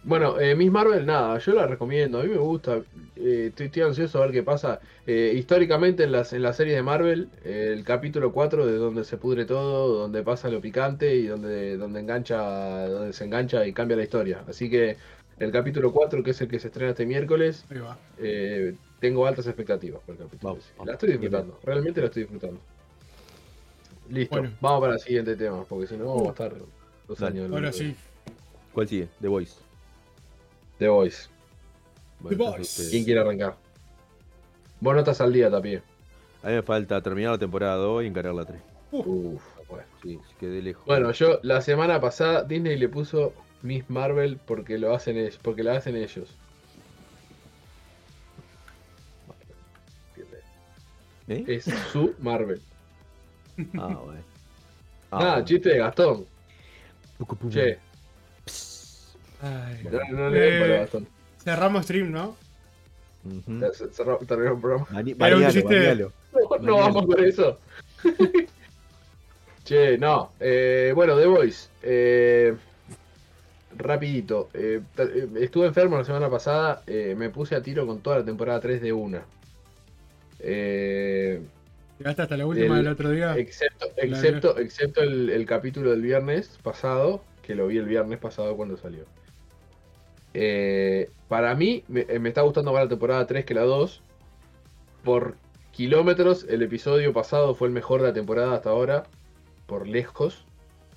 Bueno, 0.06 0.38
eh, 0.38 0.54
Miss 0.54 0.70
Marvel, 0.70 1.04
nada, 1.04 1.36
yo 1.38 1.52
la 1.52 1.66
recomiendo, 1.66 2.20
a 2.20 2.22
mí 2.22 2.28
me 2.28 2.36
gusta, 2.36 2.76
eh, 3.16 3.46
estoy, 3.48 3.66
estoy 3.66 3.82
ansioso 3.82 4.18
a 4.18 4.26
ver 4.26 4.32
qué 4.32 4.44
pasa. 4.44 4.78
Eh, 5.04 5.32
históricamente 5.34 6.04
en 6.04 6.12
las, 6.12 6.32
en 6.32 6.42
las 6.42 6.56
series 6.56 6.76
de 6.76 6.82
Marvel, 6.84 7.28
eh, 7.44 7.72
el 7.76 7.82
capítulo 7.82 8.30
4 8.32 8.66
de 8.66 8.76
donde 8.76 9.02
se 9.02 9.16
pudre 9.16 9.46
todo, 9.46 9.98
donde 9.98 10.22
pasa 10.22 10.48
lo 10.48 10.60
picante 10.60 11.16
y 11.16 11.26
donde, 11.26 11.76
donde 11.76 11.98
engancha, 11.98 12.86
donde 12.86 13.12
se 13.12 13.24
engancha 13.24 13.66
y 13.66 13.72
cambia 13.72 13.96
la 13.96 14.04
historia. 14.04 14.44
Así 14.46 14.70
que 14.70 14.96
el 15.40 15.50
capítulo 15.50 15.92
4, 15.92 16.22
que 16.22 16.30
es 16.30 16.40
el 16.40 16.46
que 16.46 16.60
se 16.60 16.68
estrena 16.68 16.90
este 16.92 17.04
miércoles, 17.04 17.64
eh, 18.18 18.76
tengo 19.00 19.26
altas 19.26 19.48
expectativas 19.48 20.00
por 20.06 20.14
el 20.14 20.20
capítulo. 20.20 20.50
Vamos, 20.52 20.64
ese. 20.64 20.72
vamos. 20.74 20.86
La 20.86 20.92
estoy 20.92 21.08
disfrutando, 21.10 21.58
realmente 21.64 22.00
la 22.00 22.06
estoy 22.06 22.22
disfrutando. 22.22 22.60
Listo, 24.08 24.36
Bueno. 24.36 24.54
vamos 24.60 24.80
para 24.82 24.92
el 24.94 25.00
siguiente 25.00 25.34
tema, 25.34 25.64
porque 25.64 25.88
si 25.88 25.96
no 25.96 26.06
vamos 26.06 26.28
a 26.28 26.30
estar 26.30 26.54
dos 27.08 27.22
años. 27.22 27.50
Ahora 27.50 27.72
sí. 27.72 27.96
¿Cuál 28.72 28.86
sigue? 28.86 29.08
The 29.20 29.26
Voice. 29.26 29.65
The 30.78 30.88
Voice. 30.88 31.28
Bueno, 32.20 32.36
The 32.36 32.50
Voice. 32.58 32.90
¿Quién 32.90 33.04
quiere 33.04 33.20
arrancar? 33.20 33.56
Vos 34.80 34.94
no 34.94 35.00
estás 35.00 35.20
al 35.20 35.32
día, 35.32 35.50
Tapie. 35.50 35.82
A 36.42 36.48
mí 36.48 36.54
me 36.54 36.62
falta 36.62 37.00
terminar 37.02 37.32
la 37.32 37.38
temporada 37.38 37.76
2 37.76 38.04
y 38.04 38.06
encarar 38.06 38.34
la 38.34 38.44
3. 38.44 38.60
Uf, 38.92 39.42
bueno. 39.68 39.84
Sí, 40.02 40.18
quedé 40.38 40.62
lejos. 40.62 40.84
Bueno, 40.86 41.10
yo 41.12 41.40
la 41.42 41.60
semana 41.60 42.00
pasada 42.00 42.42
Disney 42.44 42.76
le 42.78 42.88
puso 42.88 43.32
Miss 43.62 43.88
Marvel 43.88 44.38
porque 44.46 44.78
lo 44.78 44.94
hacen 44.94 45.16
ellos, 45.16 45.38
porque 45.42 45.62
la 45.62 45.76
hacen 45.76 45.96
ellos. 45.96 46.28
¿Eh? 51.28 51.44
Es 51.48 51.64
su 51.92 52.14
Marvel. 52.20 52.60
Ah, 53.78 53.88
bueno. 54.04 54.20
Ah, 55.10 55.18
Nada, 55.18 55.30
bueno. 55.32 55.44
chiste 55.46 55.68
de 55.70 55.78
Gastón. 55.78 56.26
Che, 57.50 57.78
Ay. 59.42 59.84
no, 60.10 60.30
no 60.30 60.34
Eh. 60.34 60.88
Cerramos 61.42 61.84
stream, 61.84 62.10
¿no? 62.12 62.36
Terminó 64.26 64.54
el 64.54 64.60
programa. 64.60 64.86
No, 66.60 66.76
vamos 66.76 67.06
con 67.06 67.24
eso. 67.24 67.58
che, 69.64 69.98
no. 69.98 70.32
eh, 70.40 70.92
bueno, 70.94 71.18
The 71.18 71.26
Voice. 71.26 71.68
eh, 71.82 72.54
rapidito. 73.76 74.48
eh, 74.54 74.80
eh, 74.98 75.28
estuve 75.40 75.66
enfermo 75.66 75.96
la 75.98 76.04
semana 76.04 76.30
pasada. 76.30 76.82
eh, 76.86 77.14
me 77.16 77.30
puse 77.30 77.54
a 77.56 77.62
tiro 77.62 77.86
con 77.86 78.00
toda 78.00 78.18
la 78.20 78.24
temporada 78.24 78.60
3 78.60 78.80
de 78.80 78.92
una. 78.92 79.22
Eh, 80.40 81.40
Llegaste 81.98 82.22
hasta 82.22 82.36
la 82.36 82.46
última 82.46 82.76
El- 82.78 82.84
del 82.84 82.92
otro 82.92 83.10
día. 83.10 83.36
excepto 83.36 83.86
excepto, 83.96 84.58
excepto 84.58 85.00
el, 85.02 85.30
el 85.30 85.46
capítulo 85.46 85.90
del 85.90 86.02
viernes 86.02 86.58
pasado, 86.62 87.22
que 87.42 87.54
lo 87.54 87.66
vi 87.68 87.78
el 87.78 87.86
viernes 87.86 88.18
pasado 88.18 88.54
cuando 88.56 88.76
salió. 88.76 89.04
Eh, 90.38 91.10
para 91.28 91.54
mí, 91.54 91.84
me, 91.88 92.02
eh, 92.08 92.18
me 92.18 92.28
está 92.30 92.42
gustando 92.42 92.72
más 92.72 92.82
la 92.84 92.88
temporada 92.90 93.26
3 93.26 93.44
que 93.46 93.54
la 93.54 93.62
2. 93.62 94.04
Por 95.02 95.38
kilómetros, 95.72 96.44
el 96.48 96.62
episodio 96.62 97.12
pasado 97.12 97.54
fue 97.54 97.68
el 97.68 97.74
mejor 97.74 98.02
de 98.02 98.08
la 98.08 98.14
temporada 98.14 98.54
hasta 98.54 98.70
ahora. 98.70 99.04
Por 99.66 99.86
lejos. 99.88 100.46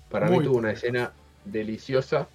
Para 0.09 0.29
mí 0.29 0.41
tuvo 0.41 0.57
una 0.57 0.71
escena 0.71 1.13
deliciosa. 1.45 2.29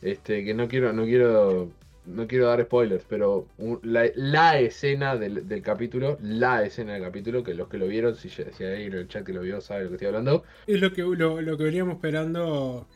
Este, 0.00 0.44
que 0.44 0.54
no 0.54 0.68
quiero, 0.68 0.92
no 0.92 1.04
quiero. 1.04 1.74
No 2.04 2.26
quiero 2.26 2.46
dar 2.46 2.62
spoilers, 2.62 3.04
pero 3.04 3.52
un- 3.58 3.80
la, 3.82 4.06
la 4.14 4.58
escena 4.60 5.16
del, 5.16 5.46
del 5.46 5.60
capítulo, 5.62 6.16
la 6.22 6.64
escena 6.64 6.94
del 6.94 7.02
capítulo, 7.02 7.42
que 7.44 7.52
los 7.52 7.68
que 7.68 7.76
lo 7.76 7.86
vieron, 7.86 8.16
si, 8.16 8.30
si 8.30 8.64
hay 8.64 8.84
en 8.86 8.94
el 8.94 9.08
chat 9.08 9.26
que 9.26 9.34
lo 9.34 9.42
vio, 9.42 9.60
sabe 9.60 9.80
de 9.80 9.84
lo 9.84 9.90
que 9.90 9.96
estoy 9.96 10.08
hablando, 10.08 10.42
Es 10.66 10.80
lo 10.80 10.92
que, 10.92 11.02
lo, 11.02 11.40
lo 11.42 11.58
que 11.58 11.64
veníamos 11.64 11.94
esperando. 11.96 12.86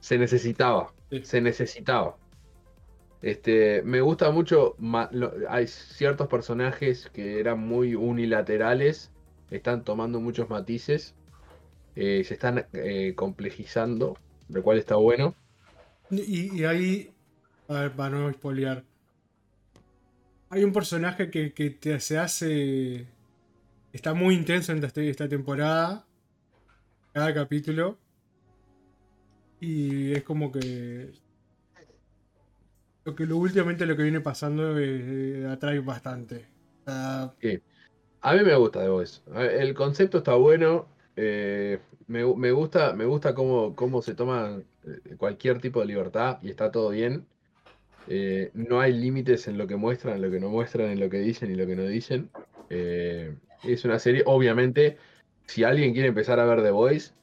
se 0.00 0.16
necesitaba. 0.18 0.95
Sí. 1.10 1.22
Se 1.22 1.40
necesitaba. 1.42 2.16
Este, 3.20 3.82
me 3.82 4.00
gusta 4.00 4.30
mucho. 4.30 4.74
ma- 4.78 5.08
lo- 5.12 5.32
hay 5.48 5.66
ciertos 5.68 6.28
personajes 6.28 7.10
que 7.12 7.40
eran 7.40 7.58
muy 7.60 7.94
unilaterales. 7.94 9.12
Están 9.50 9.84
tomando 9.84 10.20
muchos 10.20 10.48
matices. 10.50 11.14
eh, 11.96 12.24
se 12.24 12.34
están 12.34 12.66
eh, 12.74 13.14
complejizando. 13.16 14.18
Lo 14.48 14.62
cual 14.62 14.78
está 14.78 14.96
bueno. 14.96 15.34
Y, 16.10 16.60
y 16.60 16.64
ahí. 16.64 17.14
A 17.68 17.80
ver, 17.82 17.92
para 17.96 18.10
no 18.18 18.32
spoilear. 18.32 18.84
Hay 20.50 20.64
un 20.64 20.72
personaje 20.72 21.30
que, 21.30 21.52
que 21.52 21.70
te, 21.70 21.98
se 22.00 22.18
hace. 22.18 23.06
Está 23.92 24.14
muy 24.14 24.34
intenso 24.36 24.72
en 24.72 24.84
esta, 24.84 25.02
esta 25.02 25.28
temporada. 25.28 26.06
Cada 27.12 27.34
capítulo. 27.34 27.98
Y 29.60 30.12
es 30.14 30.22
como 30.24 30.50
que. 30.52 31.12
Lo 33.04 33.14
que 33.14 33.24
lo, 33.26 33.38
últimamente 33.38 33.86
lo 33.86 33.96
que 33.96 34.02
viene 34.02 34.20
pasando 34.20 34.78
eh, 34.78 35.46
atrae 35.48 35.78
bastante. 35.80 36.46
A 38.20 38.34
mí 38.34 38.42
me 38.44 38.54
gusta 38.56 38.80
The 38.82 38.88
Voice. 38.88 39.22
El 39.34 39.74
concepto 39.74 40.18
está 40.18 40.34
bueno. 40.34 40.88
eh, 41.16 41.80
me, 42.06 42.24
me 42.36 42.52
gusta, 42.52 42.92
me 42.94 43.04
gusta 43.04 43.34
cómo, 43.34 43.74
cómo 43.76 44.02
se 44.02 44.14
toma 44.14 44.62
eh, 44.84 45.16
cualquier 45.16 45.60
tipo 45.60 45.80
de 45.80 45.86
libertad 45.86 46.38
y 46.42 46.50
está 46.50 46.70
todo 46.70 46.90
bien. 46.90 47.26
No 48.54 48.80
hay 48.80 48.92
límites 48.92 49.48
en 49.48 49.58
lo 49.58 49.66
que 49.66 49.76
muestran, 49.76 50.16
en 50.16 50.22
lo 50.22 50.30
que 50.30 50.40
no 50.40 50.48
muestran, 50.50 50.90
en 50.90 51.00
lo 51.00 51.10
que 51.10 51.18
dicen 51.18 51.50
y 51.50 51.54
lo 51.56 51.66
que 51.66 51.76
no 51.76 51.84
dicen. 51.84 52.30
Es 52.68 53.84
una 53.84 53.98
serie, 53.98 54.22
obviamente, 54.26 54.98
si 55.46 55.64
alguien 55.64 55.92
quiere 55.92 56.08
empezar 56.08 56.38
a 56.40 56.44
ver 56.46 56.62
The 56.62 56.70
Voice, 56.70 57.14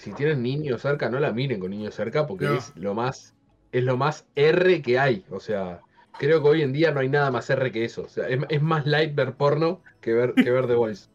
si 0.00 0.12
tienen 0.12 0.42
niños 0.42 0.82
cerca, 0.82 1.08
no 1.10 1.20
la 1.20 1.32
miren 1.32 1.60
con 1.60 1.70
niños 1.70 1.94
cerca 1.94 2.26
porque 2.26 2.46
No. 2.46 2.54
es 2.54 2.72
lo 2.76 2.94
más, 2.94 3.34
es 3.72 3.84
lo 3.84 3.96
más 3.96 4.26
R 4.34 4.80
que 4.82 4.98
hay. 4.98 5.24
O 5.30 5.40
sea, 5.40 5.80
creo 6.18 6.42
que 6.42 6.48
hoy 6.48 6.62
en 6.62 6.72
día 6.72 6.90
no 6.90 7.00
hay 7.00 7.08
nada 7.08 7.30
más 7.30 7.50
R 7.50 7.70
que 7.70 7.84
eso. 7.84 8.02
O 8.02 8.08
sea, 8.08 8.28
es, 8.28 8.40
es 8.48 8.62
más 8.62 8.86
light 8.86 9.14
ver 9.14 9.34
porno 9.34 9.82
que 10.00 10.12
ver, 10.14 10.34
que 10.34 10.50
ver 10.50 10.66
The 10.66 10.74
Voice. 10.74 11.08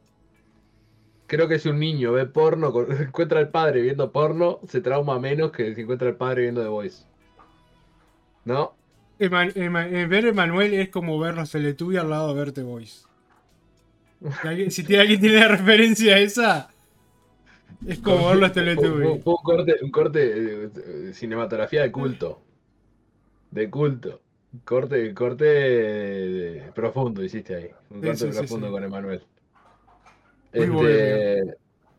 Creo 1.28 1.48
que 1.48 1.58
si 1.58 1.70
un 1.70 1.80
niño 1.80 2.12
ve 2.12 2.28
porno, 2.28 2.72
encuentra 3.00 3.40
al 3.40 3.50
padre 3.50 3.82
viendo 3.82 4.12
porno, 4.12 4.60
se 4.68 4.82
trauma 4.82 5.20
menos 5.20 5.52
que 5.52 5.74
si 5.74 5.82
encuentra 5.82 6.08
al 6.10 6.18
padre 6.18 6.44
viendo 6.44 6.62
The 6.62 6.68
Voice. 6.70 7.04
¿No? 8.46 8.76
Eman- 9.20 9.54
Ema- 9.56 9.88
eh, 9.88 10.06
ver 10.08 10.26
Emanuel 10.28 10.74
es 10.76 10.90
como 10.90 11.18
ver 11.20 11.36
los 11.36 11.50
Teletubbies 11.50 12.02
al 12.02 12.10
lado 12.10 12.28
de 12.34 12.40
verte 12.40 12.62
Boys. 12.64 13.08
Si, 14.42 14.48
alguien, 14.48 14.72
si 14.72 14.84
tiene- 14.84 15.02
alguien 15.02 15.20
tiene 15.22 15.40
la 15.40 15.48
referencia 15.48 16.16
a 16.16 16.20
esa, 16.20 16.70
es 17.88 18.00
como 18.00 18.28
ver 18.30 18.38
los 18.38 18.52
Fue- 18.52 18.76
fue- 18.76 18.94
Teletubbies. 18.94 19.24
fue 19.24 19.34
un 19.34 19.44
corte, 19.44 19.76
un 19.82 19.92
corte 19.92 20.22
eh, 20.66 20.70
eh, 21.10 21.14
cinematografía 21.14 21.82
de 21.84 21.92
culto. 21.92 22.42
De 23.52 23.70
culto. 23.70 24.22
Corte, 24.64 25.14
corte 25.14 26.72
profundo 26.74 27.24
hiciste 27.24 27.56
ahí. 27.56 27.70
Un 27.90 28.02
corte 28.02 28.28
sí, 28.28 28.32
sí, 28.32 28.32
profundo 28.38 28.68
sí. 28.68 28.72
con 28.72 28.84
Emanuel. 28.84 29.24
Muy 30.54 30.88
Este, 30.88 31.58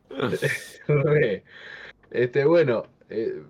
re. 0.88 1.44
Este, 2.10 2.44
bueno, 2.44 2.84
eh, 3.10 3.42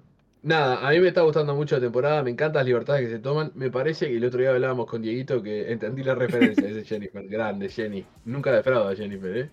nada, 0.42 0.86
a 0.86 0.90
mí 0.92 1.00
me 1.00 1.08
está 1.08 1.22
gustando 1.22 1.54
mucho 1.54 1.76
la 1.76 1.82
temporada, 1.82 2.22
me 2.22 2.30
encantan 2.30 2.60
las 2.60 2.66
libertades 2.66 3.02
que 3.08 3.10
se 3.16 3.18
toman. 3.20 3.52
Me 3.54 3.70
parece 3.70 4.08
que 4.08 4.16
el 4.16 4.24
otro 4.24 4.40
día 4.40 4.50
hablábamos 4.50 4.86
con 4.86 5.02
Dieguito 5.02 5.42
que 5.42 5.70
entendí 5.72 6.02
la 6.02 6.14
referencia, 6.16 6.68
ese 6.68 6.84
Jennifer, 6.86 7.26
grande 7.28 7.68
Jenny. 7.68 8.04
Nunca 8.24 8.52
defrauda 8.52 8.90
a 8.92 8.96
Jennifer, 8.96 9.36
¿eh? 9.36 9.50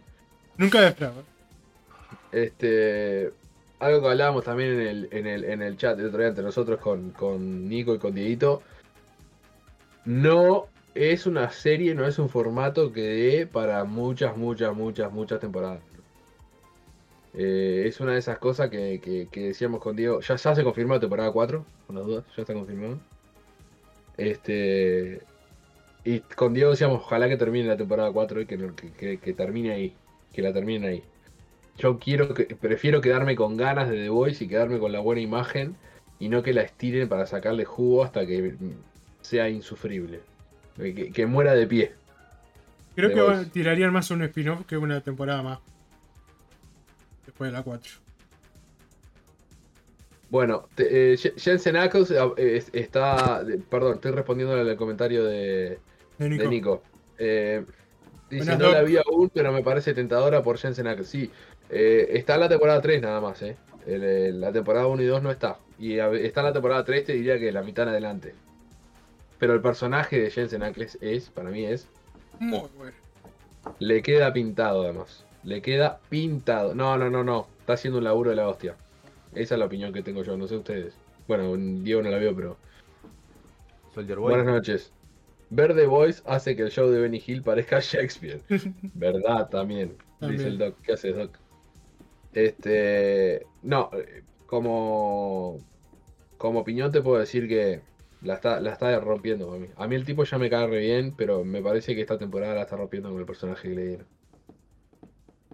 Nunca 0.57 0.81
de 0.81 0.87
esperaba. 0.89 1.23
Este, 2.33 3.31
algo 3.79 4.01
que 4.01 4.07
hablábamos 4.09 4.43
también 4.43 4.71
en 4.73 4.87
el, 4.87 5.07
en 5.11 5.27
el, 5.27 5.43
en 5.45 5.61
el 5.61 5.77
chat 5.77 5.97
el 5.99 6.07
otro 6.07 6.19
día 6.19 6.27
entre 6.29 6.43
nosotros 6.43 6.79
con, 6.79 7.11
con 7.11 7.69
Nico 7.69 7.93
y 7.95 7.99
con 7.99 8.13
Dieguito. 8.15 8.61
No 10.05 10.67
es 10.95 11.25
una 11.27 11.49
serie, 11.51 11.95
no 11.95 12.05
es 12.05 12.19
un 12.19 12.29
formato 12.29 12.91
que 12.91 13.01
dé 13.01 13.47
para 13.47 13.83
muchas, 13.85 14.35
muchas, 14.35 14.75
muchas, 14.75 15.11
muchas 15.11 15.39
temporadas. 15.39 15.81
Eh, 17.35 17.83
es 17.87 17.99
una 17.99 18.13
de 18.13 18.19
esas 18.19 18.37
cosas 18.37 18.69
que, 18.69 18.99
que- 19.01 19.27
que 19.31 19.47
decíamos 19.47 19.79
con 19.81 19.95
Diego. 19.95 20.19
Ya, 20.21 20.35
ya 20.35 20.55
se 20.55 20.63
confirmó 20.63 20.99
temporada 20.99 21.31
4, 21.31 21.65
con 21.87 21.95
las 21.95 22.05
dudas, 22.05 22.25
ya 22.35 22.41
está 22.43 22.53
confirmado. 22.53 22.99
Este. 24.17 25.21
Y 26.03 26.19
con 26.19 26.53
Diego 26.53 26.71
decíamos, 26.71 27.01
ojalá 27.01 27.27
que 27.29 27.37
termine 27.37 27.67
la 27.67 27.77
temporada 27.77 28.11
4 28.11 28.41
y 28.41 28.45
que- 28.45 29.19
que 29.19 29.33
termine 29.33 29.71
ahí. 29.71 29.95
Que 30.33 30.41
la 30.41 30.53
terminen 30.53 30.89
ahí. 30.89 31.03
Yo 31.77 31.97
quiero 31.99 32.33
que, 32.33 32.45
prefiero 32.55 33.01
quedarme 33.01 33.35
con 33.35 33.57
ganas 33.57 33.89
de 33.89 33.97
The 33.97 34.09
Voice 34.09 34.43
y 34.43 34.47
quedarme 34.47 34.79
con 34.79 34.91
la 34.91 34.99
buena 34.99 35.21
imagen 35.21 35.75
y 36.19 36.29
no 36.29 36.43
que 36.43 36.53
la 36.53 36.61
estiren 36.61 37.09
para 37.09 37.25
sacarle 37.25 37.65
jugo 37.65 38.03
hasta 38.03 38.25
que 38.25 38.53
mm, 38.59 38.71
sea 39.21 39.49
insufrible. 39.49 40.21
Eh, 40.79 40.93
Que, 40.93 41.11
que 41.11 41.25
muera 41.25 41.53
de 41.55 41.67
pie. 41.67 41.93
Creo 42.95 43.09
The 43.09 43.15
que 43.15 43.21
Voice. 43.21 43.45
tirarían 43.47 43.91
más 43.91 44.11
un 44.11 44.21
spin-off 44.23 44.65
que 44.67 44.77
una 44.77 45.01
temporada 45.01 45.41
más. 45.41 45.59
Después 47.25 47.51
de 47.51 47.57
la 47.57 47.63
4. 47.63 47.91
Bueno, 50.29 50.67
te- 50.75 51.13
eh, 51.13 51.17
Jen- 51.17 51.33
Jensen 51.37 51.75
Ackles 51.77 52.11
eh, 52.11 52.17
es- 52.37 52.69
está. 52.73 53.43
Perdón, 53.69 53.95
estoy 53.95 54.11
respondiendo 54.11 54.55
al 54.55 54.75
comentario 54.77 55.23
de, 55.25 55.79
De 56.17 56.29
Nico. 56.29 56.43
de 56.43 56.49
Nico. 56.49 56.83
Eh, 57.19 57.63
dice: 58.29 58.45
Buenas, 58.45 58.59
No 58.59 58.71
la 58.71 58.81
vi 58.83 58.97
aún, 58.97 59.29
pero 59.33 59.51
me 59.51 59.61
parece 59.63 59.93
tentadora 59.93 60.41
por 60.41 60.57
Jensen 60.57 60.87
Ackles. 60.87 61.07
Sí, 61.07 61.29
eh, 61.73 62.17
está 62.17 62.35
en 62.35 62.41
la 62.41 62.49
temporada 62.49 62.81
3 62.81 63.01
nada 63.01 63.19
más, 63.21 63.41
¿eh? 63.41 63.55
El- 63.85 64.03
el- 64.03 64.41
la 64.41 64.51
temporada 64.51 64.87
1 64.87 65.01
y 65.01 65.05
2 65.05 65.21
no 65.21 65.31
está. 65.31 65.57
Y 65.79 65.99
a- 65.99 66.11
está 66.11 66.41
en 66.41 66.45
la 66.47 66.53
temporada 66.53 66.85
3, 66.85 67.03
te 67.05 67.13
diría 67.13 67.37
que 67.39 67.51
la 67.51 67.63
mitad 67.63 67.83
en 67.83 67.89
adelante. 67.89 68.35
Pero 69.39 69.53
el 69.53 69.61
personaje 69.61 70.19
de 70.21 70.29
Jensen 70.31 70.63
Ackles 70.63 70.97
es, 71.01 71.29
para 71.29 71.49
mí 71.49 71.65
es, 71.65 71.87
Muy 72.39 72.61
bueno. 72.77 72.93
le 73.79 74.01
queda 74.01 74.31
pintado 74.31 74.83
además. 74.83 75.25
Le 75.43 75.61
queda 75.61 75.99
pintado. 76.09 76.73
No, 76.75 76.97
no, 76.97 77.09
no, 77.09 77.23
no. 77.25 77.47
Está 77.59 77.73
haciendo 77.73 77.97
un 77.97 78.05
laburo 78.05 78.29
de 78.29 78.37
la 78.37 78.47
hostia. 78.47 78.75
Esa 79.33 79.55
es 79.55 79.59
la 79.59 79.65
opinión 79.65 79.91
que 79.91 80.01
tengo 80.03 80.23
yo, 80.23 80.37
no 80.37 80.47
sé 80.47 80.55
ustedes. 80.55 80.93
Bueno, 81.27 81.55
Diego 81.57 82.01
no 82.01 82.09
la 82.09 82.17
vio, 82.19 82.33
pero. 82.35 82.57
Soldier 83.93 84.19
Boy. 84.19 84.33
Buenas 84.35 84.53
noches. 84.53 84.91
Ver 85.49 85.75
The 85.75 85.85
Voice 85.85 86.21
hace 86.25 86.55
que 86.55 86.63
el 86.63 86.71
show 86.71 86.89
de 86.89 86.99
Benny 87.01 87.21
Hill 87.25 87.41
parezca 87.43 87.79
Shakespeare. 87.81 88.41
¿Verdad? 88.93 89.49
También. 89.49 89.97
También. 90.19 90.37
Dice 90.39 90.49
el 90.49 90.57
Doc. 90.57 90.75
¿Qué 90.83 90.93
haces, 90.93 91.15
Doc? 91.15 91.31
Este. 92.33 93.45
No, 93.61 93.89
como. 94.45 95.59
Como 96.37 96.59
opinión 96.59 96.91
te 96.91 97.01
puedo 97.01 97.19
decir 97.19 97.47
que 97.47 97.81
la 98.21 98.33
está, 98.35 98.59
la 98.59 98.73
está 98.73 98.99
rompiendo 98.99 99.53
a 99.53 99.57
mí. 99.57 99.67
A 99.77 99.87
mí 99.87 99.95
el 99.95 100.03
tipo 100.05 100.23
ya 100.25 100.37
me 100.37 100.49
cae 100.49 100.67
re 100.67 100.79
bien, 100.79 101.13
pero 101.15 101.45
me 101.45 101.61
parece 101.61 101.95
que 101.95 102.01
esta 102.01 102.17
temporada 102.17 102.55
la 102.55 102.61
está 102.63 102.75
rompiendo 102.75 103.09
con 103.09 103.19
el 103.19 103.25
personaje 103.25 103.69
que 103.69 103.75
le 103.75 103.85
dieron. 103.87 104.07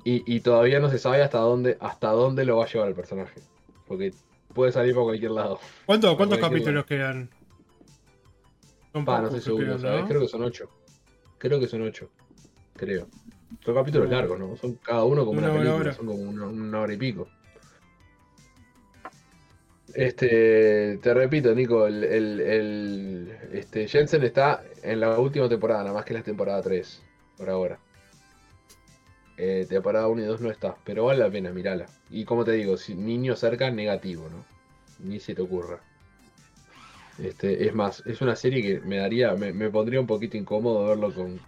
Y, 0.04 0.24
y 0.34 0.40
todavía 0.40 0.80
no 0.80 0.90
se 0.90 0.98
sabe 0.98 1.22
hasta 1.22 1.40
dónde, 1.40 1.78
hasta 1.80 2.10
dónde 2.10 2.44
lo 2.46 2.58
va 2.58 2.64
a 2.64 2.68
llevar 2.68 2.88
el 2.88 2.96
personaje. 2.96 3.40
Porque 3.88 4.14
puede 4.54 4.72
salir 4.72 4.96
por 4.96 5.04
cualquier 5.04 5.32
lado. 5.32 5.60
¿Cuánto- 5.86 6.16
¿Cuántos 6.18 6.40
capítulos 6.40 6.86
quedan? 6.86 7.30
Son 8.94 9.06
Pa, 9.06 9.22
no 9.22 9.30
que 9.30 9.42
seguro. 9.42 9.78
¿no? 9.78 10.08
Creo 10.08 10.22
que 10.22 10.28
son 10.28 10.44
ocho. 10.44 10.70
Creo 11.38 11.60
que 11.60 11.68
son 11.68 11.82
ocho. 11.84 12.10
Creo. 12.76 13.08
Son 13.64 13.76
capítulos 13.76 14.10
largos, 14.10 14.39
¿no? 14.39 14.56
Son 14.56 14.76
cada 14.76 15.04
uno 15.04 15.26
como 15.26 15.39
Una 15.39 15.47
película, 15.52 15.76
hora. 15.76 15.93
son 15.93 16.06
como 16.08 16.20
una, 16.22 16.47
una 16.47 16.80
hora 16.82 16.93
y 16.93 16.97
pico. 16.97 17.28
Este, 19.93 20.97
te 21.02 21.14
repito, 21.14 21.54
Nico, 21.56 21.88
el, 21.88 22.04
el, 22.04 22.39
el- 22.41 23.32
este, 23.54 23.88
Jensen 23.88 24.24
está 24.24 24.64
en 24.84 25.00
la 25.00 25.18
última 25.20 25.50
temporada, 25.50 25.82
nada 25.82 25.93
más 25.95 26.06
que 26.06 26.14
la 26.14 26.22
temporada 26.22 26.62
3, 26.62 27.02
por 27.38 27.50
ahora. 27.50 27.80
Eh, 29.38 29.66
temporada 29.70 30.08
1 30.08 30.22
y 30.22 30.26
2 30.26 30.41
no 30.41 30.52
está, 30.52 30.76
pero 30.84 31.06
vale 31.06 31.20
la 31.20 31.32
pena, 31.32 31.52
mirala. 31.52 31.88
Y 32.10 32.26
como 32.26 32.43
te 32.45 32.52
digo, 32.52 32.78
si 32.78 32.93
niño 32.93 33.36
cerca, 33.36 33.72
negativo, 33.72 34.30
¿no? 34.30 34.45
Ni 35.00 35.20
se 35.20 35.34
te 35.34 35.41
ocurra. 35.41 35.80
Este, 37.18 37.66
es 37.68 37.74
más, 37.74 38.04
es 38.06 38.22
una 38.22 38.36
serie 38.36 38.62
que 38.62 38.86
me 38.86 38.97
daría, 38.97 39.34
me, 39.36 39.52
me 39.54 39.70
pondría 39.70 40.00
un 40.00 40.08
poquito 40.08 40.38
incómodo 40.38 40.88
verlo 40.88 41.14
con. 41.14 41.39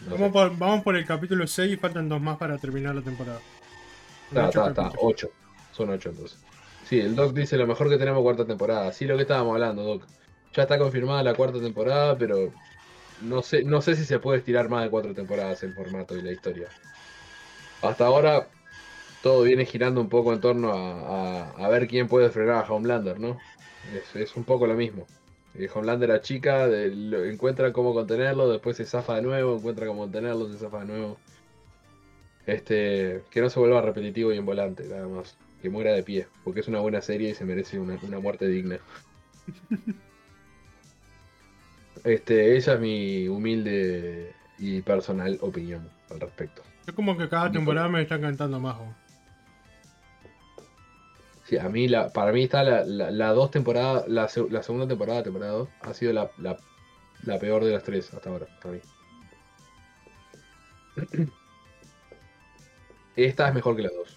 Vamos 0.00 0.32
por, 0.32 0.56
vamos 0.58 0.82
por 0.82 0.96
el 0.96 1.06
capítulo 1.06 1.46
6 1.46 1.72
y 1.72 1.76
faltan 1.76 2.08
dos 2.08 2.20
más 2.20 2.36
para 2.38 2.58
terminar 2.58 2.94
la 2.94 3.02
temporada. 3.02 3.40
Está, 4.28 4.48
está, 4.48 4.66
está, 4.68 4.82
capítulos. 4.82 5.00
8. 5.00 5.28
Son 5.70 5.90
8 5.90 6.10
entonces. 6.10 6.38
Sí, 6.82 6.98
el 7.00 7.14
Doc 7.14 7.34
dice 7.34 7.56
lo 7.56 7.66
mejor 7.66 7.88
que 7.88 7.98
tenemos 7.98 8.22
cuarta 8.22 8.46
temporada. 8.46 8.92
Sí, 8.92 9.04
lo 9.06 9.16
que 9.16 9.22
estábamos 9.22 9.54
hablando, 9.54 9.82
Doc. 9.84 10.06
Ya 10.52 10.62
está 10.62 10.78
confirmada 10.78 11.22
la 11.22 11.34
cuarta 11.36 11.60
temporada, 11.60 12.16
pero 12.18 12.54
no 13.18 13.42
sé, 13.42 13.64
no 13.64 13.82
sé 13.82 13.96
si 13.96 14.04
se 14.04 14.20
puede 14.20 14.38
estirar 14.40 14.68
más 14.68 14.84
de 14.84 14.90
cuatro 14.90 15.14
temporadas 15.14 15.62
el 15.64 15.74
formato 15.74 16.16
y 16.16 16.22
la 16.22 16.32
historia. 16.32 16.74
Hasta 17.80 18.06
ahora 18.06 18.52
todo 19.20 19.42
viene 19.44 19.66
girando 19.66 20.00
un 20.02 20.08
poco 20.10 20.32
en 20.34 20.40
torno 20.40 20.72
a, 20.72 21.50
a- 21.52 21.66
a 21.66 21.68
ver 21.70 21.88
quién 21.88 22.08
puede 22.08 22.30
frenar 22.30 22.64
a 22.64 22.72
Homelander, 22.72 23.18
¿no? 23.20 23.44
Es, 23.82 24.14
es 24.16 24.36
un 24.36 24.44
poco 24.46 24.66
lo 24.66 24.74
mismo. 24.76 25.10
Eh, 25.54 25.68
Homelander 25.74 26.08
la 26.08 26.20
chica, 26.20 26.68
de- 26.68 26.94
lo- 26.94 27.24
encuentra 27.24 27.72
cómo 27.72 27.92
contenerlo, 27.92 28.48
después 28.50 28.76
se 28.76 28.84
zafa 28.84 29.16
de 29.16 29.22
nuevo, 29.22 29.56
encuentra 29.56 29.86
cómo 29.86 30.02
contenerlo, 30.02 30.50
se 30.50 30.58
zafa 30.58 30.80
de 30.80 30.86
nuevo. 30.86 31.18
Este, 32.46 33.22
que 33.30 33.40
no 33.40 33.50
se 33.50 33.60
vuelva 33.60 33.82
repetitivo 33.82 34.32
y 34.32 34.38
en 34.38 34.46
volante, 34.46 34.84
nada 34.88 35.06
más. 35.08 35.36
Que 35.60 35.68
muera 35.68 35.92
de 35.92 36.02
pie, 36.02 36.26
porque 36.42 36.60
es 36.60 36.68
una 36.68 36.80
buena 36.80 37.02
serie 37.02 37.30
y 37.30 37.34
se 37.34 37.44
merece 37.44 37.78
una, 37.78 37.98
una 38.02 38.18
muerte 38.18 38.48
digna. 38.48 38.78
Este, 42.04 42.56
esa 42.56 42.74
es 42.74 42.80
mi 42.80 43.28
humilde 43.28 44.32
y 44.58 44.80
personal 44.82 45.36
opinión 45.42 45.88
al 46.10 46.20
respecto. 46.20 46.62
Yo 46.86 46.94
como 46.94 47.16
que 47.16 47.28
cada 47.28 47.52
temporada 47.52 47.88
me 47.88 48.00
está 48.02 48.14
encantando 48.14 48.58
más. 48.58 48.76
¿o? 48.78 48.94
Sí, 51.50 51.58
a 51.58 51.68
mí, 51.68 51.88
la, 51.88 52.12
para 52.12 52.30
mí 52.30 52.44
está 52.44 52.62
la, 52.62 52.84
la, 52.84 53.10
la 53.10 53.32
dos 53.32 53.50
temporadas, 53.50 54.06
la, 54.06 54.28
se- 54.28 54.48
la 54.48 54.62
segunda 54.62 54.86
temporada, 54.86 55.24
temporada 55.24 55.50
2, 55.50 55.68
ha 55.80 55.92
sido 55.94 56.12
la, 56.12 56.30
la, 56.38 56.56
la 57.24 57.40
peor 57.40 57.64
de 57.64 57.72
las 57.72 57.82
tres 57.82 58.14
hasta 58.14 58.30
ahora, 58.30 58.46
para 58.62 58.76
mí. 58.76 58.80
Esta 63.16 63.48
es 63.48 63.54
mejor 63.54 63.74
que 63.74 63.82
las 63.82 63.92
dos. 63.92 64.16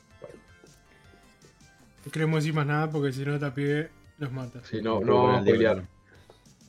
No 2.06 2.12
queremos 2.12 2.44
decir 2.44 2.54
más 2.54 2.68
nada 2.68 2.92
porque 2.92 3.12
si 3.12 3.26
no 3.26 3.40
Tapie 3.40 3.90
los 4.20 4.32
mata. 4.32 4.64
Sí, 4.64 4.80
no, 4.84 5.00
no 5.00 5.24
vamos 5.24 5.40
a 5.40 5.42
spoilear. 5.42 5.88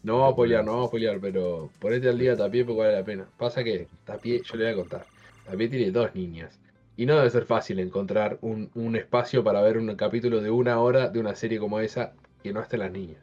No 0.03 0.15
vamos 0.15 0.31
a 0.31 0.33
spoilear, 0.33 0.65
no 0.65 0.71
vamos 0.73 0.85
a 0.87 0.89
spoilear, 0.89 1.21
pero 1.21 1.71
ponete 1.79 2.09
al 2.09 2.19
día 2.19 2.39
Tapie 2.39 2.65
porque 2.65 2.81
vale 2.81 2.95
la 2.95 3.05
pena. 3.05 3.27
Pasa 3.37 3.63
que 3.63 3.87
Tapie, 4.07 4.41
yo 4.43 4.57
le 4.57 4.65
voy 4.65 4.73
a 4.73 4.77
contar, 4.77 5.07
Tapie 5.45 5.69
tiene 5.69 5.91
dos 5.91 6.15
niñas. 6.15 6.59
Y 6.97 7.07
no 7.07 7.17
debe 7.17 7.29
ser 7.31 7.45
fácil 7.45 7.81
encontrar 7.81 8.39
un, 8.41 8.71
un 8.75 8.95
espacio 8.97 9.43
para 9.43 9.61
ver 9.63 9.79
un 9.79 9.95
capítulo 9.97 10.41
de 10.41 10.51
una 10.51 10.79
hora 10.79 11.09
de 11.09 11.19
una 11.19 11.35
serie 11.35 11.59
como 11.59 11.81
esa 11.81 12.13
que 12.43 12.53
no 12.53 12.61
estén 12.61 12.81
las 12.81 12.93
niñas. 12.93 13.19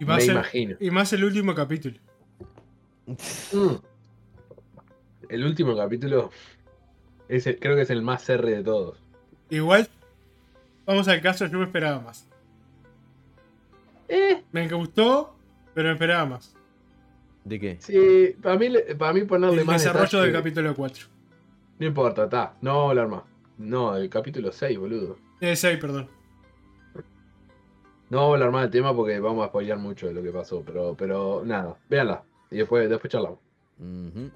Y 0.00 0.04
más, 0.04 0.18
Me 0.18 0.24
el, 0.24 0.30
imagino. 0.32 0.76
y 0.80 0.90
más 0.90 1.12
el 1.12 1.24
último 1.24 1.54
capítulo. 1.54 1.98
Mm. 3.06 3.74
El 5.28 5.44
último 5.44 5.76
capítulo 5.76 6.30
es 7.28 7.46
el- 7.46 7.58
creo 7.58 7.76
que 7.76 7.82
es 7.82 7.90
el 7.90 8.02
más 8.02 8.28
R 8.28 8.50
de 8.50 8.62
todos. 8.64 9.00
Igual, 9.50 9.88
vamos 10.84 11.06
al 11.08 11.20
caso, 11.20 11.46
yo 11.46 11.58
me 11.58 11.64
esperaba 11.64 12.00
más. 12.00 12.28
Eh, 14.08 14.42
Me 14.52 14.68
gustó, 14.68 15.34
pero 15.74 15.88
me 15.88 15.94
esperaba 15.94 16.26
más. 16.26 16.54
¿De 17.44 17.60
qué? 17.60 17.76
sí, 17.80 18.34
para 18.42 18.56
mí, 18.58 18.68
le- 18.70 18.94
para 18.96 19.12
mí 19.12 19.22
ponerle 19.24 19.60
El 19.60 19.66
más 19.66 19.82
desarrollo 19.82 20.04
detalle- 20.18 20.22
del 20.24 20.32
capítulo 20.32 20.74
4. 20.74 21.06
No 21.78 21.86
importa, 21.86 22.24
está. 22.24 22.54
No 22.60 22.70
vamos 22.72 22.86
a 22.86 22.90
hablar 22.90 23.08
más. 23.08 23.22
No, 23.58 23.96
el 23.96 24.08
capítulo 24.08 24.52
6, 24.52 24.78
boludo. 24.78 25.16
Eh, 25.40 25.56
6, 25.56 25.78
perdón. 25.78 26.08
No 28.10 28.18
vamos 28.18 28.32
a 28.32 28.34
hablar 28.34 28.50
más 28.50 28.62
del 28.62 28.70
tema 28.70 28.94
porque 28.94 29.18
vamos 29.18 29.44
a 29.44 29.48
spoilear 29.48 29.78
mucho 29.78 30.06
de 30.06 30.14
lo 30.14 30.22
que 30.22 30.30
pasó. 30.30 30.62
Pero, 30.64 30.94
pero 30.96 31.42
nada, 31.44 31.76
véanla. 31.88 32.22
Y 32.50 32.58
después, 32.58 32.88
después 32.88 33.10
charlamos. 33.10 33.38
Ujú. 33.78 34.30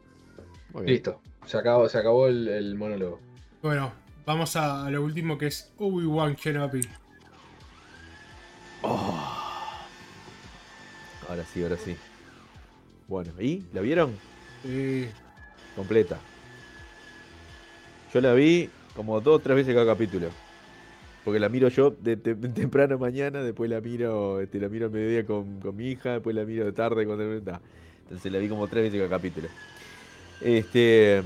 Muy 0.73 0.83
bien. 0.83 0.87
Listo. 0.87 1.21
Se 1.47 1.57
acabó, 1.59 1.89
se 1.89 1.99
acabó 1.99 2.27
el, 2.29 2.49
el 2.49 2.75
monólogo. 2.75 3.21
Bueno, 3.63 3.93
vamos 4.27 4.57
a, 4.57 4.91
lo 4.91 5.03
último 5.03 5.39
que 5.39 5.47
es 5.47 5.73
Obi-Wan 5.79 6.35
Kenobi. 6.35 6.81
Ahora 11.29 11.45
sí, 11.53 11.63
ahora 11.63 11.77
sí. 11.77 11.97
Bueno, 13.07 13.33
¿y? 13.41 13.65
¿La 13.73 13.81
vieron? 13.81 14.17
Eh, 14.65 15.11
Completa. 15.77 16.19
Yo 18.13 18.21
la 18.21 18.33
vi 18.35 18.69
como 18.97 19.21
dos 19.21 19.37
o 19.37 19.39
tres 19.39 19.57
veces 19.57 19.75
cada 19.75 19.87
capítulo. 19.87 20.29
Porque 21.25 21.41
la 21.41 21.49
miro 21.49 21.69
yo 21.69 21.91
de, 21.91 22.17
te- 22.17 22.35
temprano 22.35 22.99
mañana, 22.99 23.43
después 23.43 23.69
la 23.69 23.81
miro, 23.81 24.41
este, 24.41 24.59
la 24.61 24.69
miro 24.69 24.87
a 24.87 24.89
mediodía 24.89 25.27
con, 25.27 25.61
con 25.61 25.77
mi 25.77 25.89
hija, 25.91 26.13
después 26.15 26.35
la 26.35 26.45
miro 26.45 26.65
de 26.65 26.73
tarde 26.73 27.05
cuando 27.05 27.31
está. 27.35 27.61
Entonces 28.05 28.33
la 28.33 28.39
vi 28.39 28.49
como 28.49 28.67
tres 28.69 28.85
veces 28.85 28.99
cada 28.99 29.19
capítulo. 29.19 29.49
Este. 30.41 31.23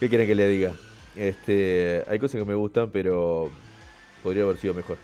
¿Qué 0.00 0.08
quieren 0.08 0.26
que 0.26 0.34
le 0.34 0.48
diga? 0.48 0.72
Este. 1.14 2.04
Hay 2.08 2.18
cosas 2.18 2.38
que 2.40 2.44
me 2.46 2.54
gustan, 2.54 2.90
pero 2.90 3.50
podría 4.22 4.44
haber 4.44 4.56
sido 4.58 4.72
mejor. 4.74 4.96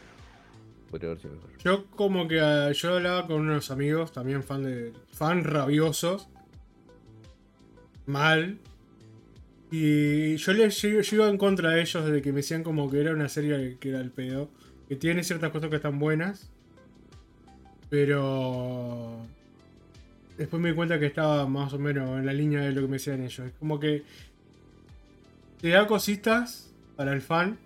Podría 0.90 1.10
haber 1.10 1.20
sido 1.22 1.34
mejor. 1.34 1.50
yo 1.58 1.84
como 1.90 2.26
que 2.26 2.40
ah, 2.40 2.72
yo 2.72 2.94
hablaba 2.94 3.26
con 3.26 3.40
unos 3.42 3.70
amigos, 3.70 4.12
también 4.12 4.42
fan 4.42 4.62
de 4.64 4.92
fan 5.12 5.44
rabiosos. 5.44 6.28
Mal. 8.06 8.58
Y 9.70 10.36
yo 10.36 10.52
les 10.52 10.80
yo, 10.82 11.00
yo 11.00 11.16
iba 11.16 11.28
en 11.28 11.38
contra 11.38 11.70
de 11.70 11.82
ellos 11.82 12.04
de 12.04 12.20
que 12.22 12.32
me 12.32 12.38
decían 12.38 12.64
como 12.64 12.90
que 12.90 13.00
era 13.00 13.12
una 13.12 13.28
serie 13.28 13.76
que 13.78 13.90
era 13.90 14.00
el 14.00 14.10
pedo. 14.10 14.50
Que 14.88 14.96
tiene 14.96 15.22
ciertas 15.22 15.50
cosas 15.50 15.70
que 15.70 15.76
están 15.76 15.98
buenas. 15.98 16.50
Pero 17.88 19.24
después 20.36 20.60
me 20.60 20.70
di 20.70 20.74
cuenta 20.74 20.98
que 20.98 21.06
estaba 21.06 21.46
más 21.46 21.72
o 21.72 21.78
menos 21.78 22.18
en 22.18 22.26
la 22.26 22.32
línea 22.32 22.62
de 22.62 22.72
lo 22.72 22.82
que 22.82 22.88
me 22.88 22.94
decían 22.94 23.22
ellos. 23.22 23.46
Es 23.46 23.52
como 23.58 23.78
que 23.78 24.02
te 25.60 25.68
da 25.68 25.86
cositas 25.86 26.72
para 26.96 27.12
el 27.12 27.20
fan. 27.20 27.58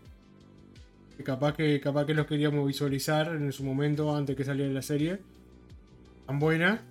Que 1.17 1.23
capaz 1.23 1.55
que 1.55 1.81
capaz 1.81 2.07
que 2.07 2.15
los 2.15 2.27
queríamos 2.27 2.67
visualizar 2.67 3.29
en 3.29 3.53
su 3.53 3.65
momento 3.65 4.15
antes 4.15 4.37
que 4.37 4.45
saliera 4.45 4.73
la 4.73 4.83
serie. 4.83 5.21
tan 6.27 6.39
buena, 6.39 6.83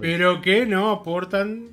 pero 0.00 0.40
que 0.40 0.66
no 0.66 0.90
aportan 0.90 1.68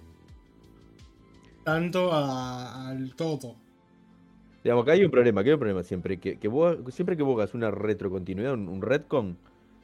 tanto 1.70 2.12
al 2.12 3.14
todo. 3.16 3.56
Digamos, 4.64 4.84
acá 4.84 4.94
hay 4.94 5.06
un 5.06 5.12
problema, 5.12 5.44
que 5.44 5.50
hay 5.50 5.54
un 5.54 5.60
problema 5.60 5.84
siempre. 5.84 6.18
Que, 6.18 6.48
vos, 6.48 6.78
siempre 6.90 7.16
que 7.16 7.24
vos 7.24 7.38
hagas 7.38 7.54
una 7.54 7.70
retrocontinuidad, 7.70 8.54
un, 8.54 8.68
un 8.68 8.82
retcon, 8.82 9.38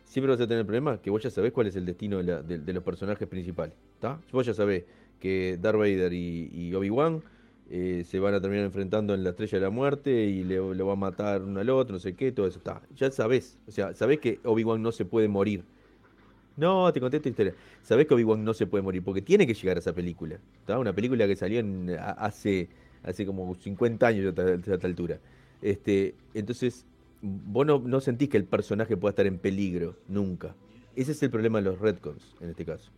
siempre 0.03 0.31
vas 0.31 0.41
a 0.41 0.47
tener 0.47 0.61
el 0.61 0.65
problema 0.65 0.99
que 0.99 1.11
vos 1.11 1.21
ya 1.21 1.29
sabés 1.29 1.51
cuál 1.51 1.67
es 1.67 1.75
el 1.75 1.86
destino 1.86 2.23
de, 2.23 2.73
los 2.73 2.83
personajes 2.83 3.27
principales. 3.27 3.75
¿Está? 3.93 4.19
Vos 4.31 4.45
ya 4.47 4.53
sabés 4.53 4.83
que 5.19 5.57
Darth 5.61 5.77
Vader 5.77 6.11
y, 6.11 6.73
Obi-Wan 6.73 7.21
eh, 7.69 8.03
se 8.05 8.19
van 8.19 8.33
a 8.33 8.41
terminar 8.41 8.65
enfrentando 8.65 9.13
en 9.13 9.23
la 9.23 9.29
Estrella 9.29 9.59
de 9.59 9.63
la 9.63 9.69
Muerte 9.69 10.25
y 10.25 10.43
le, 10.43 10.75
le 10.75 10.83
va 10.83 10.93
a 10.93 10.97
matar 10.97 11.43
uno 11.43 11.59
al 11.59 11.69
otro, 11.69 11.93
no 11.93 11.99
sé 11.99 12.15
qué, 12.15 12.31
todo 12.31 12.47
eso. 12.47 12.57
Está. 12.57 12.81
Ya 12.95 13.11
sabés. 13.11 13.59
O 13.67 13.71
sea, 13.71 13.93
sabés 13.93 14.19
que 14.19 14.39
Obi-Wan 14.43 14.81
no 14.81 14.91
se 14.91 15.05
puede 15.05 15.27
morir. 15.27 15.63
No, 16.58 16.91
te 16.93 16.99
conté 17.01 17.18
esta 17.18 17.30
historia. 17.30 17.53
Sabés 17.84 18.08
que 18.08 18.14
Obi-Wan 18.14 18.43
no 18.43 18.53
se 18.53 18.66
puede 18.66 18.82
morir 18.82 19.03
porque 19.03 19.22
tiene 19.22 19.45
que 19.45 19.53
llegar 19.53 19.78
a 19.78 19.80
esa 19.80 19.93
película. 19.93 20.38
¿tá? 20.66 20.80
Una 20.80 20.93
película 20.93 21.28
que 21.28 21.36
salió 21.36 21.60
en- 21.60 21.89
a- 21.99 22.12
hace, 22.12 22.70
hace 23.03 23.26
como 23.26 23.53
50 23.56 24.08
años 24.08 24.26
a 24.26 24.30
esta, 24.30 24.72
a 24.72 24.76
esta 24.76 24.88
altura. 24.88 25.20
Este, 25.62 26.16
entonces, 26.34 26.86
vos 27.22 27.66
no, 27.66 27.80
no 27.80 27.99
sentís 27.99 28.30
que 28.30 28.38
el 28.38 28.45
personaje 28.45 28.95
pueda 28.95 29.10
estar 29.12 29.26
en 29.28 29.38
peligro, 29.38 29.95
nunca. 30.08 30.56
Ese 30.95 31.12
es 31.12 31.22
el 31.24 31.30
problema 31.30 31.60
de 31.60 31.66
los 31.66 31.80
retcons, 31.80 32.36
en 32.39 32.49
este 32.49 32.64
caso. 32.66 32.91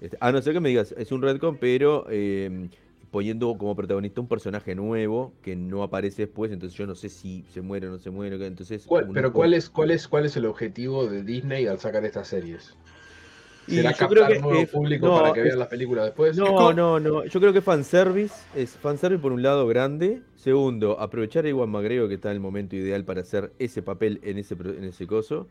Este, 0.00 0.16
a 0.20 0.30
no 0.30 0.40
ser 0.42 0.52
que 0.52 0.60
me 0.60 0.68
digas, 0.68 0.94
es 0.96 1.10
un 1.10 1.22
retcon, 1.22 1.56
pero 1.56 2.06
eh, 2.10 2.68
poniendo 3.10 3.56
como 3.56 3.74
protagonista 3.74 4.20
un 4.20 4.28
personaje 4.28 4.74
nuevo 4.74 5.32
que 5.42 5.56
no 5.56 5.82
aparece 5.82 6.22
después, 6.26 6.52
entonces 6.52 6.76
yo 6.78 6.86
no 6.86 6.94
sé 6.94 7.08
si 7.08 7.44
se 7.52 7.62
muere 7.62 7.88
o 7.88 7.92
no 7.92 7.98
se 7.98 8.10
muere. 8.10 8.44
Entonces, 8.46 8.84
¿Cuál- 8.86 9.08
pero 9.12 9.32
¿cuál 9.32 9.54
es, 9.54 9.70
cuál, 9.70 9.90
es, 9.90 10.06
¿cuál 10.08 10.26
es 10.26 10.36
el 10.36 10.44
objetivo 10.46 11.06
de 11.06 11.22
Disney 11.24 11.66
al 11.66 11.78
sacar 11.80 12.04
estas 12.04 12.28
series? 12.28 12.76
Y 13.68 13.76
¿Será 13.76 13.92
yo 13.92 14.08
creo 14.08 14.22
captar 14.22 14.32
que, 14.32 14.40
nuevo 14.40 14.66
público 14.66 15.06
no, 15.06 15.14
para 15.20 15.32
que 15.32 15.40
es- 15.40 15.46
vean 15.46 15.58
las 15.58 15.68
películas 15.68 16.04
después? 16.06 16.30
Es 16.32 16.36
No, 16.38 16.72
no, 16.72 16.98
no. 16.98 17.24
Yo 17.26 17.40
creo 17.40 17.52
que 17.52 17.60
fanservice 17.60 18.34
es 18.56 18.70
fanservice 18.70 19.20
por 19.20 19.32
un 19.32 19.42
lado 19.42 19.66
grande. 19.66 20.22
Segundo, 20.36 20.98
aprovechar 20.98 21.44
a 21.44 21.48
Iwan 21.48 21.68
McGregor 21.70 22.08
que 22.08 22.14
está 22.14 22.30
en 22.30 22.36
el 22.36 22.40
momento 22.40 22.76
ideal 22.76 23.04
para 23.04 23.20
hacer 23.20 23.52
ese 23.58 23.82
papel 23.82 24.20
en 24.22 24.38
ese, 24.38 24.54
en 24.54 24.84
ese 24.84 25.06
coso. 25.06 25.48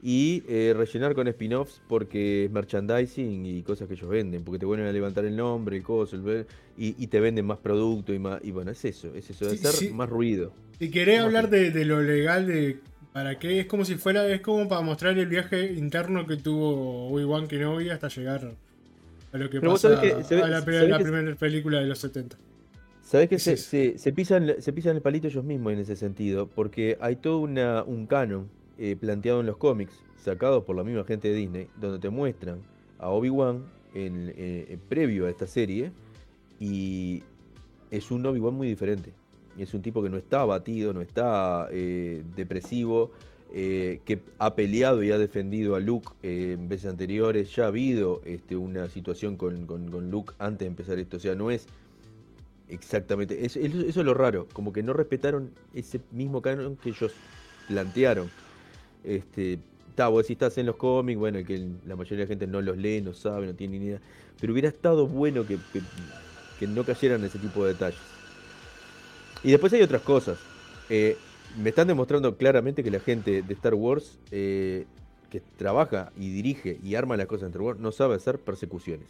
Y 0.00 0.44
eh, 0.48 0.74
rellenar 0.76 1.12
con 1.14 1.26
spin-offs 1.26 1.82
porque 1.88 2.44
es 2.44 2.50
merchandising 2.52 3.44
y 3.44 3.62
cosas 3.64 3.88
que 3.88 3.94
ellos 3.94 4.08
venden. 4.08 4.44
Porque 4.44 4.60
te 4.60 4.64
vuelven 4.66 4.86
a 4.86 4.92
levantar 4.92 5.24
el 5.24 5.36
nombre, 5.36 5.76
el 5.76 5.82
coso, 5.82 6.14
el 6.16 6.46
y, 6.76 6.94
y 7.02 7.06
te 7.08 7.18
venden 7.18 7.44
más 7.46 7.58
producto 7.58 8.14
y 8.14 8.18
más. 8.20 8.40
Y 8.44 8.52
bueno, 8.52 8.70
es 8.70 8.84
eso, 8.84 9.12
es 9.14 9.28
eso, 9.28 9.46
de 9.46 9.56
Sí, 9.56 9.66
hacer 9.66 9.88
sí. 9.88 9.92
más 9.92 10.08
ruido. 10.08 10.52
Si 10.78 10.90
querés 10.90 11.18
hablar 11.20 11.50
de, 11.50 11.72
de 11.72 11.84
lo 11.84 12.00
legal, 12.00 12.46
de 12.46 12.78
para 13.18 13.36
qué, 13.36 13.58
es 13.58 13.66
como 13.66 13.84
si 13.84 13.96
fuera, 13.96 14.28
es 14.28 14.40
como 14.42 14.68
para 14.68 14.80
mostrar 14.80 15.18
el 15.18 15.26
viaje 15.26 15.72
interno 15.72 16.24
que 16.24 16.36
tuvo 16.36 17.08
Obi-Wan 17.08 17.48
Kenobi 17.48 17.90
hasta 17.90 18.06
llegar 18.06 18.54
a 19.32 19.36
lo 19.36 19.50
que 19.50 19.58
Pero 19.58 19.72
pasa 19.72 19.88
a 19.88 20.46
la, 20.46 20.64
primera 20.64 21.34
película 21.34 21.80
de 21.80 21.86
los 21.86 21.98
70. 21.98 22.38
¿Sabés 23.02 23.28
que 23.28 23.40
se, 23.40 23.56
se, 23.56 23.98
se 23.98 24.12
pisan, 24.12 24.54
se 24.60 24.72
pisan 24.72 24.94
el 24.94 25.02
palito 25.02 25.26
ellos 25.26 25.42
mismos 25.42 25.72
en 25.72 25.80
ese 25.80 25.96
sentido? 25.96 26.46
Porque 26.46 26.96
hay 27.00 27.16
todo 27.16 27.40
una, 27.40 27.82
un 27.82 28.06
canon 28.06 28.48
eh, 28.78 28.94
planteado 28.94 29.40
en 29.40 29.46
los 29.46 29.56
cómics, 29.56 30.00
sacados 30.22 30.62
por 30.62 30.76
la 30.76 30.84
misma 30.84 31.02
gente 31.02 31.26
de 31.26 31.34
Disney, 31.34 31.66
donde 31.80 31.98
te 31.98 32.10
muestran 32.10 32.60
a 33.00 33.08
Obi-Wan 33.08 33.64
en, 33.94 34.28
eh, 34.28 34.34
eh, 34.38 34.78
previo 34.88 35.26
a 35.26 35.30
esta 35.30 35.48
serie 35.48 35.90
y 36.60 37.24
es 37.90 38.12
un 38.12 38.24
Obi-Wan 38.24 38.54
muy 38.54 38.68
diferente. 38.68 39.12
Es 39.58 39.74
un 39.74 39.82
tipo 39.82 40.02
que 40.02 40.10
no 40.10 40.16
está 40.16 40.40
abatido, 40.42 40.92
no 40.92 41.00
está 41.00 41.68
eh, 41.70 42.22
depresivo, 42.36 43.10
eh, 43.52 44.00
que 44.04 44.20
ha 44.38 44.54
peleado 44.54 45.02
y 45.02 45.10
ha 45.10 45.18
defendido 45.18 45.74
a 45.74 45.80
Luke 45.80 46.08
eh, 46.22 46.52
en 46.58 46.68
veces 46.68 46.90
anteriores. 46.90 47.54
Ya 47.56 47.64
ha 47.64 47.68
habido 47.68 48.20
este, 48.24 48.56
una 48.56 48.88
situación 48.88 49.36
con, 49.36 49.66
con- 49.66 50.10
Luke 50.10 50.34
antes 50.38 50.60
de 50.60 50.66
empezar 50.66 50.98
esto. 50.98 51.16
O 51.16 51.20
sea, 51.20 51.34
no 51.34 51.50
es 51.50 51.66
exactamente. 52.68 53.44
es- 53.44 53.56
es- 53.56 53.74
eso 53.74 54.00
es 54.00 54.06
lo 54.06 54.14
raro, 54.14 54.46
como 54.52 54.72
que 54.72 54.82
no 54.82 54.92
respetaron 54.92 55.50
ese 55.74 56.00
mismo 56.12 56.42
canon 56.42 56.76
que 56.76 56.90
ellos 56.90 57.12
plantearon. 57.68 58.28
Este, 59.04 59.58
vos 59.96 60.26
si 60.26 60.34
estás 60.34 60.56
en 60.58 60.66
los 60.66 60.76
cómics, 60.76 61.18
bueno, 61.18 61.42
que 61.44 61.66
la 61.86 61.96
mayoría 61.96 62.18
de 62.18 62.24
la 62.24 62.28
gente 62.28 62.46
no 62.46 62.60
los 62.60 62.76
lee, 62.76 63.00
no 63.00 63.14
sabe, 63.14 63.46
no 63.46 63.54
tiene 63.54 63.78
ni 63.80 63.86
idea. 63.86 64.00
Pero 64.40 64.52
hubiera 64.52 64.68
estado 64.68 65.06
bueno 65.08 65.44
que, 65.44 65.56
que- 65.72 65.82
que 66.58 66.66
no 66.68 66.84
cayeran 66.84 67.24
ese 67.24 67.38
tipo 67.38 67.64
de 67.64 67.72
detalles. 67.72 68.17
Y 69.42 69.50
después 69.50 69.72
hay 69.72 69.82
otras 69.82 70.02
cosas. 70.02 70.38
Eh, 70.88 71.16
me 71.56 71.70
están 71.70 71.88
demostrando 71.88 72.36
claramente 72.36 72.82
que 72.82 72.90
la 72.90 73.00
gente 73.00 73.42
de 73.42 73.54
Star 73.54 73.74
Wars, 73.74 74.18
eh, 74.30 74.86
que 75.30 75.40
trabaja 75.40 76.12
y 76.16 76.30
dirige 76.30 76.78
y 76.82 76.94
arma 76.94 77.16
las 77.16 77.26
cosas 77.26 77.44
en 77.44 77.48
Star 77.48 77.62
Wars, 77.62 77.80
no 77.80 77.92
sabe 77.92 78.14
hacer 78.14 78.38
persecuciones. 78.38 79.08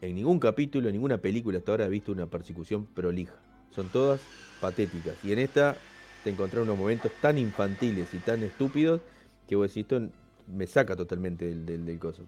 En 0.00 0.14
ningún 0.14 0.38
capítulo, 0.38 0.88
en 0.88 0.94
ninguna 0.94 1.18
película 1.18 1.58
hasta 1.58 1.72
ahora 1.72 1.86
he 1.86 1.90
visto 1.90 2.12
una 2.12 2.26
persecución 2.26 2.86
prolija. 2.86 3.34
Son 3.74 3.88
todas 3.88 4.20
patéticas. 4.60 5.16
Y 5.24 5.32
en 5.32 5.38
esta 5.38 5.76
te 6.24 6.30
encontré 6.30 6.60
unos 6.60 6.76
momentos 6.76 7.12
tan 7.20 7.38
infantiles 7.38 8.12
y 8.12 8.18
tan 8.18 8.42
estúpidos 8.42 9.00
que 9.48 9.56
vos 9.56 9.68
decís, 9.68 9.82
esto 9.82 10.08
me 10.46 10.66
saca 10.66 10.96
totalmente 10.96 11.46
del, 11.46 11.66
del, 11.66 11.86
del 11.86 11.98
coso. 11.98 12.24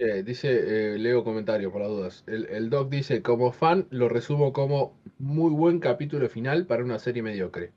Eh, 0.00 0.22
dice, 0.22 0.94
eh, 0.94 0.98
leo 0.98 1.24
comentarios 1.24 1.72
por 1.72 1.80
las 1.80 1.90
dudas. 1.90 2.24
El, 2.28 2.46
el 2.46 2.70
doc 2.70 2.88
dice, 2.88 3.20
como 3.22 3.50
fan, 3.52 3.86
lo 3.90 4.08
resumo 4.08 4.52
como 4.52 4.96
muy 5.18 5.50
buen 5.50 5.80
capítulo 5.80 6.28
final 6.28 6.66
para 6.66 6.84
una 6.84 6.98
serie 7.00 7.22
mediocre. 7.22 7.72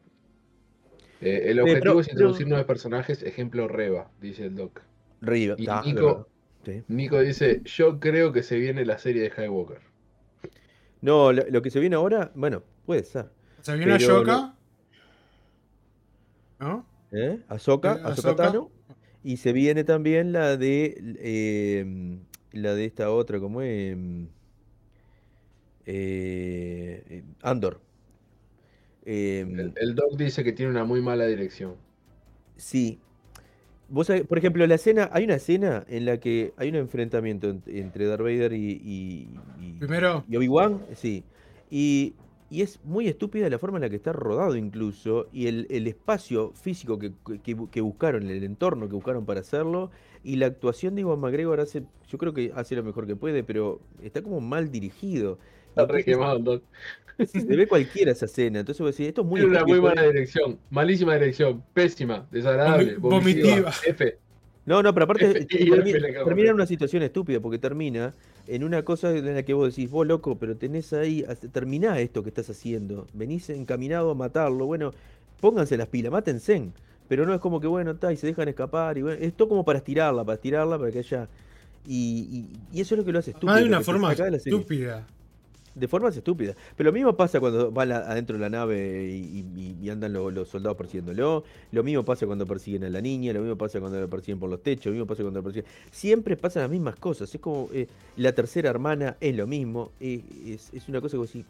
Eh, 1.19 1.45
el 1.49 1.57
pero- 1.57 1.63
objetivo 1.63 1.99
es 2.01 2.07
pero- 2.07 2.15
introducir 2.19 2.47
nuevos 2.47 2.67
personajes, 2.67 3.23
ejemplo 3.23 3.67
Reba, 3.67 4.09
dice 4.21 4.45
el 4.45 4.55
doc. 4.55 4.81
Riva, 5.21 5.55
Y 5.57 5.65
ta, 5.65 5.81
Nico- 5.83 6.05
verdad. 6.05 6.27
Sí. 6.63 6.83
Nico 6.89 7.19
dice, 7.19 7.61
yo 7.65 7.99
creo 7.99 8.31
que 8.31 8.43
se 8.43 8.57
viene 8.59 8.85
la 8.85 8.99
serie 8.99 9.23
de 9.23 9.31
Skywalker. 9.31 9.79
No, 11.01 11.31
lo, 11.33 11.43
lo 11.49 11.61
que 11.63 11.71
se 11.71 11.79
viene 11.79 11.95
ahora, 11.95 12.31
bueno, 12.35 12.61
puede 12.85 13.03
ser. 13.03 13.29
Se 13.61 13.75
viene 13.75 13.97
Pero 13.97 14.13
Ahsoka. 14.17 14.55
¿No? 16.59 16.85
¿Eh? 17.11 17.17
Eh, 17.39 17.39
Ahsoka 17.49 17.93
Ahsoka. 18.03 18.35
Tano. 18.35 18.69
Y 19.23 19.37
se 19.37 19.53
viene 19.53 19.83
también 19.83 20.31
la 20.31 20.57
de 20.57 21.15
eh, 21.19 22.17
la 22.53 22.73
de 22.73 22.85
esta 22.85 23.11
otra, 23.11 23.39
como 23.39 23.61
es 23.61 23.95
eh, 25.85 27.03
eh, 27.09 27.23
Andor. 27.41 27.81
Eh, 29.05 29.41
El, 29.41 29.73
el 29.75 29.95
doc 29.95 30.15
dice 30.17 30.43
que 30.43 30.51
tiene 30.53 30.71
una 30.71 30.83
muy 30.83 31.01
mala 31.01 31.25
dirección. 31.25 31.75
sí. 32.57 32.99
Vos 33.89 34.07
sabés, 34.07 34.25
por 34.25 34.37
ejemplo, 34.37 34.65
la 34.67 34.75
escena, 34.75 35.09
hay 35.11 35.25
una 35.25 35.35
escena 35.35 35.85
en 35.89 36.05
la 36.05 36.17
que 36.19 36.53
hay 36.55 36.69
un 36.69 36.75
enfrentamiento 36.75 37.53
ent- 37.53 37.67
entre 37.67 38.05
Darth 38.05 38.21
Vader 38.21 38.53
y, 38.53 38.71
y- 38.83 39.41
y- 39.59 39.73
Primero, 39.79 40.23
y 40.29 40.37
Obi-Wan, 40.37 40.85
sí. 40.95 41.25
Y, 41.69 42.15
y 42.51 42.61
es 42.61 42.79
muy 42.83 43.07
estúpida 43.07 43.49
la 43.49 43.57
forma 43.57 43.77
en 43.77 43.83
la 43.83 43.89
que 43.89 43.95
está 43.95 44.11
rodado 44.13 44.55
incluso, 44.57 45.27
y 45.31 45.47
el, 45.47 45.65
el 45.71 45.87
espacio 45.87 46.51
físico 46.53 46.99
que, 46.99 47.13
que, 47.43 47.55
que 47.71 47.81
buscaron, 47.81 48.29
el 48.29 48.43
entorno 48.43 48.87
que 48.89 48.93
buscaron 48.95 49.25
para 49.25 49.39
hacerlo, 49.39 49.89
y 50.23 50.35
la 50.35 50.45
actuación 50.47 50.93
de 50.93 51.01
Iwan 51.01 51.19
McGregor 51.19 51.61
hace, 51.61 51.83
yo 52.09 52.17
creo 52.17 52.33
que 52.33 52.51
hace 52.53 52.75
lo 52.75 52.83
mejor 52.83 53.07
que 53.07 53.15
puede, 53.15 53.43
pero 53.43 53.79
está 54.03 54.21
como 54.21 54.41
mal 54.41 54.69
dirigido. 54.69 55.39
Está 55.69 55.87
re 55.87 56.03
quemado 56.03 56.61
se 57.25 57.55
ve 57.55 57.67
cualquiera 57.67 58.11
esa 58.11 58.25
escena, 58.25 58.59
entonces 58.59 58.81
vos 58.81 58.91
decís, 58.97 59.07
esto 59.09 59.21
es 59.21 59.27
muy 59.27 59.39
Tiene 59.39 59.51
una 59.55 59.63
muy 59.63 59.73
estúpido. 59.77 59.95
mala 59.95 60.07
dirección, 60.07 60.59
malísima 60.71 61.13
dirección, 61.13 61.63
pésima, 61.73 62.27
desagradable, 62.31 62.97
Vomi- 62.97 62.99
vomitiva. 62.99 63.71
F. 63.87 64.17
No, 64.65 64.83
no, 64.83 64.93
pero 64.93 65.05
aparte 65.05 65.25
F- 65.31 65.45
termina, 65.45 65.75
F 65.77 66.23
termina 66.25 66.49
en 66.49 66.55
una 66.55 66.65
situación 66.65 67.03
estúpida, 67.03 67.39
porque 67.39 67.57
termina 67.59 68.13
en 68.55 68.63
una 68.63 68.83
cosa 68.83 69.11
en 69.15 69.33
la 69.33 69.43
que 69.43 69.53
vos 69.53 69.73
decís, 69.75 69.89
vos 69.89 70.05
loco, 70.05 70.37
pero 70.37 70.57
tenés 70.57 70.91
ahí, 70.93 71.23
terminá 71.51 71.99
esto 71.99 72.21
que 72.23 72.29
estás 72.29 72.49
haciendo, 72.49 73.07
venís 73.13 73.49
encaminado 73.49 74.11
a 74.11 74.15
matarlo, 74.15 74.65
bueno, 74.65 74.91
pónganse 75.39 75.77
las 75.77 75.87
pilas, 75.87 76.11
mátense, 76.11 76.69
pero 77.07 77.25
no 77.25 77.33
es 77.33 77.39
como 77.39 77.61
que 77.61 77.67
bueno, 77.67 77.91
está, 77.91 78.11
y 78.11 78.17
se 78.17 78.27
dejan 78.27 78.47
escapar, 78.49 78.97
y 78.97 79.03
bueno, 79.03 79.17
esto 79.21 79.47
como 79.47 79.63
para 79.63 79.77
estirarla, 79.79 80.23
para 80.25 80.35
estirarla, 80.35 80.77
para 80.77 80.91
que 80.91 80.99
haya... 80.99 81.27
Y, 81.87 82.47
y- 82.71 82.77
y 82.77 82.81
eso 82.81 82.93
es 82.93 82.99
lo 82.99 83.05
que 83.05 83.11
lo 83.11 83.19
hace 83.19 83.31
estúpido. 83.31 83.53
lo 83.61 83.65
una 83.67 83.77
forma 83.85 84.07
estúpida. 84.59 85.07
De 85.73 85.87
formas 85.87 86.15
estúpidas. 86.17 86.55
Pero 86.75 86.89
lo 86.89 86.93
mismo 86.93 87.15
pasa 87.15 87.39
cuando 87.39 87.71
va 87.73 87.85
la- 87.85 87.99
adentro 87.99 88.35
de 88.35 88.41
la 88.41 88.49
nave 88.49 89.07
y, 89.09 89.39
y- 89.55 89.77
y 89.81 89.89
andan 89.89 90.11
lo- 90.13 90.29
los 90.29 90.49
soldados 90.49 90.77
persiguiéndolo. 90.77 91.43
Lo 91.71 91.83
mismo 91.83 92.03
pasa 92.03 92.25
cuando 92.25 92.45
persiguen 92.45 92.83
a 92.83 92.89
la 92.89 92.99
niña. 93.01 93.31
Lo 93.33 93.39
mismo 93.39 93.57
pasa 93.57 93.79
cuando 93.79 93.99
la 93.99 94.07
persiguen 94.07 94.39
por 94.39 94.49
los 94.49 94.61
techos. 94.61 94.87
Lo 94.87 94.91
mismo 94.91 95.07
pasa 95.07 95.21
cuando 95.23 95.39
la 95.39 95.43
persiguen. 95.45 95.69
Siempre 95.91 96.35
pasan 96.35 96.63
las 96.63 96.71
mismas 96.71 96.95
cosas. 96.97 97.33
Es 97.33 97.39
como 97.39 97.69
eh, 97.73 97.87
la 98.17 98.33
tercera 98.33 98.69
hermana 98.69 99.15
es 99.21 99.35
lo 99.35 99.47
mismo. 99.47 99.91
eh, 100.01 100.21
es, 100.45 100.69
es 100.73 100.89
una 100.89 100.99
cosa 100.99 101.15
que 101.17 101.23
decís, 101.23 101.45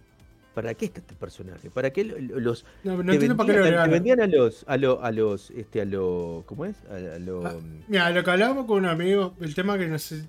¿para 0.54 0.74
qué 0.76 0.86
está 0.86 1.00
este 1.00 1.16
personaje? 1.16 1.72
¿Para 1.72 1.90
qué 1.90 2.04
lo- 2.04 2.20
lo- 2.20 2.40
los. 2.40 2.64
No, 2.84 3.02
no 3.02 3.18
te 3.18 3.34
para 3.34 3.54
qué 3.54 3.58
lo 3.60 3.64
vendían, 3.64 3.84
te 3.86 3.90
vendían 3.90 4.20
a 4.22 4.28
los. 4.28 4.64
A, 4.68 4.78
lo- 4.78 5.04
a 5.04 5.12
los. 5.12 5.50
Este, 5.52 5.82
a 5.82 5.86
lo. 5.86 6.44
¿Cómo 6.46 6.66
es? 6.66 6.76
A, 6.92 7.16
a 7.16 7.20
lo. 7.20 7.44
Ah, 7.48 7.56
Mira, 7.88 8.12
lo 8.12 8.24
que 8.24 8.30
hablábamos 8.30 8.66
con 8.68 8.78
un 8.80 8.86
amigo, 8.86 9.34
el 9.42 9.56
tema 9.56 9.80
que 9.80 9.88
no 9.88 9.98
sé, 9.98 10.26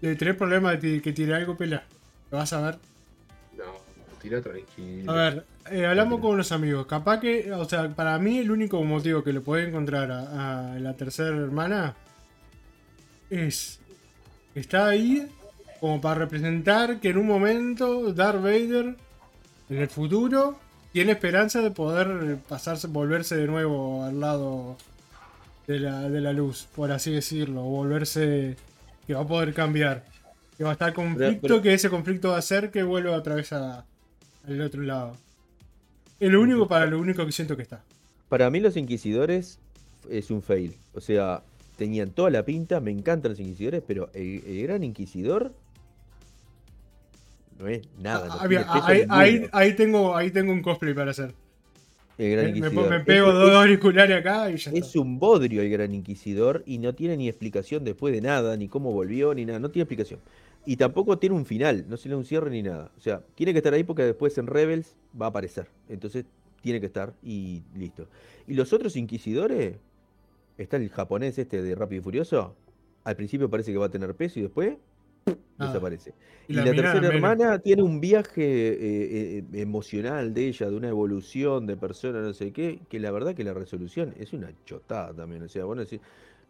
de 0.00 0.16
tener 0.16 0.36
problemas 0.36 0.80
de 0.82 1.00
que 1.00 1.12
tire 1.12 1.34
algo 1.34 1.56
pela. 1.56 1.84
Lo 2.32 2.38
vas 2.38 2.52
a 2.52 2.60
ver. 2.60 2.78
No, 4.30 4.40
tira 4.40 4.42
tranquilo. 4.42 5.12
A 5.12 5.14
ver, 5.14 5.44
eh, 5.70 5.86
hablamos 5.86 6.20
con 6.20 6.32
unos 6.32 6.52
amigos. 6.52 6.86
Capaz 6.86 7.20
que, 7.20 7.52
o 7.52 7.64
sea, 7.68 7.88
para 7.94 8.18
mí 8.18 8.38
el 8.38 8.50
único 8.50 8.82
motivo 8.82 9.22
que 9.22 9.32
le 9.32 9.40
puede 9.40 9.68
encontrar 9.68 10.10
a, 10.10 10.72
a 10.74 10.78
la 10.78 10.94
tercera 10.94 11.28
hermana 11.36 11.94
es 13.30 13.80
está 14.54 14.88
ahí 14.88 15.26
como 15.80 16.00
para 16.00 16.20
representar 16.20 17.00
que 17.00 17.10
en 17.10 17.18
un 17.18 17.26
momento 17.26 18.12
Darth 18.12 18.40
Vader 18.42 18.96
en 19.68 19.76
el 19.78 19.88
futuro 19.88 20.58
tiene 20.92 21.12
esperanza 21.12 21.60
de 21.60 21.70
poder 21.70 22.38
pasarse, 22.48 22.86
volverse 22.86 23.36
de 23.36 23.46
nuevo 23.46 24.02
al 24.04 24.18
lado 24.20 24.76
de 25.66 25.80
la, 25.80 26.08
de 26.08 26.20
la 26.22 26.32
luz, 26.32 26.66
por 26.74 26.90
así 26.92 27.10
decirlo, 27.12 27.60
o 27.62 27.64
volverse 27.68 28.56
que 29.06 29.12
va 29.14 29.20
a 29.22 29.26
poder 29.26 29.52
cambiar. 29.52 30.04
Que 30.56 30.64
va 30.64 30.70
a 30.70 30.72
estar 30.72 30.94
conflicto, 30.94 31.40
pero- 31.48 31.60
que 31.60 31.74
ese 31.74 31.90
conflicto 31.90 32.30
va 32.30 32.36
a 32.36 32.38
hacer 32.38 32.70
que 32.70 32.82
vuelva 32.82 33.12
otra 33.12 33.34
vez 33.34 33.52
a- 33.52 33.84
al 34.46 34.60
otro 34.60 34.82
lado. 34.82 35.16
Es 36.20 36.30
lo 36.30 36.40
único 36.40 36.66
para 36.66 36.86
lo 36.86 36.98
único 36.98 37.24
que 37.26 37.32
siento 37.32 37.56
que 37.56 37.62
está. 37.62 37.82
Para 38.28 38.48
mí 38.50 38.60
los 38.60 38.76
inquisidores 38.76 39.58
es 40.10 40.30
un 40.30 40.42
fail. 40.42 40.74
O 40.94 41.00
sea, 41.00 41.42
tenían 41.76 42.10
toda 42.10 42.30
la 42.30 42.44
pinta, 42.44 42.80
me 42.80 42.90
encantan 42.90 43.32
los 43.32 43.40
inquisidores, 43.40 43.82
pero 43.86 44.08
el, 44.14 44.42
el 44.46 44.62
gran 44.62 44.82
inquisidor 44.82 45.52
no 47.58 47.68
es 47.68 47.82
nada. 48.00 48.26
no 48.28 48.34
Ah, 48.68 48.86
ahí, 49.10 49.46
ahí- 49.52 49.74
tengo, 49.76 50.16
ahí 50.16 50.30
tengo 50.30 50.52
un 50.52 50.62
cosplay 50.62 50.94
para 50.94 51.10
hacer. 51.12 51.32
el 52.18 52.30
gran 52.32 52.46
Me, 52.46 52.52
me- 52.52 52.58
inquisidor. 52.58 52.90
me 52.90 53.00
pego 53.00 53.28
Es- 53.28 53.34
dos 53.34 53.50
es- 53.50 53.56
auriculares 53.56 54.16
acá 54.18 54.50
y 54.50 54.56
ya 54.56 54.70
está. 54.70 54.78
Es 54.86 54.96
un 54.96 55.18
bodrio 55.18 55.60
el 55.62 55.70
gran 55.70 55.94
inquisidor 55.94 56.62
y 56.66 56.78
no 56.78 56.94
tiene 56.94 57.16
ni 57.18 57.28
explicación 57.28 57.84
después 57.84 58.14
de 58.14 58.20
nada, 58.22 58.56
ni 58.56 58.68
cómo 58.68 58.90
volvió, 58.92 59.34
ni 59.34 59.44
nada, 59.44 59.58
no 59.58 59.70
tiene 59.70 59.82
explicación. 59.82 60.20
Y 60.66 60.76
tampoco 60.76 61.18
tiene 61.18 61.36
un 61.36 61.46
final, 61.46 61.86
no 61.88 61.96
se 61.96 62.08
le 62.08 62.14
da 62.14 62.18
un 62.18 62.26
cierre 62.26 62.50
ni 62.50 62.62
nada. 62.62 62.92
O 62.98 63.00
sea, 63.00 63.24
tiene 63.36 63.52
que 63.52 63.60
estar 63.60 63.74
ahí 63.74 63.84
porque 63.84 64.04
después 64.04 64.36
en 64.38 64.48
Rebels 64.48 64.96
va 65.20 65.26
a 65.26 65.30
aparecer. 65.30 65.70
Entonces 65.88 66.26
tiene 66.62 66.80
que 66.80 66.86
estar 66.86 67.16
y 67.22 67.64
listo. 67.74 68.10
Y 68.46 68.54
los 68.54 68.72
otros 68.72 68.96
inquisidores, 68.96 69.80
está 70.58 70.76
el 70.78 70.90
japonés 70.90 71.38
este 71.38 71.62
de 71.62 71.74
Rápido 71.76 72.00
y 72.00 72.04
Furioso, 72.04 72.58
al 73.04 73.16
principio 73.16 73.50
parece 73.50 73.72
que 73.72 73.78
va 73.78 73.86
a 73.86 73.90
tener 73.90 74.16
peso 74.16 74.40
y 74.40 74.42
después 74.44 74.78
desaparece. 75.58 76.16
Y 76.48 76.54
Y 76.56 76.62
la 76.62 76.74
tercera 76.74 77.08
menos. 77.10 77.10
hermana 77.10 77.58
tiene 77.60 77.82
un 77.82 78.00
viaje 78.00 78.42
eh, 78.44 79.38
eh, 79.38 79.44
emocional 79.60 80.34
de 80.34 80.48
ella, 80.48 80.70
de 80.70 80.76
una 80.76 80.88
evolución 80.88 81.66
de 81.66 81.76
persona, 81.76 82.20
no 82.22 82.32
sé 82.34 82.52
qué, 82.52 82.86
que 82.88 83.00
la 83.00 83.10
verdad 83.12 83.34
que 83.34 83.44
la 83.44 83.54
resolución 83.54 84.14
es 84.18 84.32
una 84.32 84.52
chotada 84.64 85.14
también. 85.14 85.42
O 85.42 85.48
sea, 85.48 85.64
vos 85.64 85.76
no 85.76 85.82
decís, 85.84 86.00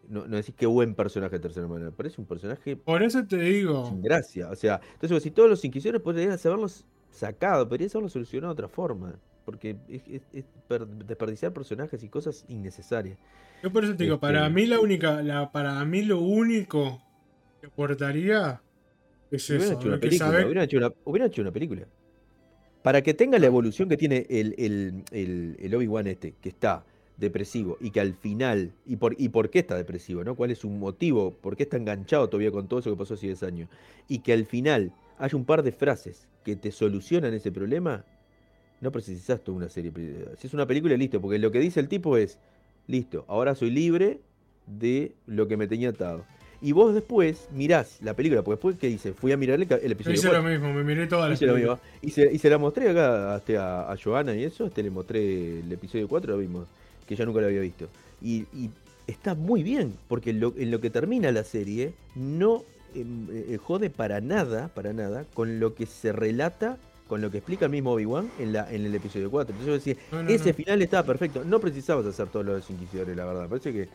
no, 0.07 0.27
no 0.27 0.35
decís 0.37 0.53
qué 0.57 0.65
buen 0.65 0.95
personaje 0.95 1.37
tercera 1.39 1.65
hermana, 1.65 1.91
parece 1.91 2.19
un 2.21 2.27
personaje 2.27 2.75
Por 2.75 3.03
eso 3.03 3.25
te 3.25 3.37
digo, 3.37 3.87
sin 3.89 4.01
gracia. 4.01 4.49
O 4.49 4.55
sea, 4.55 4.79
entonces 4.93 5.23
si 5.23 5.31
todos 5.31 5.49
los 5.49 5.63
inquisidores 5.65 6.01
podrían 6.01 6.31
haberlos 6.31 6.85
sacado, 7.11 7.67
podrían 7.67 7.89
haberlos 7.91 8.13
solucionado 8.13 8.53
de 8.53 8.63
otra 8.63 8.67
forma. 8.67 9.15
Porque 9.45 9.77
es, 9.87 10.01
es- 10.07 10.27
es 10.33 10.45
per- 10.67 10.85
desperdiciar 10.87 11.53
personajes 11.53 12.03
y 12.03 12.09
cosas 12.09 12.43
innecesarias. 12.49 13.17
yo 13.63 13.71
por 13.71 13.83
eso 13.85 13.95
te 13.95 14.03
digo, 14.03 14.15
Este- 14.15 14.27
para 14.27 14.49
mí 14.49 14.65
la 14.65 14.79
única, 14.79 15.21
la, 15.23 15.51
para 15.51 15.83
mí 15.85 16.01
lo 16.01 16.19
único 16.19 17.01
que 17.61 17.67
aportaría 17.67 18.61
es 19.31 19.49
Hubieran 19.49 19.67
eso. 19.69 19.79
hecho 19.79 19.87
una 19.87 19.99
película, 19.99 20.31
sabe- 20.31 20.45
hubieran 20.45 20.63
hecho 20.65 20.77
una, 20.77 20.91
hubieran 21.05 21.27
hecho 21.29 21.41
una 21.41 21.51
película. 21.51 21.87
Para 22.83 23.01
que 23.01 23.13
tenga 23.13 23.39
la 23.39 23.45
evolución 23.47 23.89
que 23.89 23.97
tiene 23.97 24.25
el, 24.29 24.53
el, 24.57 25.03
el, 25.11 25.55
el 25.59 25.75
Obi-Wan 25.75 26.07
este, 26.07 26.33
que 26.41 26.49
está 26.49 26.85
depresivo 27.17 27.77
y 27.81 27.91
que 27.91 27.99
al 27.99 28.13
final, 28.13 28.71
y 28.85 28.95
por, 28.95 29.15
y 29.19 29.29
por 29.29 29.49
qué 29.49 29.59
está 29.59 29.75
depresivo, 29.75 30.23
¿no? 30.23 30.35
¿Cuál 30.35 30.51
es 30.51 30.59
su 30.59 30.69
motivo? 30.69 31.31
¿Por 31.31 31.55
qué 31.55 31.63
está 31.63 31.77
enganchado 31.77 32.29
todavía 32.29 32.51
con 32.51 32.67
todo 32.67 32.79
eso 32.79 32.91
que 32.91 32.97
pasó 32.97 33.15
hace 33.15 33.27
10 33.27 33.43
años? 33.43 33.69
Y 34.07 34.19
que 34.19 34.33
al 34.33 34.45
final 34.45 34.91
haya 35.17 35.35
un 35.35 35.45
par 35.45 35.63
de 35.63 35.71
frases 35.71 36.27
que 36.43 36.55
te 36.55 36.71
solucionan 36.71 37.33
ese 37.33 37.51
problema, 37.51 38.05
no 38.79 38.91
precisas 38.91 39.41
toda 39.41 39.57
una 39.57 39.69
serie. 39.69 39.91
Si 40.37 40.47
es 40.47 40.53
una 40.53 40.67
película, 40.67 40.95
listo, 40.95 41.19
porque 41.19 41.39
lo 41.39 41.51
que 41.51 41.59
dice 41.59 41.79
el 41.79 41.87
tipo 41.87 42.17
es, 42.17 42.37
listo, 42.87 43.25
ahora 43.27 43.55
soy 43.55 43.71
libre 43.71 44.19
de 44.65 45.13
lo 45.25 45.47
que 45.47 45.57
me 45.57 45.67
tenía 45.67 45.89
atado. 45.89 46.23
Y 46.61 46.71
vos 46.71 46.93
después 46.93 47.49
mirás 47.51 47.99
la 48.01 48.15
película, 48.15 48.43
porque 48.43 48.55
después, 48.55 48.77
¿qué 48.77 48.87
dice? 48.87 49.13
Fui 49.13 49.31
a 49.31 49.37
mirar 49.37 49.59
el, 49.59 49.67
Yo 49.67 49.75
episodio 49.75 50.15
hice 50.15 50.27
4. 50.27 50.41
lo 50.43 50.49
mismo, 50.49 50.73
me 50.73 50.83
miré 50.83 51.07
películas. 51.07 51.41
mismo. 51.41 51.79
Y 52.01 52.09
se, 52.11 52.31
y 52.31 52.39
se 52.39 52.49
la 52.49 52.57
mostré 52.57 52.89
acá 52.89 53.37
este, 53.37 53.57
a, 53.57 53.91
a 53.91 53.97
Joana 53.97 54.33
y 54.35 54.43
eso, 54.43 54.65
este 54.65 54.81
le 54.81 54.89
mostré 54.89 55.59
el 55.59 55.71
episodio 55.71 56.07
4, 56.07 56.31
lo 56.31 56.39
vimos, 56.39 56.67
que 57.07 57.13
ella 57.15 57.25
nunca 57.25 57.41
lo 57.41 57.47
había 57.47 57.61
visto. 57.61 57.87
Y, 58.21 58.41
y 58.53 58.69
está 59.07 59.35
muy 59.35 59.63
bien, 59.63 59.93
porque 60.07 60.31
en 60.31 60.39
lo, 60.39 60.53
en 60.57 60.69
lo 60.71 60.79
que 60.81 60.89
termina 60.89 61.31
la 61.31 61.43
serie 61.43 61.93
no 62.15 62.63
em, 62.93 63.27
eh, 63.31 63.57
jode 63.57 63.89
para 63.89 64.21
nada, 64.21 64.67
para 64.69 64.93
nada, 64.93 65.25
con 65.33 65.59
lo 65.59 65.73
que 65.75 65.85
se 65.85 66.11
relata, 66.11 66.77
con 67.07 67.21
lo 67.21 67.31
que 67.31 67.37
explica 67.37 67.65
el 67.65 67.71
mismo 67.71 67.93
Obi-Wan 67.93 68.29
en, 68.37 68.51
la, 68.53 68.69
en 68.71 68.85
el 68.85 68.93
episodio 68.93 69.31
4. 69.31 69.53
Entonces 69.55 69.67
yo 69.67 69.73
decía, 69.93 70.05
No, 70.11 70.23
no, 70.23 70.29
ese 70.29 70.49
no. 70.49 70.55
final 70.55 70.81
estaba 70.81 71.05
perfecto. 71.05 71.43
No 71.45 71.59
precisabas 71.59 72.05
hacer 72.05 72.27
todos 72.27 72.45
los 72.45 72.69
inquisidores, 72.69 73.15
la 73.15 73.25
verdad. 73.25 73.47
Parece 73.47 73.71
que 73.71 73.87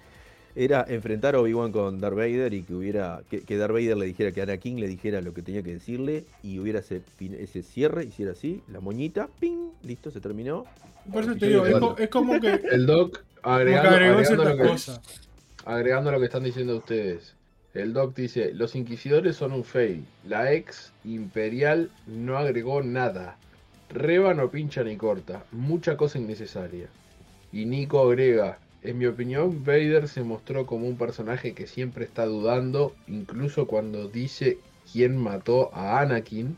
era 0.54 0.84
enfrentar 0.88 1.34
a 1.34 1.40
Obi-Wan 1.40 1.72
con 1.72 2.00
Darth 2.00 2.16
Vader 2.16 2.52
y 2.54 2.62
que 2.62 2.74
hubiera 2.74 3.22
que, 3.30 3.40
que 3.40 3.56
Darth 3.56 3.72
Vader 3.72 3.96
le 3.96 4.06
dijera 4.06 4.32
que 4.32 4.42
Anakin 4.42 4.78
le 4.80 4.86
dijera 4.88 5.20
lo 5.22 5.32
que 5.32 5.42
tenía 5.42 5.62
que 5.62 5.72
decirle 5.74 6.24
y 6.42 6.58
hubiera 6.58 6.80
ese, 6.80 7.02
cierre, 7.62 8.04
hiciera 8.04 8.32
así, 8.32 8.62
la 8.68 8.80
moñita, 8.80 9.28
ping, 9.40 9.70
listo, 9.82 10.10
se 10.10 10.20
terminó. 10.20 10.64
Por 11.10 11.24
eso 11.24 11.34
te 11.36 11.48
digo, 11.48 11.66
es, 11.66 11.72
co- 11.74 11.80
cuatro. 11.80 12.04
es 12.04 12.10
como 12.10 12.40
que, 12.40 12.48
El 12.70 12.86
Doc, 12.86 13.22
agregando, 13.42 13.88
agregando 13.90 14.44
lo 14.44 14.56
que, 14.56 14.76
agregando 15.64 16.12
lo 16.12 16.18
que 16.20 16.26
están 16.26 16.44
diciendo 16.44 16.76
ustedes. 16.76 17.34
El 17.74 17.94
Doc 17.94 18.14
dice, 18.14 18.52
los 18.52 18.74
inquisidores 18.76 19.36
son 19.36 19.52
un 19.52 19.64
fail. 19.64 20.04
La 20.28 20.52
ex 20.52 20.92
imperial 21.04 21.90
no 22.06 22.36
agregó 22.36 22.82
nada. 22.82 23.38
Reba 23.88 24.34
no 24.34 24.50
pincha 24.50 24.84
ni 24.84 24.96
corta. 24.96 25.44
Mucha 25.52 25.96
cosa 25.96 26.18
innecesaria. 26.18 26.88
Y 27.50 27.64
Nico 27.64 28.00
agrega, 28.00 28.58
en 28.82 28.98
mi 28.98 29.06
opinión, 29.06 29.64
Vader 29.64 30.08
se 30.08 30.22
mostró 30.22 30.66
como 30.66 30.86
un 30.88 30.96
personaje 30.96 31.52
que 31.54 31.66
siempre 31.66 32.04
está 32.04 32.26
dudando, 32.26 32.94
incluso 33.06 33.66
cuando 33.66 34.08
dice 34.08 34.58
quién 34.92 35.16
mató 35.16 35.70
a 35.74 36.00
Anakin. 36.00 36.56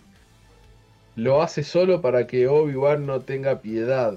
Lo 1.17 1.43
hace 1.43 1.63
solo 1.63 2.01
para 2.01 2.27
que 2.27 2.49
Obi-Wan 2.49 3.07
no 3.07 3.21
tenga 3.21 3.61
piedad, 3.61 4.15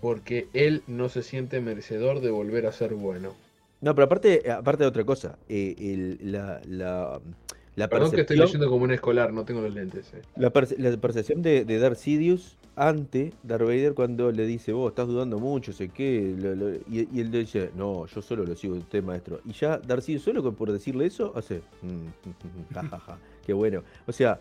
porque 0.00 0.46
él 0.52 0.82
no 0.86 1.08
se 1.08 1.22
siente 1.22 1.60
merecedor 1.60 2.20
de 2.20 2.30
volver 2.30 2.66
a 2.66 2.72
ser 2.72 2.94
bueno. 2.94 3.34
No, 3.80 3.94
pero 3.94 4.06
aparte, 4.06 4.50
aparte 4.50 4.82
de 4.84 4.88
otra 4.88 5.04
cosa, 5.04 5.38
eh, 5.48 5.74
el- 5.78 6.32
la, 6.32 6.60
la, 6.66 7.20
la 7.76 7.88
Perdón 7.88 8.12
que 8.12 8.20
estoy 8.22 8.36
leyendo 8.36 8.68
como 8.68 8.84
un 8.84 8.90
escolar, 8.92 9.32
no 9.32 9.44
tengo 9.44 9.60
los 9.62 9.74
lentes. 9.74 10.12
eh. 10.14 10.20
La, 10.36 10.52
perce- 10.52 10.76
la 10.78 10.96
percepción 10.98 11.40
de, 11.42 11.64
de 11.64 11.78
Darth 11.78 11.96
Sidious 11.96 12.56
ante 12.76 13.32
Darth 13.42 13.62
Vader 13.62 13.94
cuando 13.94 14.32
le 14.32 14.46
dice, 14.46 14.72
vos 14.72 14.90
estás 14.90 15.06
dudando 15.06 15.38
mucho, 15.38 15.72
sé 15.72 15.88
qué, 15.88 16.34
y, 16.88 17.20
él 17.20 17.30
le 17.30 17.38
dice, 17.40 17.70
no, 17.76 18.06
yo 18.06 18.22
solo 18.22 18.44
lo 18.44 18.54
sigo, 18.56 18.74
usted 18.76 19.02
maestro. 19.02 19.40
Y 19.44 19.52
ya 19.52 19.78
Darth 19.78 20.02
Sidious 20.02 20.22
solo 20.22 20.52
por 20.52 20.72
decirle 20.72 21.06
eso 21.06 21.32
hace, 21.36 21.62
"Mm, 21.82 22.72
jajaja, 22.74 23.18
qué 23.46 23.52
bueno. 23.52 23.82
O 24.06 24.12
sea, 24.12 24.40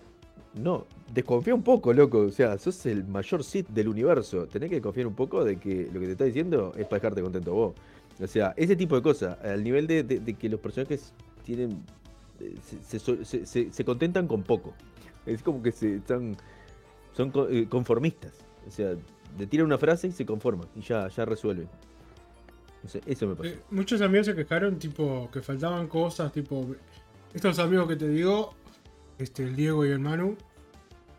no, 0.55 0.85
desconfía 1.13 1.53
un 1.55 1.63
poco, 1.63 1.93
loco. 1.93 2.19
O 2.19 2.31
sea, 2.31 2.57
sos 2.57 2.85
el 2.85 3.05
mayor 3.05 3.43
Sith 3.43 3.67
del 3.69 3.87
universo. 3.87 4.47
Tenés 4.47 4.69
que 4.69 4.81
confiar 4.81 5.07
un 5.07 5.15
poco 5.15 5.43
de 5.43 5.57
que 5.57 5.89
lo 5.91 5.99
que 5.99 6.05
te 6.05 6.11
está 6.13 6.25
diciendo 6.25 6.73
es 6.77 6.85
para 6.85 6.99
dejarte 6.99 7.21
contento 7.21 7.53
vos. 7.53 7.73
O 8.21 8.27
sea, 8.27 8.53
ese 8.55 8.75
tipo 8.75 8.95
de 8.95 9.01
cosas, 9.01 9.37
al 9.43 9.63
nivel 9.63 9.87
de, 9.87 10.35
que 10.39 10.49
los 10.49 10.59
personajes 10.59 11.13
tienen 11.43 11.83
eh, 12.39 13.69
se 13.71 13.85
contentan 13.85 14.27
con 14.27 14.43
poco. 14.43 14.73
Es 15.25 15.41
como 15.41 15.63
que 15.63 15.71
se 15.71 15.95
están 15.95 16.35
son 17.13 17.31
eh, 17.49 17.67
conformistas. 17.69 18.33
O 18.67 18.71
sea, 18.71 18.93
le 19.37 19.47
tiran 19.47 19.65
una 19.65 19.77
frase 19.77 20.07
y 20.07 20.11
se 20.11 20.25
conforman 20.25 20.67
y 20.75 20.81
ya, 20.81 21.07
ya 21.07 21.25
resuelven. 21.25 21.69
No 22.83 22.89
sé, 22.89 23.01
eso 23.05 23.27
me 23.27 23.35
pasó. 23.35 23.49
Eh, 23.49 23.59
muchos 23.71 24.01
amigos 24.01 24.25
se 24.25 24.35
quejaron, 24.35 24.77
tipo, 24.77 25.29
que 25.31 25.41
faltaban 25.41 25.87
cosas, 25.87 26.31
tipo, 26.31 26.75
estos 27.33 27.57
amigos 27.59 27.87
que 27.87 27.95
te 27.95 28.09
digo, 28.09 28.53
este, 29.17 29.43
el 29.43 29.55
Diego 29.55 29.85
y 29.85 29.89
el 29.89 29.99
Manu, 29.99 30.35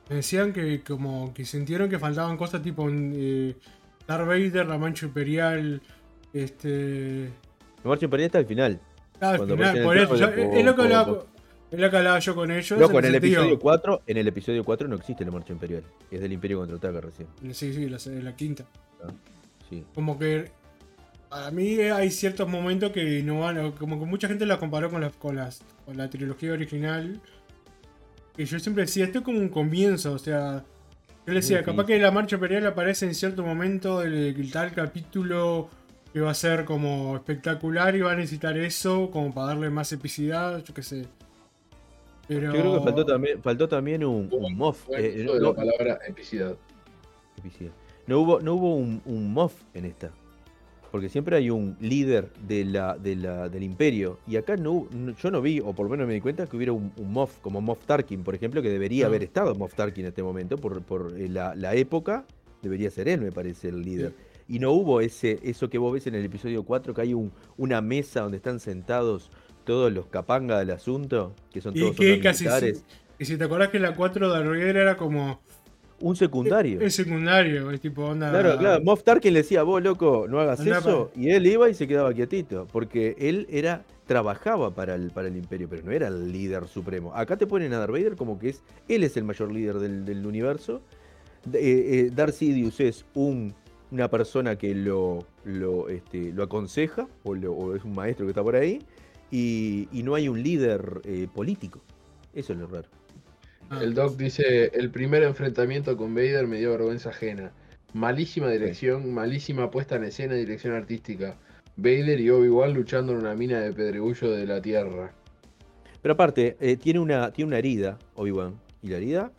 me 0.08 0.16
decían 0.16 0.52
que 0.52 0.82
como 0.82 1.32
que 1.32 1.46
sintieron 1.46 1.88
que 1.88 1.98
faltaban 1.98 2.36
cosas 2.36 2.60
tipo 2.60 2.86
eh, 2.90 3.56
Darth 4.06 4.26
Vader, 4.26 4.66
la 4.66 4.76
mancha 4.76 5.06
imperial, 5.06 5.80
este... 6.34 7.30
La 7.82 7.88
marcha 7.88 8.04
imperial 8.04 8.26
está 8.26 8.38
al 8.38 8.46
final. 8.46 8.80
ah, 9.20 9.30
al 9.30 9.48
final, 9.48 9.82
por 9.82 9.96
eso, 9.96 10.14
es 10.14 10.64
lo 10.64 10.76
que 10.76 10.82
hablaba, 10.82 11.24
es 11.74 11.80
lo 11.80 11.90
que 11.90 11.96
hablaba 11.96 12.18
yo 12.18 12.34
con 12.34 12.50
ellos. 12.50 12.78
Loco, 12.78 12.98
en 12.98 13.04
el 13.06 13.12
sentido- 13.12 13.40
episodio 13.42 13.58
4, 13.58 14.02
en 14.06 14.16
el 14.16 14.28
episodio 14.28 14.64
4 14.64 14.88
no 14.88 14.96
existe 14.96 15.24
la 15.24 15.30
marcha 15.30 15.52
imperial. 15.52 15.82
Es 16.10 16.20
del 16.20 16.32
Imperio 16.32 16.58
contraataca 16.58 17.00
recién. 17.00 17.28
Sí, 17.52 17.72
sí, 17.72 17.88
la, 17.88 17.98
la 18.22 18.36
quinta. 18.36 18.64
Sí. 19.68 19.84
Como 19.94 20.18
que 20.18 20.50
a 21.30 21.50
mí 21.50 21.78
hay 21.80 22.10
ciertos 22.10 22.48
momentos 22.48 22.92
que 22.92 23.22
no 23.22 23.40
van, 23.40 23.72
como 23.72 23.98
que 23.98 24.06
mucha 24.06 24.28
gente 24.28 24.46
la 24.46 24.58
comparó 24.58 24.90
con 24.90 25.00
la, 25.00 25.10
con 25.10 25.36
las, 25.36 25.62
con 25.84 25.96
la 25.96 26.08
trilogía 26.10 26.52
original. 26.52 27.20
Que 28.36 28.44
yo 28.46 28.58
siempre 28.58 28.84
decía, 28.84 29.04
esto 29.04 29.18
es 29.18 29.24
como 29.24 29.38
un 29.38 29.48
comienzo, 29.48 30.12
o 30.12 30.18
sea, 30.18 30.64
yo 31.26 31.32
le 31.32 31.34
decía, 31.40 31.58
Sí, 31.58 31.64
capaz 31.64 31.86
que 31.86 31.98
la 31.98 32.10
marcha 32.10 32.34
imperial 32.36 32.66
aparece 32.66 33.06
en 33.06 33.14
cierto 33.14 33.44
momento 33.44 34.00
del 34.00 34.50
tal 34.52 34.72
capítulo 34.72 35.68
que 36.12 36.20
va 36.20 36.30
a 36.30 36.34
ser 36.34 36.64
como 36.64 37.16
espectacular 37.16 37.94
y 37.96 38.00
va 38.00 38.12
a 38.12 38.16
necesitar 38.16 38.56
eso 38.58 39.10
como 39.10 39.32
para 39.34 39.48
darle 39.48 39.70
más 39.70 39.92
epicidad, 39.92 40.62
yo 40.64 40.74
qué 40.74 40.82
sé. 40.82 41.06
Pero... 42.28 42.52
Yo 42.52 42.60
creo 42.60 42.78
que 42.78 42.84
faltó 42.84 43.06
también, 43.06 43.42
faltó 43.42 43.68
también 43.68 44.04
un, 44.04 44.28
un 44.32 44.56
moff. 44.56 44.86
Buen 44.86 45.04
eh, 45.04 45.22
uso 45.24 45.34
de 45.34 45.40
no, 45.40 45.48
la 45.50 45.54
palabra 45.54 45.98
epicidad. 46.06 46.56
epicidad. 47.38 47.72
No 48.06 48.20
hubo, 48.20 48.40
no 48.40 48.54
hubo 48.54 48.74
un, 48.76 49.00
un 49.04 49.32
moff 49.32 49.54
en 49.72 49.86
esta. 49.86 50.12
porque 50.90 51.08
siempre 51.08 51.36
hay 51.36 51.50
un 51.50 51.76
líder 51.80 52.30
de 52.46 52.64
la, 52.64 52.96
de 52.96 53.16
la, 53.16 53.48
del 53.48 53.62
imperio. 53.62 54.18
Y 54.26 54.36
acá 54.36 54.56
no, 54.56 54.86
yo 55.20 55.30
no 55.30 55.42
vi, 55.42 55.58
o 55.60 55.72
por 55.72 55.86
lo 55.86 55.90
menos 55.90 56.06
me 56.06 56.14
di 56.14 56.20
cuenta, 56.20 56.46
que 56.46 56.56
hubiera 56.56 56.72
un, 56.72 56.92
Moff, 57.04 57.38
como 57.40 57.60
Moff 57.60 57.84
Tarkin, 57.84 58.22
por 58.22 58.34
ejemplo, 58.34 58.62
que 58.62 58.70
debería 58.70 59.06
haber 59.06 59.22
estado 59.22 59.54
Moff 59.54 59.74
Tarkin 59.74 60.04
en 60.04 60.08
este 60.10 60.22
momento, 60.22 60.56
por, 60.56 60.82
por 60.82 61.18
eh, 61.18 61.28
la, 61.28 61.54
la, 61.54 61.74
época, 61.74 62.24
debería 62.62 62.90
ser 62.90 63.08
él, 63.08 63.20
me 63.22 63.32
parece, 63.32 63.70
el 63.70 63.82
líder. 63.82 64.14
Y 64.46 64.58
no 64.58 64.72
hubo 64.72 65.00
ese, 65.00 65.40
eso 65.42 65.68
que 65.68 65.78
vos 65.78 65.92
ves 65.92 66.06
en 66.06 66.14
el 66.14 66.24
episodio 66.24 66.62
4, 66.62 66.94
que 66.94 67.00
hay 67.00 67.14
un, 67.14 67.32
una 67.56 67.80
mesa 67.80 68.20
donde 68.20 68.36
están 68.36 68.60
sentados 68.60 69.30
todos 69.64 69.92
los 69.92 70.06
capangas 70.06 70.60
del 70.60 70.70
asunto, 70.70 71.34
que 71.52 71.60
son 71.60 71.74
todos 71.74 71.96
y 71.98 72.20
casi, 72.20 72.46
Y 73.18 73.24
si 73.24 73.36
te 73.36 73.44
acordás 73.44 73.68
que 73.68 73.78
la 73.78 73.94
4 73.94 74.30
de 74.30 74.36
Arguer 74.36 74.76
era 74.76 74.96
como 74.96 75.40
un 76.00 76.16
secundario. 76.16 76.80
Es 76.80 76.94
secundario, 76.94 77.70
es 77.70 77.80
tipo 77.80 78.04
onda. 78.04 78.30
Claro, 78.30 78.58
claro. 78.58 78.84
Moff 78.84 79.02
Tarkin 79.02 79.32
le 79.32 79.40
decía, 79.40 79.62
vos 79.62 79.82
loco, 79.82 80.26
no 80.28 80.40
hagas 80.40 80.60
eso. 80.60 81.10
Y 81.16 81.30
él 81.30 81.46
iba 81.46 81.68
y 81.68 81.74
se 81.74 81.86
quedaba 81.86 82.12
quietito. 82.12 82.66
Porque 82.70 83.16
él 83.18 83.46
era. 83.50 83.84
trabajaba 84.06 84.74
para 84.74 84.96
el, 84.96 85.10
para 85.10 85.28
el 85.28 85.36
imperio, 85.36 85.68
pero 85.68 85.82
no 85.82 85.92
era 85.92 86.08
el 86.08 86.30
líder 86.30 86.68
supremo. 86.68 87.14
Acá 87.14 87.36
te 87.36 87.46
ponen 87.46 87.72
a 87.72 87.78
Darth 87.78 87.92
Vader 87.92 88.16
como 88.16 88.38
que 88.38 88.50
es. 88.50 88.62
Él 88.88 89.02
es 89.02 89.16
el 89.16 89.24
mayor 89.24 89.52
líder 89.52 89.78
del, 89.78 90.26
universo. 90.26 90.82
Eh, 91.52 91.58
eh, 92.06 92.10
Darth 92.14 92.34
Sidious 92.34 92.80
es 92.80 93.04
un, 93.14 93.54
una 93.90 94.08
persona 94.10 94.56
que 94.56 94.74
lo, 94.74 95.24
lo, 95.44 95.88
este, 95.88 96.32
lo 96.32 96.42
aconseja, 96.42 97.06
o, 97.22 97.34
es 97.74 97.84
un 97.84 97.94
maestro 97.94 98.26
que 98.26 98.30
está 98.30 98.42
por 98.42 98.56
ahí. 98.56 98.80
Y, 99.30 99.88
no 99.92 100.14
hay 100.14 100.28
un 100.28 100.42
líder 100.42 101.00
eh, 101.04 101.26
político. 101.32 101.80
Eso 102.34 102.52
es 102.52 102.58
lo 102.58 102.66
raro. 102.66 102.88
Ah. 103.70 103.80
El 103.82 103.94
Doc 103.94 104.16
dice, 104.16 104.66
el 104.74 104.90
primer 104.90 105.22
enfrentamiento 105.22 105.96
con 105.96 106.14
Vader 106.14 106.46
me 106.46 106.58
dio 106.58 106.70
vergüenza 106.70 107.10
ajena. 107.10 107.52
Malísima 107.92 108.50
dirección, 108.50 109.12
malísima 109.12 109.70
puesta 109.70 109.96
en 109.96 110.04
escena 110.04 110.34
y 110.34 110.40
dirección 110.40 110.74
artística. 110.74 111.36
Vader 111.76 112.20
y 112.20 112.30
Obi-Wan 112.30 112.74
luchando 112.74 113.12
en 113.12 113.18
una 113.18 113.34
mina 113.34 113.60
de 113.60 113.72
pedregullo 113.72 114.30
de 114.30 114.46
la 114.46 114.60
Tierra. 114.60 115.12
Pero 116.02 116.14
aparte, 116.14 116.56
eh, 116.60 116.76
tiene, 116.76 117.00
una, 117.00 117.32
tiene 117.32 117.48
una 117.48 117.58
herida, 117.58 117.98
Obi-Wan, 118.14 118.54
y 118.82 118.88
la 118.88 118.98
herida 118.98 119.32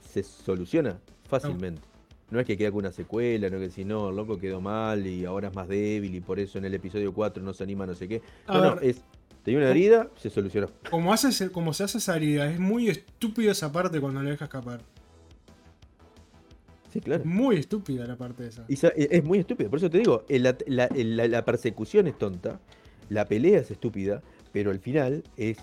se 0.00 0.22
soluciona 0.22 1.00
fácilmente. 1.28 1.82
No. 2.30 2.38
es 2.38 2.46
que 2.46 2.56
quede 2.56 2.70
con 2.70 2.80
una 2.80 2.92
secuela, 2.92 3.48
no 3.48 3.56
es 3.56 3.68
que 3.68 3.70
si 3.70 3.84
no, 3.84 4.10
el 4.10 4.16
loco 4.16 4.38
quedó 4.38 4.60
mal 4.60 5.06
y 5.06 5.24
ahora 5.24 5.48
es 5.48 5.54
más 5.54 5.66
débil 5.66 6.14
y 6.14 6.20
por 6.20 6.38
eso 6.38 6.58
en 6.58 6.64
el 6.64 6.74
episodio 6.74 7.12
4 7.12 7.42
no 7.42 7.52
se 7.52 7.64
anima 7.64 7.86
no 7.86 7.94
sé 7.94 8.06
qué. 8.06 8.22
No, 8.46 8.74
no, 8.74 8.80
es 8.80 9.02
Tenía 9.42 9.60
una 9.60 9.70
herida, 9.70 10.10
se 10.16 10.28
solucionó. 10.28 10.68
Como, 10.90 11.12
hace, 11.12 11.50
como 11.50 11.72
se 11.72 11.84
hace 11.84 11.98
esa 11.98 12.16
herida, 12.16 12.50
es 12.50 12.58
muy 12.58 12.88
estúpido 12.88 13.50
esa 13.50 13.72
parte 13.72 14.00
cuando 14.00 14.22
le 14.22 14.30
deja 14.30 14.44
escapar. 14.44 14.80
Sí, 16.92 17.00
claro. 17.00 17.24
Muy 17.24 17.56
estúpida 17.56 18.06
la 18.06 18.16
parte 18.16 18.46
esa. 18.46 18.66
es 18.68 19.24
muy 19.24 19.38
estúpida, 19.38 19.70
por 19.70 19.78
eso 19.78 19.88
te 19.88 19.98
digo, 19.98 20.24
la, 20.28 21.44
persecución 21.44 22.08
es 22.08 22.18
tonta, 22.18 22.60
la 23.08 23.26
pelea 23.26 23.60
es 23.60 23.70
estúpida, 23.70 24.22
pero 24.52 24.70
al 24.70 24.80
final 24.80 25.22
es 25.36 25.58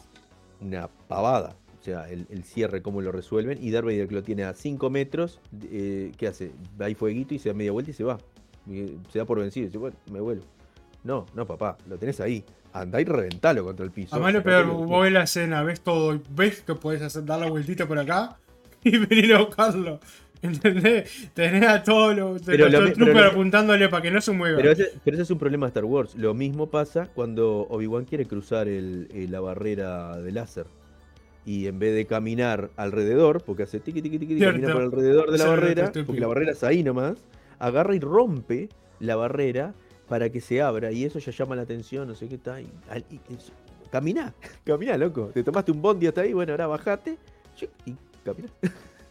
una 0.61 0.87
pavada. 0.87 1.55
O 1.79 1.83
sea, 1.83 2.09
el, 2.09 2.43
cierre, 2.43 2.81
cómo 2.81 3.01
lo 3.01 3.11
resuelven. 3.11 3.59
Y 3.61 3.71
Darth 3.71 3.85
Vader 3.85 4.07
que 4.07 4.15
lo 4.15 4.23
tiene 4.23 4.43
a 4.43 4.53
5 4.53 4.89
metros, 4.89 5.39
eh, 5.71 6.11
¿qué 6.17 6.27
hace? 6.27 6.51
Va 6.79 6.87
ahí 6.87 6.95
fueguito 6.95 7.33
y 7.33 7.39
se 7.39 7.49
da 7.49 7.55
media 7.55 7.71
vuelta 7.71 7.91
y 7.91 7.93
se 7.93 8.03
va. 8.03 8.17
se 9.11 9.19
da 9.19 9.25
por 9.25 9.39
vencido 9.39 9.65
y 9.65 9.67
dice, 9.67 9.77
bueno, 9.77 9.95
me 10.11 10.19
vuelvo. 10.19 10.43
No, 11.03 11.25
no, 11.35 11.45
papá, 11.45 11.77
lo 11.87 11.97
tenés 11.97 12.19
ahí 12.19 12.43
andá 12.73 13.01
y 13.01 13.05
reventalo 13.05 13.63
contra 13.63 13.85
el 13.85 13.91
piso. 13.91 14.15
Además, 14.15 14.33
lo 14.33 14.43
peor, 14.43 14.65
vos 14.65 15.03
ves 15.03 15.11
la 15.11 15.23
escena, 15.23 15.63
ves 15.63 15.81
todo, 15.81 16.19
ves 16.29 16.61
que 16.61 16.75
podés 16.75 17.01
hacer, 17.01 17.25
dar 17.25 17.39
la 17.39 17.49
vueltita 17.49 17.87
por 17.87 17.99
acá 17.99 18.37
y 18.83 18.97
venir 18.97 19.33
a 19.33 19.39
buscarlo. 19.39 19.99
¿Entendés? 20.41 21.31
Tenés 21.33 21.67
a 21.67 21.83
todos 21.83 22.15
los, 22.15 22.41
troopers 22.43 23.31
apuntándole 23.31 23.89
para 23.89 24.03
que 24.03 24.11
no 24.11 24.21
se 24.21 24.31
mueva. 24.31 24.57
Pero 24.57 24.71
ese, 24.71 24.91
pero 25.03 25.15
ese, 25.15 25.23
es 25.23 25.31
un 25.31 25.39
problema 25.39 25.65
de 25.65 25.69
Star 25.69 25.85
Wars. 25.85 26.15
Lo 26.15 26.33
mismo 26.33 26.67
pasa 26.67 27.07
cuando 27.07 27.67
Obi-Wan 27.69 28.05
quiere 28.05 28.25
cruzar 28.25 28.67
el, 28.67 29.07
la 29.31 29.39
barrera 29.39 30.17
de 30.17 30.31
láser. 30.31 30.67
Y 31.45 31.67
en 31.67 31.79
vez 31.79 31.95
de 31.95 32.05
caminar 32.05 32.69
alrededor, 32.75 33.41
porque 33.43 33.63
hace 33.63 33.79
tiqui 33.79 34.01
tiqui 34.01 34.19
tiqui, 34.19 34.39
camina 34.39 34.73
por 34.73 34.81
alrededor 34.81 35.31
de 35.31 35.37
la 35.37 35.47
barrera, 35.47 35.91
porque 36.05 36.19
la 36.19 36.27
barrera 36.27 36.51
es 36.51 36.63
ahí 36.63 36.83
nomás, 36.83 37.17
agarra 37.57 37.95
y 37.95 37.99
rompe 37.99 38.69
la 38.99 39.15
barrera 39.15 39.73
para 40.07 40.29
que 40.29 40.41
se 40.41 40.61
abra 40.61 40.91
y 40.91 41.03
eso 41.03 41.19
ya 41.19 41.31
llama 41.31 41.55
la 41.55 41.63
atención, 41.63 42.07
no 42.07 42.15
sé 42.15 42.27
qué 42.27 42.35
está. 42.35 42.61
Y, 42.61 42.69
camina, 43.91 44.33
camina, 44.65 44.97
loco. 44.97 45.31
Te 45.33 45.43
tomaste 45.43 45.71
un 45.71 45.81
bondi 45.81 46.07
hasta 46.07 46.21
ahí, 46.21 46.33
bueno, 46.33 46.53
ahora 46.53 46.67
bajate 46.67 47.17
y 47.85 47.95
camina. 48.23 48.49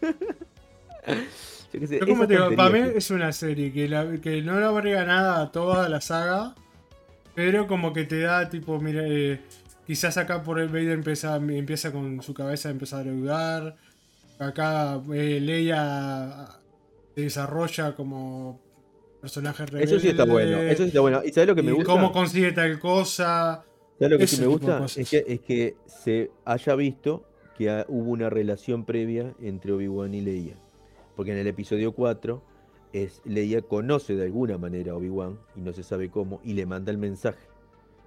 para 2.56 2.70
mí 2.70 2.78
es 2.94 3.10
una 3.10 3.32
serie 3.32 3.72
que, 3.72 4.20
que 4.22 4.42
no 4.42 4.58
le 4.58 4.66
agrega 4.66 5.04
nada 5.04 5.42
a 5.42 5.52
toda 5.52 5.88
la 5.88 6.00
saga, 6.00 6.54
pero 7.34 7.66
como 7.66 7.92
que 7.92 8.04
te 8.04 8.20
da 8.20 8.48
tipo, 8.48 8.80
mira, 8.80 9.02
eh, 9.04 9.40
quizás 9.86 10.16
acá 10.16 10.42
por 10.42 10.58
el 10.58 10.68
Vader 10.68 10.92
empieza, 10.92 11.36
empieza 11.36 11.92
con 11.92 12.22
su 12.22 12.32
cabeza 12.32 12.68
a 12.68 12.72
empezar 12.72 13.06
a 13.06 13.10
dudar. 13.10 13.76
Acá 14.38 15.00
eh, 15.12 15.40
Leia 15.40 16.48
se 17.14 17.22
desarrolla 17.22 17.94
como 17.94 18.60
Eso 19.26 20.00
sí 20.00 20.08
está 20.08 20.24
bueno, 20.24 20.58
eso 20.58 20.82
sí 20.82 20.88
está 20.88 21.00
bueno. 21.00 21.22
¿Y 21.24 21.32
sabes 21.32 21.48
lo 21.48 21.54
que 21.54 21.62
me 21.62 21.72
gusta? 21.72 21.92
¿Cómo 21.92 22.12
consigue 22.12 22.52
tal 22.52 22.78
cosa? 22.78 23.64
¿Sabes 23.98 24.12
lo 24.12 24.18
que 24.18 24.26
sí 24.26 24.40
me 24.40 24.46
gusta? 24.46 24.84
Es 24.96 25.10
que, 25.10 25.24
es 25.26 25.40
que 25.40 25.76
se 25.86 26.30
haya 26.44 26.74
visto 26.74 27.24
que 27.56 27.84
hubo 27.88 28.10
una 28.10 28.30
relación 28.30 28.84
previa 28.84 29.34
entre 29.40 29.72
Obi-Wan 29.72 30.14
y 30.14 30.20
Leia. 30.20 30.54
Porque 31.16 31.32
en 31.32 31.38
el 31.38 31.46
episodio 31.46 31.92
4 31.92 32.42
es, 32.92 33.22
Leia 33.24 33.62
conoce 33.62 34.14
de 34.14 34.24
alguna 34.24 34.58
manera 34.58 34.92
a 34.92 34.96
Obi-Wan 34.96 35.38
y 35.56 35.60
no 35.60 35.72
se 35.72 35.82
sabe 35.82 36.10
cómo 36.10 36.40
y 36.44 36.52
le 36.52 36.66
manda 36.66 36.92
el 36.92 36.98
mensaje. 36.98 37.48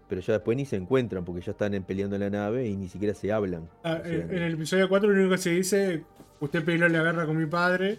Pero 0.07 0.21
ya 0.21 0.33
después 0.33 0.55
ni 0.57 0.65
se 0.65 0.75
encuentran 0.75 1.25
porque 1.25 1.41
ya 1.41 1.51
están 1.51 1.71
peleando 1.83 2.15
en 2.15 2.21
la 2.21 2.29
nave 2.29 2.67
y 2.67 2.75
ni 2.75 2.87
siquiera 2.87 3.13
se 3.13 3.31
hablan. 3.31 3.67
Ah, 3.83 4.01
en 4.05 4.31
el 4.31 4.53
episodio 4.53 4.87
4 4.87 5.09
lo 5.09 5.15
único 5.15 5.31
que 5.31 5.41
se 5.41 5.51
dice, 5.51 6.03
usted 6.39 6.63
peleó 6.63 6.87
la 6.87 7.03
guerra 7.03 7.25
con 7.25 7.37
mi 7.37 7.47
padre. 7.47 7.97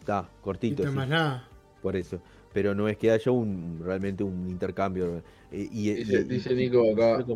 Está, 0.00 0.28
cortito. 0.42 0.82
Y 0.82 0.86
más 0.86 1.08
nada. 1.08 1.48
Por 1.82 1.96
eso 1.96 2.20
pero 2.54 2.72
no 2.74 2.88
es 2.88 2.96
que 2.96 3.10
haya 3.10 3.32
un 3.32 3.82
realmente 3.84 4.22
un 4.22 4.48
intercambio. 4.48 5.22
Eh, 5.50 5.68
y, 5.70 5.92
dice, 5.92 6.54
Nico 6.54 6.92
acá, 6.92 7.26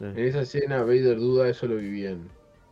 en 0.00 0.18
esa 0.18 0.40
escena 0.40 0.82
Vader 0.82 1.18
duda, 1.18 1.48
eso 1.48 1.66
lo 1.66 1.76
vi 1.76 1.90
bien. 1.90 2.28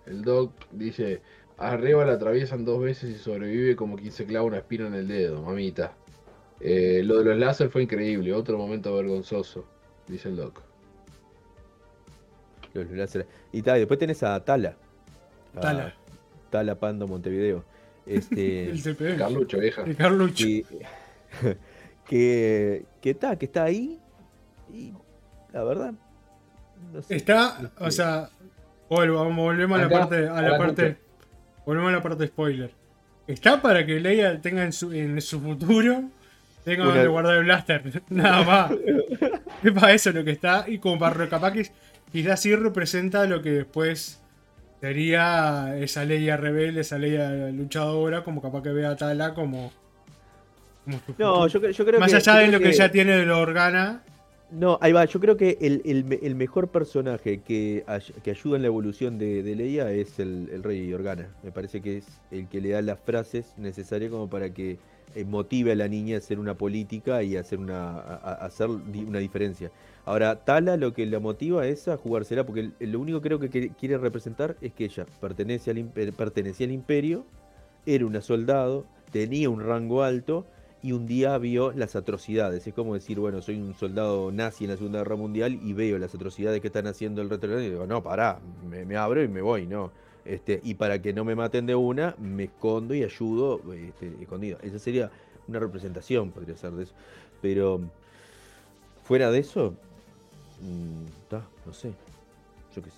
El 0.06 0.22
Doc 0.22 0.52
dice, 0.72 1.20
arriba 1.58 2.04
la 2.06 2.14
atraviesan 2.14 2.64
dos 2.64 2.80
veces 2.80 3.10
y 3.10 3.18
sobrevive 3.18 3.76
como 3.76 3.96
quien 3.96 4.10
se 4.10 4.24
clava 4.24 4.46
una 4.46 4.56
espina 4.56 4.86
en 4.86 4.94
el 4.94 5.06
dedo, 5.06 5.42
mamita. 5.42 5.94
Eh, 6.60 7.02
lo 7.04 7.18
de 7.18 7.26
los 7.26 7.38
láser 7.38 7.68
fue 7.68 7.82
increíble, 7.82 8.32
otro 8.32 8.56
momento 8.56 8.96
vergonzoso, 8.96 9.66
dice 10.08 10.30
el 10.30 10.36
Doc. 10.36 10.62
Los 12.72 12.90
láser. 12.90 13.26
Y, 13.52 13.60
tal, 13.60 13.78
después 13.78 14.00
tenés 14.00 14.22
a 14.22 14.42
Tala. 14.42 14.76
Tala. 15.60 15.94
Tala 16.48 16.74
Pando 16.74 17.06
Montevideo. 17.06 17.64
Este, 18.06 18.70
el 18.70 19.16
Carlucho, 19.18 19.58
vieja. 19.58 19.82
El 19.82 19.94
Carlucho. 19.94 20.46
que, 22.06 22.84
que 23.00 23.10
está, 23.10 23.36
que 23.36 23.46
está 23.46 23.64
ahí. 23.64 23.98
Y 24.72 24.92
la 25.52 25.64
verdad. 25.64 25.94
está, 27.08 27.72
o 27.78 27.90
sea, 27.90 28.30
volvemos 28.88 29.78
a 29.78 29.82
la 29.82 29.88
parte, 29.88 30.28
a 30.28 30.42
la 30.42 30.58
parte, 30.58 30.96
volvemos 31.64 31.90
a 31.90 31.96
la 31.96 32.02
parte 32.02 32.26
spoiler. 32.26 32.72
Está 33.26 33.62
para 33.62 33.86
que 33.86 34.00
Leia 34.00 34.40
tenga 34.40 34.64
en 34.64 34.72
su, 34.72 34.92
en 34.92 35.20
su 35.20 35.40
futuro, 35.40 36.04
tenga 36.64 36.84
donde 36.84 37.06
guardar 37.06 37.36
el 37.36 37.44
blaster, 37.44 38.02
nada 38.08 38.44
más. 38.44 38.72
es 39.62 39.72
para 39.72 39.92
eso 39.92 40.10
lo 40.10 40.24
que 40.24 40.32
está, 40.32 40.64
y 40.66 40.78
como 40.78 40.98
para 40.98 41.28
capaz 41.28 41.52
que 41.52 41.70
quizás 42.12 42.40
sí 42.40 42.54
representa 42.54 43.26
lo 43.26 43.42
que 43.42 43.50
después 43.50 44.20
sería 44.80 45.76
esa 45.76 46.04
Leia 46.04 46.36
rebelde, 46.36 46.80
esa 46.80 46.98
Leia 46.98 47.50
luchadora, 47.50 48.24
como 48.24 48.42
capaz 48.42 48.62
que 48.62 48.70
vea 48.70 48.90
a 48.90 48.96
Tala 48.96 49.34
como 49.34 49.72
no, 51.18 51.46
yo, 51.46 51.70
yo 51.70 51.84
creo 51.84 52.00
Más 52.00 52.12
allá 52.14 52.36
de 52.36 52.48
lo 52.48 52.60
que, 52.60 52.72
ya 52.72 52.90
tiene 52.90 53.12
de 53.12 53.26
lo 53.26 53.38
Organa. 53.38 54.02
No, 54.50 54.78
ahí 54.80 54.92
va. 54.92 55.04
Yo 55.04 55.20
creo 55.20 55.36
que 55.36 55.58
el, 55.60 56.34
mejor 56.34 56.68
personaje 56.68 57.40
que, 57.40 57.84
que, 58.24 58.30
ayuda 58.30 58.56
en 58.56 58.62
la 58.62 58.68
evolución 58.68 59.18
de, 59.18 59.42
Leia 59.42 59.92
es 59.92 60.18
el, 60.18 60.62
Rey 60.62 60.92
Organa. 60.92 61.28
Me 61.42 61.52
parece 61.52 61.80
que 61.80 61.98
es 61.98 62.06
el 62.30 62.48
que 62.48 62.60
le 62.60 62.70
da 62.70 62.82
las 62.82 62.98
frases 62.98 63.54
necesarias 63.56 64.10
como 64.10 64.28
para 64.28 64.50
que 64.50 64.78
eh, 65.14 65.24
motive 65.24 65.72
a 65.72 65.76
la 65.76 65.86
niña 65.86 66.16
a 66.16 66.18
hacer 66.18 66.38
una 66.40 66.54
política 66.54 67.22
y 67.22 67.36
hacer 67.36 67.58
una, 67.58 67.98
hacer 68.00 68.68
una 68.68 69.18
diferencia. 69.20 69.70
Ahora, 70.04 70.44
Tala 70.44 70.76
lo 70.76 70.94
que 70.94 71.06
la 71.06 71.20
motiva 71.20 71.66
es 71.66 71.86
a 71.86 71.96
jugársela, 71.96 72.44
porque 72.44 72.70
lo 72.80 72.98
único 72.98 73.20
creo 73.20 73.38
que 73.38 73.70
quiere 73.70 73.98
representar 73.98 74.56
es 74.60 74.72
que 74.72 74.86
ella 74.86 75.06
pertenece 75.20 75.70
al, 75.70 75.84
pertenecía 76.16 76.66
al 76.66 76.72
imperio, 76.72 77.24
era 77.86 78.04
una 78.04 78.20
soldado, 78.20 78.86
tenía 79.12 79.48
un 79.48 79.60
rango 79.60 80.02
alto 80.02 80.46
y 80.82 80.92
un 80.92 81.06
día 81.06 81.36
vio 81.38 81.72
las 81.72 81.96
atrocidades. 81.96 82.66
Es 82.66 82.74
como 82.74 82.94
decir, 82.94 83.18
bueno, 83.20 83.42
soy 83.42 83.56
un 83.56 83.74
soldado 83.74 84.32
nazi 84.32 84.64
en 84.64 84.70
la 84.70 84.76
Segunda 84.76 85.00
Guerra 85.00 85.16
Mundial 85.16 85.58
y 85.62 85.72
veo 85.72 85.98
las 85.98 86.14
atrocidades 86.14 86.60
que 86.60 86.68
están 86.68 86.86
haciendo 86.86 87.20
el 87.22 87.28
retorno 87.28 87.60
y 87.60 87.70
digo, 87.70 87.86
no, 87.86 88.02
pará, 88.02 88.38
me, 88.68 88.96
abro 88.96 89.22
y 89.22 89.28
me 89.28 89.42
voy, 89.42 89.66
¿no? 89.66 89.90
Este, 90.24 90.60
y 90.62 90.74
para 90.74 91.00
que 91.00 91.12
no 91.12 91.24
me 91.24 91.34
maten 91.34 91.66
de 91.66 91.74
una, 91.74 92.14
me 92.18 92.44
escondo 92.44 92.94
y 92.94 93.02
ayudo 93.02 93.60
este, 93.74 94.12
escondido. 94.20 94.58
Esa 94.62 94.78
sería 94.78 95.10
una 95.48 95.58
representación, 95.58 96.30
podría 96.30 96.56
ser 96.56 96.72
de 96.72 96.84
eso. 96.84 96.94
Pero 97.42 97.80
fuera 99.04 99.30
de 99.30 99.40
eso, 99.40 99.74
mm, 100.60 101.36
no 101.66 101.72
sé. 101.72 101.92
Yo 102.74 102.82
qué 102.82 102.90
sé. 102.90 102.96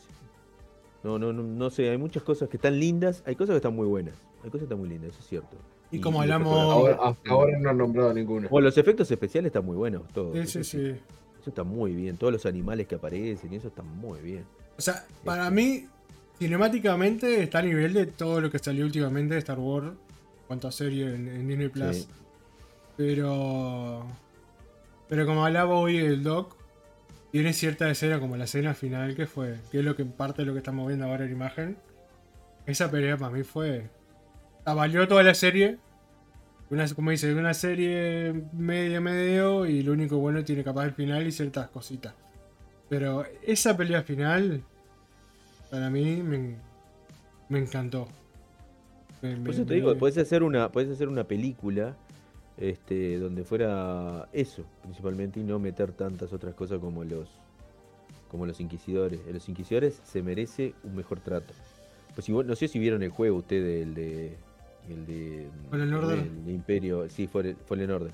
No, 1.02 1.18
no, 1.18 1.32
no, 1.32 1.42
no 1.42 1.70
sé, 1.70 1.90
hay 1.90 1.98
muchas 1.98 2.22
cosas 2.22 2.48
que 2.48 2.56
están 2.56 2.78
lindas, 2.78 3.24
hay 3.26 3.34
cosas 3.34 3.54
que 3.54 3.56
están 3.56 3.74
muy 3.74 3.86
buenas. 3.86 4.14
Hay 4.44 4.50
cosas 4.50 4.60
que 4.60 4.64
están 4.64 4.78
muy 4.78 4.88
lindas, 4.88 5.10
eso 5.10 5.20
es 5.20 5.26
cierto. 5.26 5.56
Y 5.92 6.00
como 6.00 6.22
hablamos- 6.22 6.52
Ahora, 6.72 6.98
hasta 7.02 7.30
ahora 7.30 7.58
no 7.58 7.70
han 7.70 7.78
nombrado 7.78 8.12
ninguno. 8.14 8.48
Bueno, 8.48 8.66
los 8.66 8.78
efectos 8.78 9.10
especiales 9.10 9.50
están 9.50 9.64
muy 9.64 9.76
buenos, 9.76 10.08
todos. 10.12 10.36
Sí, 10.38 10.46
sí, 10.46 10.64
sí. 10.64 10.86
Eso 11.40 11.50
está 11.50 11.62
muy 11.64 11.94
bien. 11.94 12.16
Todos 12.16 12.32
los 12.32 12.46
animales 12.46 12.86
que 12.86 12.94
aparecen 12.96 13.52
y 13.52 13.56
eso 13.56 13.68
está 13.68 13.82
muy 13.82 14.20
bien. 14.20 14.44
O 14.78 14.80
sea, 14.80 15.04
para 15.24 15.50
mí, 15.50 15.86
cinemáticamente 16.38 17.42
está 17.42 17.58
a 17.58 17.62
nivel 17.62 17.92
de 17.92 18.06
todo 18.06 18.40
lo 18.40 18.50
que 18.50 18.58
salió 18.58 18.84
últimamente 18.84 19.34
de 19.34 19.38
Star 19.40 19.58
Wars 19.58 19.88
en 19.88 19.96
cuanto 20.46 20.68
a 20.68 20.72
serie 20.72 21.14
en, 21.14 21.28
en 21.28 21.46
Disney 21.48 21.68
Plus. 21.68 21.96
Sí. 21.96 22.08
Pero. 22.96 24.06
Pero 25.08 25.26
como 25.26 25.44
hablaba 25.44 25.74
hoy 25.74 25.98
el 25.98 26.22
Doc, 26.22 26.56
tiene 27.32 27.52
cierta 27.52 27.90
escena 27.90 28.18
como 28.18 28.36
la 28.36 28.44
escena 28.44 28.72
final 28.74 29.14
que 29.14 29.26
fue, 29.26 29.56
que 29.70 29.80
es 29.80 29.84
lo 29.84 29.94
que 29.96 30.02
en 30.02 30.12
parte 30.12 30.42
de 30.42 30.46
lo 30.46 30.52
que 30.52 30.58
estamos 30.58 30.86
viendo 30.86 31.04
ahora 31.06 31.24
en 31.24 31.32
imagen. 31.32 31.76
Esa 32.66 32.90
pelea 32.90 33.16
para 33.16 33.30
mí 33.34 33.42
fue. 33.42 33.88
La 34.64 34.74
valió 34.74 35.06
toda 35.08 35.22
la 35.22 35.34
serie. 35.34 35.78
Una, 36.70 36.88
como 36.94 37.10
dice, 37.10 37.34
una 37.34 37.52
serie 37.54 38.32
media 38.52 39.00
medio 39.00 39.66
y 39.66 39.82
lo 39.82 39.92
único 39.92 40.16
bueno 40.18 40.42
tiene 40.44 40.64
capaz 40.64 40.84
el 40.86 40.92
final 40.92 41.26
y 41.26 41.32
ciertas 41.32 41.68
cositas. 41.68 42.14
Pero 42.88 43.24
esa 43.46 43.76
pelea 43.76 44.02
final, 44.02 44.62
para 45.70 45.90
mí 45.90 46.16
me, 46.22 46.56
me 47.48 47.58
encantó. 47.58 48.08
Me- 49.20 49.30
Por 49.36 49.38
me- 49.40 49.50
eso 49.50 49.64
te 49.66 49.74
digo, 49.74 49.94
puedes 49.96 50.16
hacer 50.18 50.42
una, 50.42 50.70
puedes 50.72 50.90
hacer 50.90 51.08
una 51.08 51.24
película 51.24 51.94
este, 52.56 53.18
donde 53.18 53.44
fuera 53.44 54.28
eso, 54.32 54.64
principalmente, 54.82 55.40
y 55.40 55.44
no 55.44 55.58
meter 55.58 55.92
tantas 55.92 56.32
otras 56.32 56.54
cosas 56.54 56.78
como 56.78 57.04
los 57.04 57.28
como 58.30 58.46
los 58.46 58.60
inquisidores. 58.60 59.20
Los 59.30 59.46
inquisidores 59.50 60.00
se 60.04 60.22
merece 60.22 60.72
un 60.84 60.96
mejor 60.96 61.20
trato. 61.20 61.52
Pues 62.14 62.24
si 62.24 62.32
no 62.32 62.56
sé 62.56 62.66
si 62.66 62.78
vieron 62.78 63.02
el 63.02 63.10
juego 63.10 63.36
ustedes, 63.36 63.82
el 63.86 63.94
de. 63.94 64.36
El 64.88 65.06
de. 65.06 65.48
Fallen 65.70 65.94
Order. 65.94 66.18
El 66.18 66.50
Imperio, 66.50 67.08
sí, 67.08 67.26
Fallen 67.26 67.56
Fallen 67.66 67.90
Order. 67.90 68.12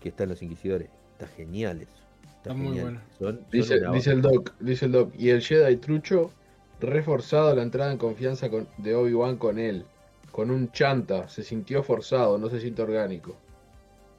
Que 0.00 0.10
están 0.10 0.28
los 0.28 0.42
inquisidores. 0.42 0.88
Está 1.12 1.26
genial 1.28 1.80
eso. 1.82 1.90
Está, 2.22 2.36
Está 2.50 2.54
muy 2.54 2.78
bueno. 2.80 3.00
Son- 3.18 3.40
Dice, 3.50 3.74
el 3.74 4.20
Doc, 4.22 4.52
dice 4.60 4.84
el 4.84 4.92
Doc. 4.92 5.12
Y 5.18 5.30
el 5.30 5.40
Jedi 5.42 5.76
Trucho, 5.76 6.30
reforzado 6.80 7.54
la 7.56 7.62
entrada 7.62 7.90
en 7.92 7.98
confianza 7.98 8.50
con- 8.50 8.68
de 8.78 8.94
Obi-Wan 8.94 9.36
con 9.36 9.58
él. 9.58 9.84
Con 10.30 10.50
un 10.50 10.70
chanta, 10.70 11.28
se 11.28 11.42
sintió 11.42 11.82
forzado, 11.82 12.36
no 12.36 12.50
se 12.50 12.60
siente 12.60 12.82
orgánico. 12.82 13.34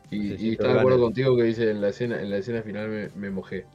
Y, 0.10 0.18
No 0.18 0.24
se 0.30 0.34
y 0.34 0.38
siente 0.38 0.52
está 0.64 0.74
de 0.74 0.80
acuerdo 0.80 1.00
contigo 1.02 1.36
que 1.38 1.44
dice 1.44 1.70
en 1.70 1.80
la 1.80 1.90
escena, 1.90 2.20
en 2.22 2.30
la 2.32 2.38
escena 2.38 2.64
final 2.64 2.90
me, 2.90 3.10
me 3.16 3.30
mojé. 3.30 3.66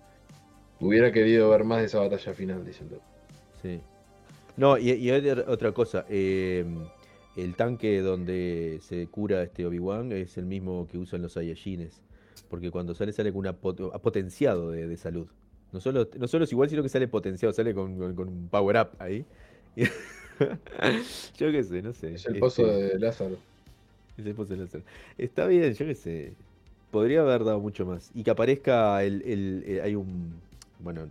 Hubiera 0.81 1.13
querido 1.13 1.49
ver 1.51 1.63
más 1.63 1.79
de 1.79 1.85
esa 1.85 2.01
batalla 2.01 2.35
final, 2.35 2.65
dice 2.65 2.83
el 2.83 2.91
Doc. 2.91 3.01
Sí. 3.63 3.81
No, 4.57 4.77
y, 4.77 4.91
y 4.91 5.11
hay 5.11 5.31
otra- 5.31 5.51
otra 5.51 5.73
cosa. 5.73 6.05
eh, 6.09 6.65
el 7.37 7.55
tanque 7.57 8.01
donde 8.01 8.79
se 8.83 9.07
cura 9.07 9.43
este 9.43 9.65
Obi-Wan 9.67 10.13
es 10.13 10.37
el 10.39 10.45
mismo 10.47 10.87
que 10.91 10.99
usan 10.99 11.23
los 11.23 11.33
Saiyajines. 11.33 12.01
Porque 12.49 12.71
cuando 12.71 12.95
sale, 12.95 13.13
sale 13.13 13.33
con 13.33 13.41
una 13.41 13.59
pot- 13.59 13.99
potenciado 14.01 14.71
de, 14.71 14.87
de 14.87 14.97
salud. 14.97 15.27
No 15.73 15.81
solo, 15.81 16.07
no 16.19 16.29
solo 16.29 16.45
es 16.45 16.53
igual, 16.53 16.69
sino 16.69 16.83
que 16.83 16.89
sale 16.91 17.09
potenciado, 17.09 17.53
sale 17.55 17.73
con, 17.75 17.97
con- 17.97 18.15
con 18.15 18.29
un 18.29 18.49
power 18.49 18.77
up 18.77 18.89
ahí. 18.99 19.25
yo 19.77 21.51
qué 21.53 21.63
sé, 21.65 21.83
no 21.83 21.93
sé. 21.93 22.15
Es 22.15 22.27
el 22.27 22.39
pozo 22.39 22.67
este, 22.67 22.95
de 22.95 22.99
Lázaro. 22.99 23.37
es 24.19 24.27
el 24.27 24.35
pozo 24.35 24.55
de 24.55 24.61
Lázaro. 24.61 24.85
Está 25.19 25.47
bien, 25.47 25.73
yo 25.75 25.87
qué 25.87 25.95
sé. 25.95 26.33
Podría 26.91 27.23
haber 27.23 27.45
dado 27.45 27.61
mucho 27.61 27.87
más. 27.87 28.11
Y 28.15 28.23
que 28.23 28.31
aparezca 28.31 29.03
el. 29.03 29.23
el- 29.23 29.65
el- 29.67 29.81
hay 29.81 29.95
un. 29.95 30.35
Bueno, 30.83 31.07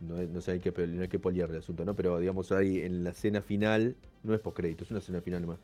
no, 0.00 0.14
no, 0.16 0.22
no 0.22 0.40
sé, 0.40 0.52
hay 0.52 0.60
que, 0.60 0.70
pe- 0.72 0.86
no 0.86 1.02
hay 1.02 1.08
que 1.08 1.18
poliar 1.18 1.50
el 1.50 1.58
asunto, 1.58 1.84
¿no? 1.84 1.94
Pero 1.94 2.18
digamos, 2.18 2.52
hay 2.52 2.80
en 2.80 3.04
la 3.04 3.10
escena 3.10 3.40
final. 3.42 3.94
No 4.22 4.34
es 4.34 4.40
postcrédito, 4.40 4.84
es 4.84 4.90
una 4.90 4.98
escena 5.00 5.20
final 5.20 5.42
nomás. 5.42 5.58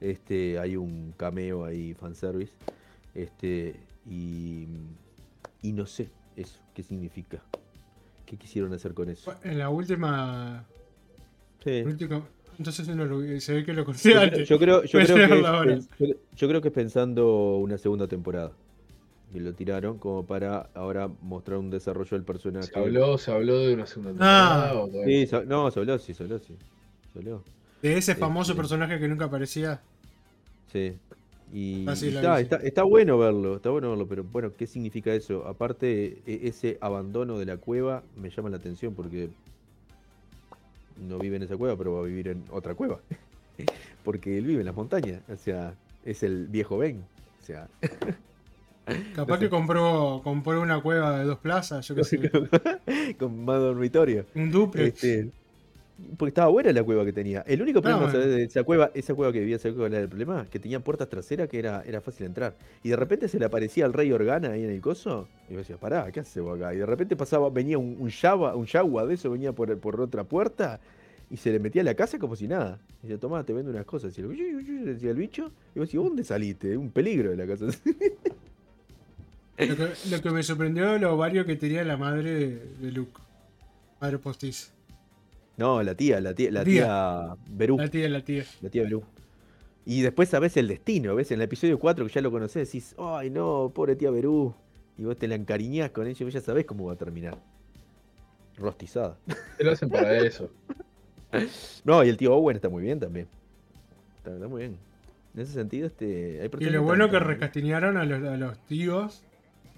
Este, 0.00 0.58
hay 0.58 0.76
un 0.76 1.12
cameo 1.16 1.64
ahí, 1.64 1.94
fanservice. 1.94 2.52
Este, 3.14 3.74
y. 4.08 4.66
Y 5.62 5.72
no 5.72 5.86
sé 5.86 6.08
eso, 6.36 6.58
qué 6.74 6.82
significa. 6.82 7.40
¿Qué 8.26 8.36
quisieron 8.36 8.72
hacer 8.72 8.94
con 8.94 9.08
eso? 9.10 9.32
En 9.44 9.58
la 9.58 9.68
última. 9.68 10.64
Sí. 11.64 11.82
última- 11.84 12.26
entonces 12.58 12.86
no 12.88 13.04
lo- 13.04 13.40
se 13.40 13.54
ve 13.54 13.64
que 13.64 13.72
lo 13.72 13.84
creo- 13.84 14.20
antes. 14.20 14.48
yo 14.48 14.58
creo, 14.58 14.82
yo 14.84 14.98
creo 15.06 15.64
que 15.66 15.74
es 15.74 15.88
yo 16.36 16.48
creo 16.48 16.60
que 16.60 16.68
es 16.68 16.74
pensando 16.74 17.56
una 17.58 17.78
segunda 17.78 18.06
temporada. 18.08 18.52
Y 19.34 19.40
lo 19.40 19.54
tiraron 19.54 19.98
como 19.98 20.26
para 20.26 20.68
ahora 20.74 21.08
mostrar 21.22 21.58
un 21.58 21.70
desarrollo 21.70 22.10
del 22.16 22.24
personaje. 22.24 22.66
Se 22.66 22.78
habló, 22.78 23.16
se 23.16 23.32
habló 23.32 23.58
de 23.60 23.74
una 23.74 23.86
segunda 23.86 24.10
Ah. 24.20 24.60
temporada. 24.68 24.80
o 24.82 24.88
todavía 24.88 25.20
Sí, 25.20 25.26
se- 25.26 25.46
no, 25.46 25.70
se 25.70 25.80
habló, 25.80 25.98
sí, 25.98 26.12
se 26.14 26.22
habló, 26.22 26.38
sí. 26.38 26.54
Se 27.12 27.18
habló. 27.18 27.42
De 27.80 27.96
ese 27.96 28.14
famoso 28.14 28.52
Este. 28.52 28.60
personaje 28.60 28.98
que 29.00 29.08
nunca 29.08 29.24
aparecía. 29.26 29.80
Sí. 30.70 30.96
Y, 31.52 31.86
Ah, 31.88 31.96
sí, 31.96 32.06
y 32.08 32.16
está, 32.16 32.40
está 32.40 32.82
bueno 32.82 33.18
verlo, 33.18 33.56
está 33.56 33.68
bueno 33.70 33.90
verlo, 33.90 34.06
pero 34.06 34.24
bueno, 34.24 34.52
¿qué 34.56 34.66
significa 34.66 35.12
eso? 35.14 35.46
Aparte, 35.46 36.22
e- 36.26 36.40
ese 36.48 36.78
abandono 36.80 37.38
de 37.38 37.44
la 37.46 37.56
cueva 37.58 38.02
me 38.16 38.30
llama 38.30 38.48
la 38.50 38.56
atención 38.56 38.94
porque 38.94 39.28
no 41.08 41.18
vive 41.18 41.36
en 41.36 41.42
esa 41.42 41.56
cueva, 41.56 41.76
pero 41.76 41.94
va 41.94 42.00
a 42.00 42.04
vivir 42.04 42.28
en 42.28 42.44
otra 42.50 42.74
cueva. 42.74 43.00
porque 44.04 44.38
él 44.38 44.44
vive 44.46 44.60
en 44.60 44.66
las 44.66 44.74
montañas, 44.74 45.20
o 45.28 45.36
sea, 45.36 45.74
es 46.04 46.22
el 46.22 46.46
viejo 46.48 46.78
Ben. 46.78 47.04
O 47.40 47.44
sea, 47.44 47.68
Capaz 49.14 49.38
que 49.38 49.48
compró, 49.48 50.20
compró 50.24 50.60
una 50.60 50.80
cueva 50.80 51.18
de 51.18 51.24
dos 51.24 51.38
plazas, 51.38 51.86
yo 51.86 51.94
qué 51.94 52.04
sé. 52.04 52.18
con 53.18 53.44
más 53.44 53.60
dormitorio. 53.60 54.26
Un 54.34 54.50
duplex. 54.50 55.04
Este, 55.04 55.30
porque 56.16 56.30
estaba 56.30 56.48
buena 56.48 56.72
la 56.72 56.82
cueva 56.82 57.04
que 57.04 57.12
tenía. 57.12 57.42
El 57.46 57.62
único 57.62 57.80
problema 57.80 58.12
de 58.12 58.44
esa 58.44 58.64
cueva, 58.64 58.90
esa 58.94 59.14
cueva 59.14 59.32
que 59.32 59.40
vivía, 59.40 59.58
¿sabes 59.58 59.76
cuál 59.76 59.92
era 59.92 60.02
el 60.02 60.08
problema? 60.08 60.46
Que 60.50 60.58
tenía 60.58 60.80
puertas 60.80 61.08
traseras 61.08 61.48
que 61.48 61.58
era, 61.58 61.82
era 61.86 62.00
fácil 62.00 62.26
entrar. 62.26 62.54
Y 62.82 62.90
de 62.90 62.96
repente 62.96 63.28
se 63.28 63.38
le 63.38 63.44
aparecía 63.44 63.86
el 63.86 63.92
rey 63.92 64.10
Organa 64.12 64.52
ahí 64.52 64.64
en 64.64 64.70
el 64.70 64.80
coso. 64.80 65.28
Y 65.48 65.52
yo 65.52 65.58
decía, 65.58 65.76
pará, 65.76 66.10
¿qué 66.10 66.20
hace 66.20 66.40
vos 66.40 66.58
acá? 66.58 66.74
Y 66.74 66.78
de 66.78 66.86
repente 66.86 67.16
pasaba, 67.16 67.50
venía 67.50 67.78
un, 67.78 67.96
un 67.98 68.08
Yawa, 68.08 68.56
un 68.56 68.66
Yawa 68.66 69.06
de 69.06 69.14
eso, 69.14 69.30
venía 69.30 69.52
por, 69.52 69.78
por 69.78 70.00
otra 70.00 70.24
puerta. 70.24 70.80
Y 71.30 71.36
se 71.36 71.50
le 71.50 71.58
metía 71.58 71.82
a 71.82 71.84
la 71.84 71.94
casa 71.94 72.18
como 72.18 72.36
si 72.36 72.46
nada. 72.46 72.78
Y 73.02 73.06
decía, 73.06 73.18
tomá, 73.18 73.44
te 73.44 73.52
vendo 73.52 73.70
unas 73.70 73.86
cosas. 73.86 74.16
Y 74.18 74.24
uy, 74.24 74.82
decía 74.84 75.10
el 75.10 75.16
bicho. 75.16 75.50
Y 75.74 75.78
vos 75.78 75.88
decís, 75.88 76.02
¿dónde 76.02 76.24
saliste? 76.24 76.76
Un 76.76 76.90
peligro 76.90 77.30
de 77.30 77.36
la 77.36 77.46
casa. 77.46 77.66
Lo, 79.58 79.76
que, 79.76 79.88
lo 80.10 80.22
que 80.22 80.30
me 80.30 80.42
sorprendió 80.42 80.98
lo 80.98 81.14
ovario 81.14 81.44
que 81.44 81.56
tenía 81.56 81.84
la 81.84 81.96
madre 81.96 82.32
de, 82.32 82.66
de 82.80 82.92
Luke. 82.92 83.20
Madre 84.00 84.18
postiza. 84.18 84.72
no, 85.56 85.82
la 85.82 85.94
tía, 85.94 86.20
la 86.20 86.34
tía, 86.34 86.50
la 86.50 86.64
Tía. 86.64 86.82
tía 86.84 87.36
Berú. 87.48 87.76
La 87.78 87.88
tía, 87.88 88.08
la 88.08 88.24
tía. 88.24 88.44
La 88.60 88.70
tía 88.70 88.82
Berú. 88.82 89.04
Y 89.84 90.02
después 90.02 90.28
sabés 90.28 90.56
el 90.56 90.68
destino, 90.68 91.14
¿ves? 91.14 91.30
En 91.32 91.40
el 91.40 91.42
episodio 91.42 91.78
4 91.78 92.06
que 92.06 92.12
ya 92.12 92.20
lo 92.20 92.30
conocés, 92.30 92.68
decís, 92.68 92.94
ay 92.98 93.30
no, 93.30 93.70
pobre 93.74 93.96
tía 93.96 94.10
Berú. 94.10 94.54
Y 94.98 95.04
vos 95.04 95.16
te 95.18 95.26
la 95.28 95.34
encariñás 95.34 95.90
con 95.90 96.06
ella 96.06 96.16
y 96.20 96.24
vos 96.24 96.32
ya 96.34 96.40
sabés 96.40 96.64
cómo 96.66 96.86
va 96.86 96.92
a 96.94 96.96
terminar. 96.96 97.36
Rostizada. 98.56 99.16
Se 99.56 99.64
lo 99.64 99.72
hacen 99.72 99.88
para 99.90 100.16
eso. 100.18 100.50
No, 101.84 102.04
y 102.04 102.10
el 102.10 102.18
tío 102.18 102.34
Owen 102.34 102.56
está 102.56 102.68
muy 102.68 102.82
bien 102.82 103.00
también. 103.00 103.26
Está, 104.18 104.34
está 104.34 104.48
muy 104.48 104.60
bien. 104.60 104.76
En 105.34 105.40
ese 105.40 105.52
sentido, 105.54 105.86
este. 105.86 106.42
Hay 106.42 106.50
Y 106.60 106.68
lo 106.68 106.82
bueno 106.82 107.10
que 107.10 107.18
recastinearon 107.18 107.96
a 107.96 108.04
los, 108.04 108.22
a 108.22 108.36
los 108.36 108.58
tíos. 108.66 109.22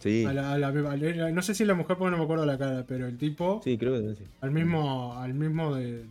Sí, 0.05 0.22
A 0.26 0.34
la, 0.34 0.52
a 0.52 0.59
la- 0.59 0.68
a 0.68 0.96
la- 0.98 1.30
no 1.32 1.40
sé 1.40 1.55
si 1.55 1.64
la 1.64 1.72
mujer 1.72 1.96
porque 1.96 2.11
no 2.11 2.18
me 2.18 2.24
acuerdo 2.24 2.44
la 2.44 2.59
cara, 2.59 2.84
pero 2.86 3.07
el 3.07 3.16
tipo. 3.16 3.62
sí, 3.64 3.78
creo 3.78 3.94
que 4.02 4.14
sí. 4.14 4.24
Al 4.42 4.50
mismo, 4.50 5.14
al 5.14 5.32
mismo 5.32 5.74
de, 5.74 5.92
de 5.92 6.07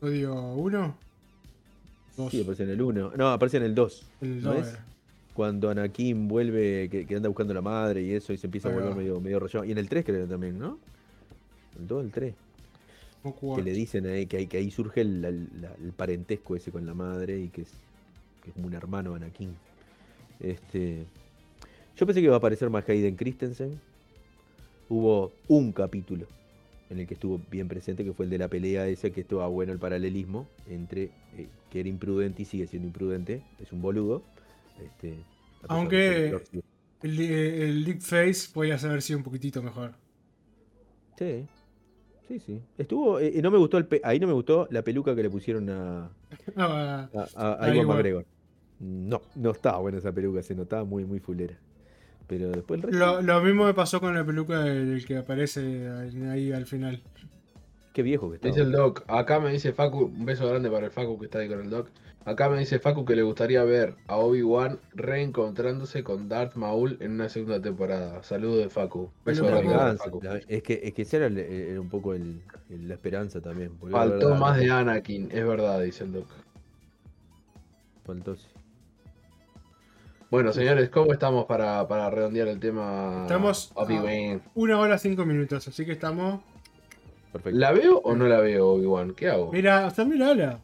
episodio 0.00 0.34
1. 0.54 0.96
Sí, 2.30 2.42
aparece 2.42 2.62
en 2.62 2.70
el 2.70 2.80
1. 2.80 3.12
No, 3.16 3.28
aparece 3.30 3.56
en 3.56 3.64
el 3.64 3.74
2. 3.74 4.06
El 4.20 4.40
¿no 4.44 4.54
2 4.54 4.66
es? 4.68 4.78
Cuando 5.34 5.70
Anakin 5.70 6.28
vuelve, 6.28 6.88
que, 6.88 7.04
que 7.04 7.16
anda 7.16 7.28
buscando 7.28 7.50
a 7.50 7.56
la 7.56 7.62
madre 7.62 8.02
y 8.02 8.12
eso, 8.12 8.32
y 8.32 8.36
se 8.36 8.46
empieza 8.46 8.68
a 8.68 8.72
volver 8.72 8.92
va. 8.92 8.94
medio, 8.94 9.20
medio 9.20 9.40
rayado. 9.40 9.64
Y 9.64 9.72
en 9.72 9.78
el 9.78 9.88
3 9.88 10.04
creo 10.04 10.28
también, 10.28 10.56
¿no? 10.56 10.78
El 11.76 11.88
2, 11.88 12.04
el 12.04 12.12
3. 12.12 12.34
que 13.56 13.62
le 13.64 13.72
dicen 13.72 14.06
ahí 14.06 14.26
que, 14.26 14.36
ahí- 14.36 14.46
que 14.46 14.58
ahí 14.58 14.70
surge 14.70 15.00
el, 15.00 15.20
la- 15.20 15.30
la- 15.32 15.74
el 15.82 15.90
parentesco 15.96 16.54
ese 16.54 16.70
con 16.70 16.86
la 16.86 16.94
madre 16.94 17.40
y 17.40 17.48
que 17.48 17.62
es, 17.62 17.72
que 18.44 18.50
es 18.50 18.54
como 18.54 18.68
un 18.68 18.74
hermano 18.74 19.16
Anakin. 19.16 19.52
Este, 20.38 21.06
yo 21.96 22.06
pensé 22.06 22.20
que 22.20 22.26
iba 22.26 22.34
a 22.34 22.38
aparecer 22.38 22.70
más 22.70 22.88
Hayden 22.88 23.16
Christensen. 23.16 23.80
Hubo 24.88 25.32
un 25.48 25.72
capítulo 25.72 26.26
en 26.90 27.00
el 27.00 27.06
que 27.06 27.14
estuvo 27.14 27.40
bien 27.50 27.68
presente, 27.68 28.04
que 28.04 28.12
fue 28.12 28.26
el 28.26 28.30
de 28.30 28.38
la 28.38 28.48
pelea 28.48 28.86
esa, 28.86 29.10
que 29.10 29.22
estaba 29.22 29.48
bueno 29.48 29.72
el 29.72 29.78
paralelismo 29.78 30.46
entre 30.68 31.04
eh, 31.36 31.48
que 31.70 31.80
era 31.80 31.88
imprudente 31.88 32.42
y 32.42 32.44
sigue 32.44 32.66
siendo 32.66 32.88
imprudente, 32.88 33.42
es 33.60 33.72
un 33.72 33.80
boludo. 33.80 34.22
Este, 34.84 35.14
Aunque-. 35.68 36.34
El, 37.02 37.20
el 37.20 37.84
Leap 37.84 38.00
Face 38.00 38.48
podía 38.52 38.76
haber 38.76 39.02
sido 39.02 39.18
un 39.18 39.24
poquitito 39.24 39.62
mejor. 39.62 39.94
Sí, 41.18 41.46
sí, 42.28 42.40
sí. 42.40 42.60
Estuvo, 42.78 43.20
eh, 43.20 43.40
no 43.42 43.50
me 43.50 43.58
gustó 43.58 43.78
el 43.78 43.86
pe- 43.86 44.00
ahí 44.04 44.20
no 44.20 44.26
me 44.26 44.32
gustó 44.32 44.68
la 44.70 44.82
peluca 44.82 45.14
que 45.14 45.22
le 45.22 45.30
pusieron 45.30 45.68
a, 45.70 46.10
Ah, 46.56 47.08
A, 47.14 47.28
a- 47.34 47.64
a 47.64 47.66
Ahí 47.66 47.76
Iwan 47.76 47.88
va. 47.90 47.94
McGregor. 47.96 48.26
No, 48.80 49.22
no 49.36 49.50
estaba 49.52 49.78
buena 49.78 49.98
esa 49.98 50.12
peluca, 50.12 50.42
se 50.42 50.54
notaba 50.54 50.84
muy, 50.84 51.04
muy 51.04 51.20
fulera. 51.20 51.56
Pero 52.26 52.50
después 52.50 52.78
el 52.78 52.90
resto. 52.90 52.98
Lo, 52.98 53.22
lo 53.22 53.40
mismo 53.42 53.64
me 53.66 53.74
pasó 53.74 54.00
con 54.00 54.14
la 54.14 54.24
peluca 54.24 54.60
del 54.60 55.04
que 55.04 55.18
aparece 55.18 55.88
ahí 56.30 56.52
al 56.52 56.66
final. 56.66 57.02
Qué 57.92 58.02
viejo 58.02 58.28
que 58.30 58.36
está. 58.36 58.48
Dice 58.48 58.60
el 58.62 58.72
Doc, 58.72 59.04
acá 59.08 59.38
me 59.40 59.50
dice 59.52 59.72
Facu, 59.72 60.04
un 60.06 60.24
beso 60.24 60.48
grande 60.48 60.70
para 60.70 60.86
el 60.86 60.92
Facu 60.92 61.18
que 61.18 61.26
está 61.26 61.38
ahí 61.38 61.48
con 61.48 61.60
el 61.60 61.70
Doc. 61.70 61.88
Acá 62.24 62.48
me 62.48 62.58
dice 62.58 62.78
Facu 62.78 63.04
que 63.04 63.14
le 63.14 63.22
gustaría 63.22 63.62
ver 63.64 63.96
a 64.08 64.16
Obi-Wan 64.16 64.78
reencontrándose 64.94 66.02
con 66.02 66.28
Darth 66.30 66.54
Maul 66.56 66.96
en 67.00 67.12
una 67.12 67.28
segunda 67.28 67.60
temporada. 67.60 68.22
Saludos 68.22 68.56
de 68.64 68.70
Facu. 68.70 69.10
Beso 69.26 69.44
grande 69.44 69.74
para 69.74 69.96
Facu. 69.98 70.20
es 70.48 70.62
que, 70.62 70.80
es 70.82 70.94
que 70.94 71.02
esa 71.02 71.18
era, 71.18 71.26
el- 71.26 71.38
era 71.38 71.80
un 71.80 71.90
poco 71.90 72.14
el- 72.14 72.40
el- 72.70 72.88
la 72.88 72.94
esperanza 72.94 73.42
también. 73.42 73.72
Faltó 73.90 74.34
más 74.36 74.56
de 74.56 74.70
Anakin, 74.70 75.28
es 75.30 75.46
verdad, 75.46 75.82
dice 75.82 76.04
el 76.04 76.12
Doc. 76.14 76.26
Faltó, 78.04 78.36
sí. 78.36 78.46
Bueno, 80.34 80.52
señores, 80.52 80.88
¿cómo 80.88 81.12
estamos 81.12 81.44
para, 81.44 81.86
para 81.86 82.10
redondear 82.10 82.48
el 82.48 82.58
tema 82.58 83.20
Estamos 83.22 83.70
a- 83.76 83.82
Obi-Wan? 83.82 84.42
Una 84.56 84.80
hora 84.80 84.98
cinco 84.98 85.24
minutos, 85.24 85.68
así 85.68 85.86
que 85.86 85.92
estamos. 85.92 86.40
Perfecto. 87.32 87.56
¿La 87.56 87.70
veo 87.70 87.98
o 87.98 88.16
no 88.16 88.26
la 88.26 88.40
veo, 88.40 88.70
Obi-Wan? 88.70 89.14
¿Qué 89.14 89.28
hago? 89.30 89.52
Mira, 89.52 89.86
hasta 89.86 90.04
mirala. 90.04 90.58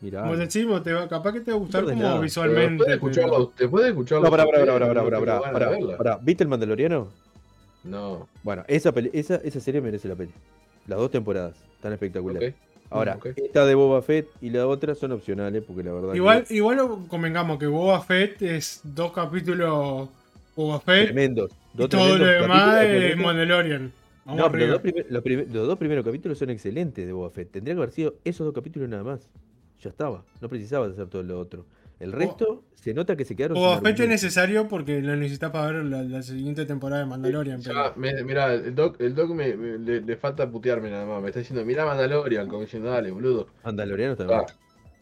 Mirá. 0.00 0.22
Como 0.22 0.36
decimos, 0.36 0.82
te 0.82 0.92
va, 0.92 1.06
capaz 1.06 1.32
que 1.32 1.42
te 1.42 1.52
va 1.52 1.56
a 1.58 1.60
gustar 1.60 1.84
No 1.84 1.90
como 1.90 2.20
visualmente. 2.22 2.84
después 2.84 2.88
de 2.88 2.94
escucharlo, 3.22 3.52
después 3.56 3.84
de 3.84 3.90
escucharlo 3.90 4.24
No, 4.24 4.30
pará, 4.32 4.46
pará, 4.46 4.66
pará, 4.66 4.88
pará, 4.88 5.20
pará, 5.20 5.52
pará, 5.52 5.96
pará. 5.96 6.18
¿Viste 6.20 6.42
el 6.42 6.48
Mandaloriano? 6.50 7.06
No, 7.84 8.26
Bueno, 8.42 8.64
esa, 8.66 8.90
peli- 8.90 9.10
esa, 9.12 9.36
esa 9.36 9.60
serie 9.60 9.80
merece 9.80 10.08
la 10.08 10.16
pena. 10.16 10.32
Las 10.88 10.98
dos 10.98 11.12
temporadas. 11.12 11.54
Tan 11.80 11.92
espectaculares. 11.92 12.52
ok. 12.52 12.73
Ahora, 12.94 13.18
esta 13.36 13.66
de 13.66 13.74
Boba 13.74 14.02
Fett 14.02 14.28
y 14.40 14.50
la 14.50 14.66
otra 14.66 14.94
son 14.94 15.12
opcionales 15.12 15.62
porque 15.66 15.82
la 15.82 15.92
verdad 15.92 16.10
que 16.12 16.16
Igual, 16.16 16.44
igual 16.50 16.78
convengamos 17.08 17.58
que 17.58 17.66
Boba 17.66 18.00
Fett 18.02 18.40
es 18.42 18.80
dos 18.84 19.12
capítulos 19.12 20.08
Boba 20.56 20.80
Fett 20.80 21.06
tremendos. 21.06 21.50
y 21.76 21.88
todo 21.88 22.16
lo 22.18 22.24
demás 22.24 22.84
es. 22.84 23.16
Mandalorian. 23.16 23.92
Vamos 24.24 24.40
No, 24.40 24.50
pero 24.52 24.66
los 24.66 24.72
dos, 24.74 24.80
primer- 24.82 25.06
los 25.10 25.22
primer- 25.22 25.48
los 25.52 25.66
dos 25.66 25.78
primeros 25.78 26.04
capítulos 26.04 26.38
son 26.38 26.50
excelentes 26.50 27.04
de 27.06 27.12
Boba 27.12 27.30
Fett. 27.30 27.50
Tendría 27.50 27.74
que 27.74 27.80
haber 27.82 27.90
sido 27.92 28.14
esos 28.24 28.44
dos 28.46 28.54
capítulos 28.54 28.88
nada 28.88 29.02
más. 29.02 29.28
Ya 29.82 29.90
estaba. 29.90 30.22
No 30.40 30.48
precisabas 30.48 30.92
hacer 30.92 31.08
todo 31.08 31.22
lo 31.22 31.38
otro. 31.38 31.66
El 32.04 32.12
resto 32.12 32.62
se 32.74 32.92
nota 32.94 33.16
que 33.16 33.24
se 33.24 33.34
quedaron 33.34 33.56
sin 33.56 33.82
Fett 33.82 34.00
es 34.00 34.08
necesario 34.08 34.68
porque 34.68 35.00
lo 35.00 35.16
necesitas 35.16 35.50
para 35.50 35.72
ver 35.72 35.84
la, 35.84 36.02
la 36.02 36.22
siguiente 36.22 36.66
temporada 36.66 37.00
de 37.02 37.08
Mandalorian. 37.08 37.60
Ya, 37.62 37.72
pero- 37.72 37.92
me- 37.96 38.22
mirá, 38.24 38.52
el 38.54 38.74
Doc, 38.74 39.00
el 39.00 39.14
doc 39.14 39.30
me, 39.30 39.56
me- 39.56 39.78
le, 39.78 40.00
le 40.02 40.16
falta 40.16 40.50
putearme 40.50 40.90
nada 40.90 41.06
más. 41.06 41.22
Me 41.22 41.28
está 41.28 41.40
diciendo, 41.40 41.64
mira 41.64 41.86
Mandalorian, 41.86 42.46
como 42.48 42.62
diciendo, 42.62 42.90
dale, 42.90 43.10
boludo. 43.10 43.48
Mandaloriano 43.64 44.16
también. 44.16 44.40
Ah, 44.40 44.46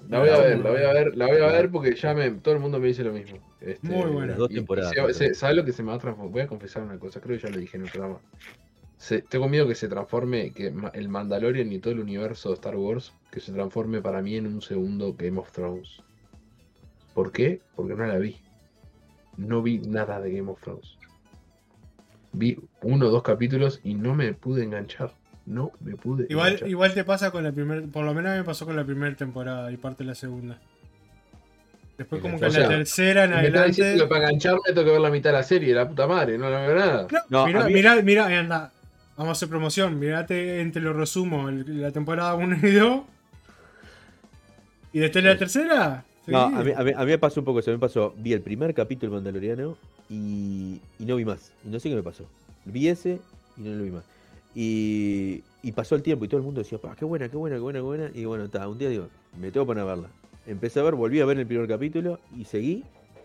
la 0.09 0.19
voy 0.21 0.29
a 0.31 0.39
ver, 0.39 0.59
la 0.59 0.71
voy 0.71 0.83
a 0.83 0.93
ver, 0.93 1.17
la 1.17 1.27
voy 1.27 1.37
a 1.43 1.47
ver 1.47 1.71
porque 1.71 1.95
ya 1.95 2.15
me, 2.15 2.31
todo 2.31 2.55
el 2.55 2.61
mundo 2.61 2.79
me 2.79 2.87
dice 2.89 3.03
lo 3.05 3.13
mismo. 3.13 3.39
Este, 3.61 3.87
Muy 3.87 4.11
buena. 4.11 4.29
Las 4.29 4.39
dos 4.39 4.49
temporadas, 4.49 4.91
se- 4.91 4.97
se- 4.97 5.13
también. 5.13 5.35
¿Sabes 5.35 5.57
lo 5.57 5.65
que 5.65 5.73
se 5.73 5.83
me 5.83 5.89
va 5.91 5.95
a 5.97 5.99
transformar? 5.99 6.33
Voy 6.33 6.43
a 6.43 6.47
confesar 6.47 6.83
una 6.83 6.99
cosa, 6.99 7.21
creo 7.21 7.37
que 7.37 7.43
ya 7.45 7.51
lo 7.53 7.59
dije 7.61 7.77
en 7.77 7.85
el 7.85 7.91
programa. 7.91 8.19
Se- 8.97 9.23
tengo 9.23 9.49
miedo 9.49 9.67
que 9.67 9.75
se 9.75 9.89
transforme, 9.89 10.53
que 10.53 10.73
el 10.95 11.09
Mandalorian 11.09 11.73
y 11.73 11.79
todo 11.81 11.93
el 11.93 12.01
universo 12.01 12.51
de 12.51 12.55
Star 12.55 12.77
Wars, 12.77 13.13
que 13.33 13.41
se 13.41 13.53
transforme 13.53 14.01
para 14.01 14.23
mí 14.23 14.37
en 14.37 14.47
un 14.47 14.63
segundo 14.63 15.15
Game 15.19 15.39
of 15.41 15.51
Thrones. 15.51 16.01
¿Por 17.15 17.33
qué? 17.33 17.61
Porque 17.77 17.95
no 17.95 18.07
la 18.07 18.19
vi. 18.19 18.37
No 19.37 19.63
vi 19.63 19.79
nada 19.79 20.21
de 20.21 20.33
Game 20.33 20.51
of 20.51 20.61
Thrones. 20.61 20.97
Vi 22.33 22.59
uno 22.83 23.07
o 23.07 23.11
dos 23.11 23.23
capítulos 23.23 23.81
y 23.85 23.95
no 23.95 24.15
me 24.15 24.33
pude 24.35 24.65
enganchar. 24.65 25.13
No 25.45 25.73
me 25.81 25.97
pude 25.97 26.27
Igual, 26.29 26.49
enganchar. 26.49 26.69
igual 26.69 26.95
te 26.95 27.05
pasa 27.05 27.31
con 27.31 27.43
la 27.45 27.53
primera, 27.53 27.83
por 27.93 28.05
lo 28.05 28.15
menos 28.15 28.31
a 28.31 28.35
mí 28.35 28.39
me 28.41 28.45
pasó 28.45 28.65
con 28.65 28.77
la 28.77 28.85
primera 28.85 29.15
temporada 29.17 29.71
y 29.73 29.77
parte 29.77 30.05
de 30.05 30.09
la 30.09 30.15
segunda. 30.15 30.59
Después 31.99 32.23
como 32.23 32.39
que 32.39 32.45
O 32.45 32.49
en 32.49 32.53
sea, 32.53 32.63
la 32.63 32.69
tercera 32.69 33.25
en 33.25 33.31
me 33.31 33.47
está 33.49 33.65
diciendo 33.65 33.91
adelante... 33.91 34.05
que 34.05 34.09
para 34.09 34.25
engancharme 34.29 34.61
tengo 34.67 34.85
que 34.85 34.91
ver 34.93 35.01
la 35.01 35.11
mitad 35.11 35.31
de 35.31 35.37
la 35.37 35.43
serie, 35.43 35.75
la 35.75 35.89
puta 35.89 36.07
madre, 36.07 36.39
no 36.39 36.49
la 36.49 36.61
veo 36.67 36.75
nada. 36.77 37.07
No, 37.11 37.19
No, 37.29 37.47
mirá, 37.47 37.65
mí- 37.67 37.73
mirá, 37.75 38.03
mirá, 38.03 38.27
anda. 38.39 38.73
Vamos 39.17 39.29
a 39.29 39.33
hacer 39.33 39.49
promoción. 39.51 39.99
Mirate 39.99 40.61
entre 40.61 40.81
los 40.81 40.97
resumos 40.97 41.53
la 41.67 41.91
temporada 41.91 42.35
1 42.35 42.57
y 42.67 42.71
2. 42.73 43.03
Y 44.95 44.99
después 45.01 45.25
la 45.25 45.37
tercera. 45.37 46.05
No, 46.27 46.39
a 46.43 46.63
mí, 46.63 46.73
a, 46.77 46.85
mí, 46.85 46.93
a 46.95 47.01
mí 47.01 47.07
me 47.07 47.19
pasó 47.19 47.41
un 47.41 47.45
poco 47.45 47.59
eso. 47.59 47.71
Me 47.71 47.79
pasó, 47.79 48.15
vi 48.17 48.33
el 48.33 48.43
primer 48.43 48.73
capítulo 48.75 49.13
del 49.13 49.23
Mandaloriano 49.25 49.77
y, 50.09 50.81
y 50.99 51.05
no 51.05 51.17
vi 51.17 51.25
más. 51.25 51.53
Y 51.65 51.69
no 51.69 51.81
sé 51.81 51.89
qué 51.89 51.97
me 51.97 52.03
pasó. 52.03 52.25
Vi 52.65 52.89
ese 52.89 53.19
y 53.57 53.63
no 53.63 53.75
lo 53.75 53.83
vi 53.83 53.91
más. 53.91 54.05
Y, 54.55 55.43
y 55.63 55.73
pasó 55.73 55.95
el 55.95 56.03
tiempo 56.03 56.25
y 56.25 56.29
todo 56.29 56.39
el 56.39 56.45
mundo 56.45 56.61
decía, 56.61 56.79
"Pa, 56.79 56.95
qué 56.95 57.05
buena, 57.05 57.29
qué 57.29 57.37
buena, 57.37 57.57
qué 57.57 57.61
buena, 57.63 57.79
qué 57.79 57.83
buena. 57.83 58.11
Y 58.15 58.25
bueno, 58.25 58.49
ta, 58.49 58.69
un 58.69 58.79
día 58.79 58.89
digo, 58.89 59.09
me 59.41 59.51
tengo 59.51 59.65
que 59.67 59.69
poner 59.69 59.83
a 59.83 59.87
verla. 59.87 60.09
Empecé 60.47 60.81
a 60.81 60.83
ver, 60.85 60.95
volví 60.95 61.21
a 61.21 61.25
ver 61.25 61.39
el 61.39 61.47
primer 61.47 61.67
capítulo 61.67 62.21
y 62.37 62.45
seguí. 62.45 62.85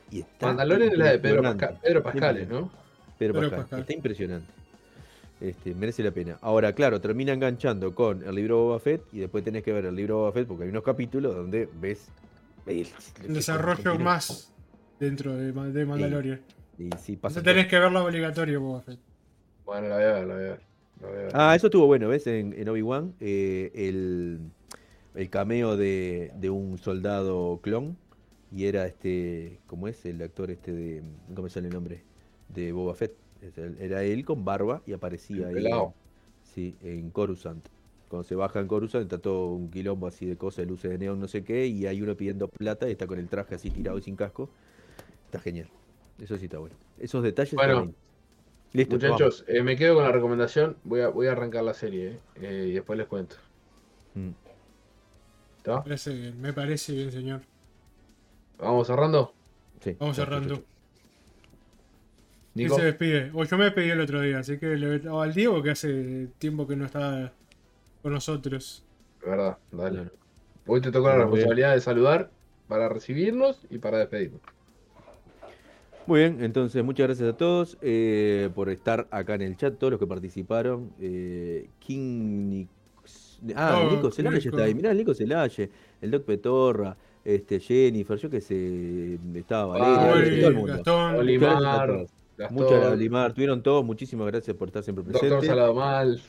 Y 0.09 0.21
está 0.21 0.47
Mandalorian 0.47 0.91
es 0.93 0.97
la 0.97 1.11
de 1.11 1.19
Pedro. 1.19 1.41
Pascal, 1.43 1.79
Pedro 1.83 2.03
Pascales, 2.03 2.47
¿no? 2.47 2.71
Pedro 3.19 3.33
Pedro 3.33 3.49
Pascal. 3.49 3.59
Pascal. 3.59 3.79
Está 3.81 3.93
impresionante. 3.93 4.47
Este, 5.41 5.75
merece 5.75 6.01
la 6.01 6.11
pena. 6.11 6.37
Ahora, 6.41 6.73
claro, 6.73 6.99
termina 6.99 7.33
enganchando 7.33 7.93
con 7.93 8.23
el 8.23 8.33
libro 8.33 8.57
Boba 8.63 8.79
Fett 8.79 9.03
y 9.11 9.19
después 9.19 9.43
tenés 9.43 9.63
que 9.63 9.71
ver 9.71 9.85
el 9.85 9.95
libro 9.95 10.17
Boba 10.17 10.31
Fett 10.31 10.47
porque 10.47 10.63
hay 10.63 10.69
unos 10.69 10.83
capítulos 10.83 11.35
donde 11.35 11.69
ves 11.79 12.07
el, 12.67 12.87
desarrollo 13.33 13.97
más 13.99 14.53
dentro 14.99 15.35
de, 15.35 15.51
de 15.51 15.85
Mandalorian. 15.85 16.41
Y 16.77 16.89
sí, 16.97 17.15
pasa 17.17 17.39
Entonces 17.39 17.43
tenés 17.43 17.67
que 17.67 17.79
verlo 17.79 18.03
obligatorio, 18.05 18.61
Boba 18.61 18.81
Fett. 18.81 18.99
Bueno, 19.65 19.87
la 19.89 19.95
voy 19.95 20.03
a 20.03 20.11
ver, 20.13 20.27
la 20.27 20.33
voy 20.35 20.43
a 20.43 20.47
ver. 20.47 20.61
la 21.01 21.07
voy 21.07 21.17
a 21.17 21.21
ver. 21.21 21.31
Ah, 21.33 21.55
eso 21.55 21.67
estuvo 21.67 21.87
bueno, 21.87 22.07
¿ves? 22.07 22.27
En, 22.27 22.53
en 22.53 22.69
Obi-Wan, 22.69 23.13
eh, 23.19 23.71
el, 23.73 24.39
el 25.15 25.29
cameo 25.29 25.75
de, 25.75 26.31
de 26.35 26.49
un 26.49 26.77
soldado 26.77 27.59
clon. 27.61 27.97
Y 28.49 28.65
era 28.65 28.85
este, 28.85 29.59
¿cómo 29.67 29.87
es? 29.89 30.05
El 30.05 30.21
actor 30.21 30.51
este 30.51 30.71
de, 30.71 31.03
¿cómo 31.29 31.43
me 31.43 31.49
sale 31.49 31.67
el 31.67 31.73
nombre? 31.73 32.03
De 32.47 32.71
Boba 32.71 32.93
Fett. 32.95 33.13
Era 33.79 34.03
él 34.03 34.23
con 34.25 34.45
barba 34.45 34.81
y 34.85 34.93
aparecía 34.93 35.37
El 35.37 35.45
ahí. 35.47 35.53
pelao. 35.55 35.93
Sí, 36.43 36.75
en 36.81 37.09
Coruscant. 37.11 37.67
Cuando 38.09 38.23
se 38.23 38.35
baja 38.35 38.59
en 38.59 38.67
Coruscant 38.67 39.03
está 39.03 39.17
todo 39.17 39.47
un 39.47 39.69
quilombo 39.69 40.07
así 40.07 40.25
de 40.25 40.37
cosas, 40.37 40.59
de 40.59 40.65
luces 40.67 40.91
de 40.91 40.97
neón, 40.97 41.19
no 41.19 41.27
sé 41.27 41.43
qué, 41.43 41.67
y 41.67 41.87
hay 41.87 42.01
uno 42.01 42.15
pidiendo 42.15 42.47
plata 42.47 42.87
y 42.87 42.93
está 42.93 43.05
con 43.05 43.19
el 43.19 43.27
traje 43.27 43.55
así 43.55 43.69
tirado 43.69 43.97
y 43.97 44.01
sin 44.01 44.15
casco. 44.15 44.49
Está 45.25 45.39
genial. 45.39 45.67
Eso 46.19 46.37
sí 46.37 46.45
está 46.45 46.57
bueno. 46.57 46.75
Esos 46.99 47.23
detalles 47.23 47.53
Bueno. 47.53 47.93
Listo, 48.73 48.95
Muchachos, 48.95 49.45
eh, 49.47 49.63
me 49.63 49.77
quedo 49.77 49.95
con 49.95 50.03
la 50.03 50.11
recomendación. 50.11 50.77
Voy 50.83 51.01
a, 51.01 51.07
voy 51.07 51.27
a 51.27 51.31
arrancar 51.31 51.63
la 51.63 51.73
serie 51.73 52.09
eh, 52.09 52.19
eh, 52.41 52.67
y 52.69 52.73
después 52.73 52.97
les 52.97 53.07
cuento. 53.07 53.37
Mm. 54.13 54.31
¿Está? 55.57 55.77
Me 55.77 55.81
parece 55.83 56.13
bien, 56.13 56.41
me 56.41 56.53
parece 56.53 56.93
bien, 56.93 57.11
señor. 57.11 57.41
¿Vamos 58.59 58.87
cerrando? 58.87 59.33
Sí, 59.81 59.95
Vamos 59.99 60.15
cerrando. 60.15 60.63
¿Quién 62.53 62.69
se 62.71 62.83
despide? 62.83 63.31
O 63.33 63.43
yo 63.43 63.57
me 63.57 63.65
despedí 63.65 63.89
el 63.89 64.01
otro 64.01 64.21
día, 64.21 64.39
así 64.39 64.57
que 64.57 64.75
le 64.75 65.07
o 65.07 65.21
al 65.21 65.33
Diego 65.33 65.61
que 65.61 65.71
hace 65.71 66.27
tiempo 66.39 66.67
que 66.67 66.75
no 66.75 66.85
está 66.85 67.31
con 68.01 68.13
nosotros. 68.13 68.83
verdad, 69.25 69.57
dale. 69.71 70.09
Hoy 70.65 70.81
te 70.81 70.91
tocó 70.91 71.07
la 71.09 71.15
responsabilidad 71.17 71.73
de 71.73 71.81
saludar 71.81 72.29
para 72.67 72.89
recibirnos 72.89 73.65
y 73.69 73.77
para 73.77 73.99
despedirnos. 73.99 74.41
Muy 76.05 76.21
bien, 76.21 76.37
entonces 76.41 76.83
muchas 76.83 77.07
gracias 77.07 77.33
a 77.33 77.35
todos 77.37 77.77
eh, 77.81 78.49
por 78.55 78.69
estar 78.69 79.07
acá 79.11 79.35
en 79.35 79.41
el 79.41 79.57
chat, 79.57 79.77
todos 79.77 79.91
los 79.91 79.99
que 79.99 80.07
participaron. 80.07 80.91
Eh, 81.01 81.69
King 81.79 82.49
Nix- 82.49 82.67
Ah, 83.55 83.83
Oh, 83.87 83.91
Nico 83.95 84.09
Celaye 84.11 84.37
Nico. 84.37 84.49
está 84.49 84.63
ahí. 84.63 84.73
Mirá, 84.73 84.91
el 84.91 84.97
Nico 84.97 85.13
Celaye, 85.13 85.69
el 86.01 86.09
Doc 86.11 86.23
Petorra, 86.23 86.95
este, 87.23 87.59
Jennifer, 87.59 88.17
yo 88.17 88.29
que 88.29 88.41
sé, 88.41 89.19
estaba 89.35 89.77
Valeria, 89.77 90.11
Oli, 90.13 90.39
todo 90.39 90.49
el 90.49 90.55
mundo. 90.55 90.73
Gastón, 90.73 91.01
Muchas 91.11 91.19
Olimar. 91.19 91.57
Gastón, 92.37 92.55
Muchas 92.55 92.71
gracias, 92.71 92.91
Olimar. 92.93 93.33
Tuvieron 93.33 93.61
todos, 93.61 93.85
muchísimas 93.85 94.27
gracias 94.27 94.55
por 94.57 94.69
estar 94.69 94.81
siempre 94.83 95.03
Doctor 95.03 95.21
presentes. 95.21 95.49
Salado 95.49 95.73
Mal. 95.75 96.21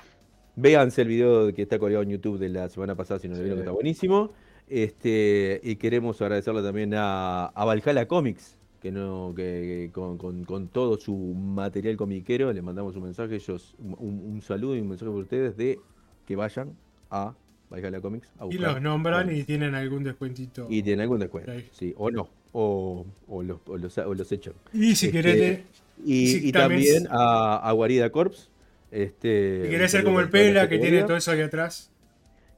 Véanse 0.60 1.02
el 1.02 1.08
video 1.08 1.54
que 1.54 1.62
está 1.62 1.78
colgado 1.78 2.02
en 2.02 2.10
YouTube 2.10 2.38
de 2.38 2.48
la 2.48 2.68
semana 2.68 2.94
pasada, 2.96 3.20
si 3.20 3.28
no 3.28 3.34
lo 3.34 3.38
Sí. 3.38 3.42
vieron, 3.44 3.58
que 3.58 3.62
está 3.62 3.72
buenísimo. 3.72 4.32
Este, 4.68 5.60
y 5.62 5.76
queremos 5.76 6.20
agradecerle 6.20 6.62
también 6.62 6.92
a, 6.94 7.46
a 7.46 7.64
Valhalla 7.64 8.06
Comics, 8.08 8.58
que 8.82 8.90
no, 8.90 9.32
que, 9.36 9.42
que 9.42 9.90
con, 9.92 10.18
con- 10.18 10.44
con 10.44 10.68
todo 10.68 10.98
su 10.98 11.14
material 11.16 11.96
comiquero, 11.96 12.52
le 12.52 12.60
mandamos 12.60 12.96
un 12.96 13.04
mensaje, 13.04 13.36
ellos, 13.36 13.74
un, 13.78 14.20
un 14.34 14.42
saludo 14.42 14.76
y 14.76 14.80
un 14.80 14.88
mensaje 14.88 15.10
por 15.10 15.22
ustedes 15.22 15.56
de 15.56 15.78
que 16.26 16.36
vayan 16.36 16.76
a 17.10 17.34
Valhalla 17.70 18.00
Comics 18.00 18.28
a 18.38 18.46
y 18.50 18.58
los 18.58 18.80
nombran 18.82 19.34
y 19.34 19.44
tienen 19.44 19.74
algún 19.74 20.02
descuentito. 20.04 20.66
y 20.68 20.82
tienen 20.82 21.02
algún 21.02 21.20
descuento, 21.20 21.52
sí, 21.72 21.94
o 21.96 22.10
no, 22.10 22.28
o, 22.52 23.06
o 23.28 23.42
los, 23.42 23.58
o, 23.66 23.76
los, 23.78 23.96
o 23.98 24.14
los 24.14 24.32
echan. 24.32 24.54
Y 24.72 24.94
si 24.96 25.06
Este, 25.06 25.12
querés, 25.12 25.60
Y, 26.04 26.26
Sí, 26.28 26.48
y 26.48 26.52
también 26.52 27.04
también 27.04 27.08
a, 27.10 27.56
a 27.56 27.72
Guarida 27.72 28.10
Corps. 28.10 28.50
Este, 28.90 29.62
si 29.64 29.70
querés 29.70 29.90
ser 29.90 30.04
como 30.04 30.20
el 30.20 30.30
Pela 30.30 30.68
que 30.68 30.78
tiene 30.78 31.02
todo 31.04 31.16
eso 31.16 31.30
ahí 31.30 31.40
atrás. 31.40 31.90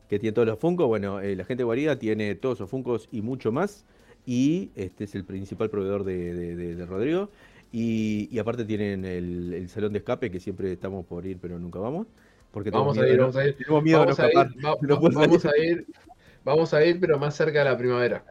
que 0.09 0.18
tiene 0.18 0.33
todos 0.35 0.49
los 0.49 0.59
Funkos. 0.59 0.87
Bueno, 0.89 1.20
eh, 1.20 1.37
la 1.37 1.45
gente 1.45 1.61
de 1.61 1.64
Guarida 1.64 1.99
tiene 1.99 2.35
todos 2.35 2.59
esos 2.59 2.70
Funkos 2.70 3.09
y 3.12 3.22
mucho 3.22 3.53
más. 3.53 3.85
Y 4.26 4.70
este 4.74 5.05
es 5.05 5.14
el 5.14 5.24
principal 5.24 5.70
proveedor 5.70 6.05
de, 6.05 6.35
de- 6.35 6.57
de- 6.57 6.74
de 6.76 6.87
Rodrigo. 6.87 7.31
Y, 7.72 8.28
y 8.33 8.39
aparte 8.39 8.64
tienen 8.64 9.05
el, 9.05 9.55
el 9.55 9.68
salón 9.68 9.93
de 9.93 9.99
escape 10.01 10.31
que 10.31 10.41
siempre 10.41 10.72
estamos 10.72 11.07
por 11.07 11.24
ir, 11.26 11.39
pero 11.41 11.59
nunca 11.59 11.78
vamos. 11.78 12.07
Porque 12.51 12.70
Vamos 12.70 12.99
a 12.99 13.09
ir, 13.09 13.18
vamos 13.18 13.37
a 13.37 13.47
ir. 13.47 13.57
tenemos 13.57 13.83
miedo 13.83 14.01
Vamos 14.01 14.16
de 14.16 14.22
a 14.24 14.26
no 14.35 14.41
ir, 14.43 14.64
va- 14.64 14.76
No 14.81 15.01
vamos 15.01 15.43
salir. 15.43 15.47
a 15.47 15.59
ir, 15.59 15.87
vamos 16.45 16.74
a 16.74 16.85
ir, 16.85 17.01
pero 17.01 17.18
más 17.18 17.37
cerca 17.37 17.61
de 17.61 17.64
la 17.66 17.76
primavera. 17.78 18.24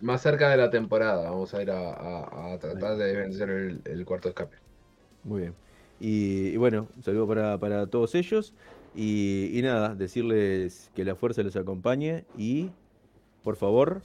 Más 0.00 0.20
cerca 0.22 0.50
de 0.50 0.56
la 0.56 0.70
temporada. 0.70 1.30
Vamos 1.30 1.54
a 1.54 1.62
ir 1.62 1.70
a, 1.70 1.90
a- 1.92 2.52
a 2.54 2.58
tratar 2.58 2.96
de 2.96 3.16
vencer 3.16 3.50
el, 3.50 3.82
el 3.84 4.04
cuarto 4.04 4.28
escape. 4.28 4.56
Muy 5.24 5.40
bien. 5.42 5.54
Y, 6.02 6.48
y 6.48 6.56
bueno, 6.56 6.88
un 6.96 7.02
saludo 7.04 7.28
para, 7.28 7.58
para 7.58 7.86
todos 7.86 8.16
ellos. 8.16 8.52
Y, 8.96 9.56
y 9.56 9.62
nada, 9.62 9.94
decirles 9.94 10.90
que 10.96 11.04
la 11.04 11.14
fuerza 11.14 11.44
les 11.44 11.54
acompañe 11.54 12.24
y, 12.36 12.70
por 13.44 13.54
favor, 13.54 14.02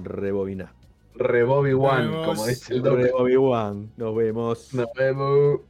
rebobiná. 0.00 0.72
Rebobi 1.16 1.72
One, 1.72 2.24
como 2.24 2.46
dice 2.46 2.74
el 2.74 2.82
doctor. 2.82 3.02
Rebobi 3.02 3.36
One. 3.36 3.88
Nos 3.96 4.14
vemos. 4.14 4.72
Nos 4.72 4.86
vemos. 4.96 5.60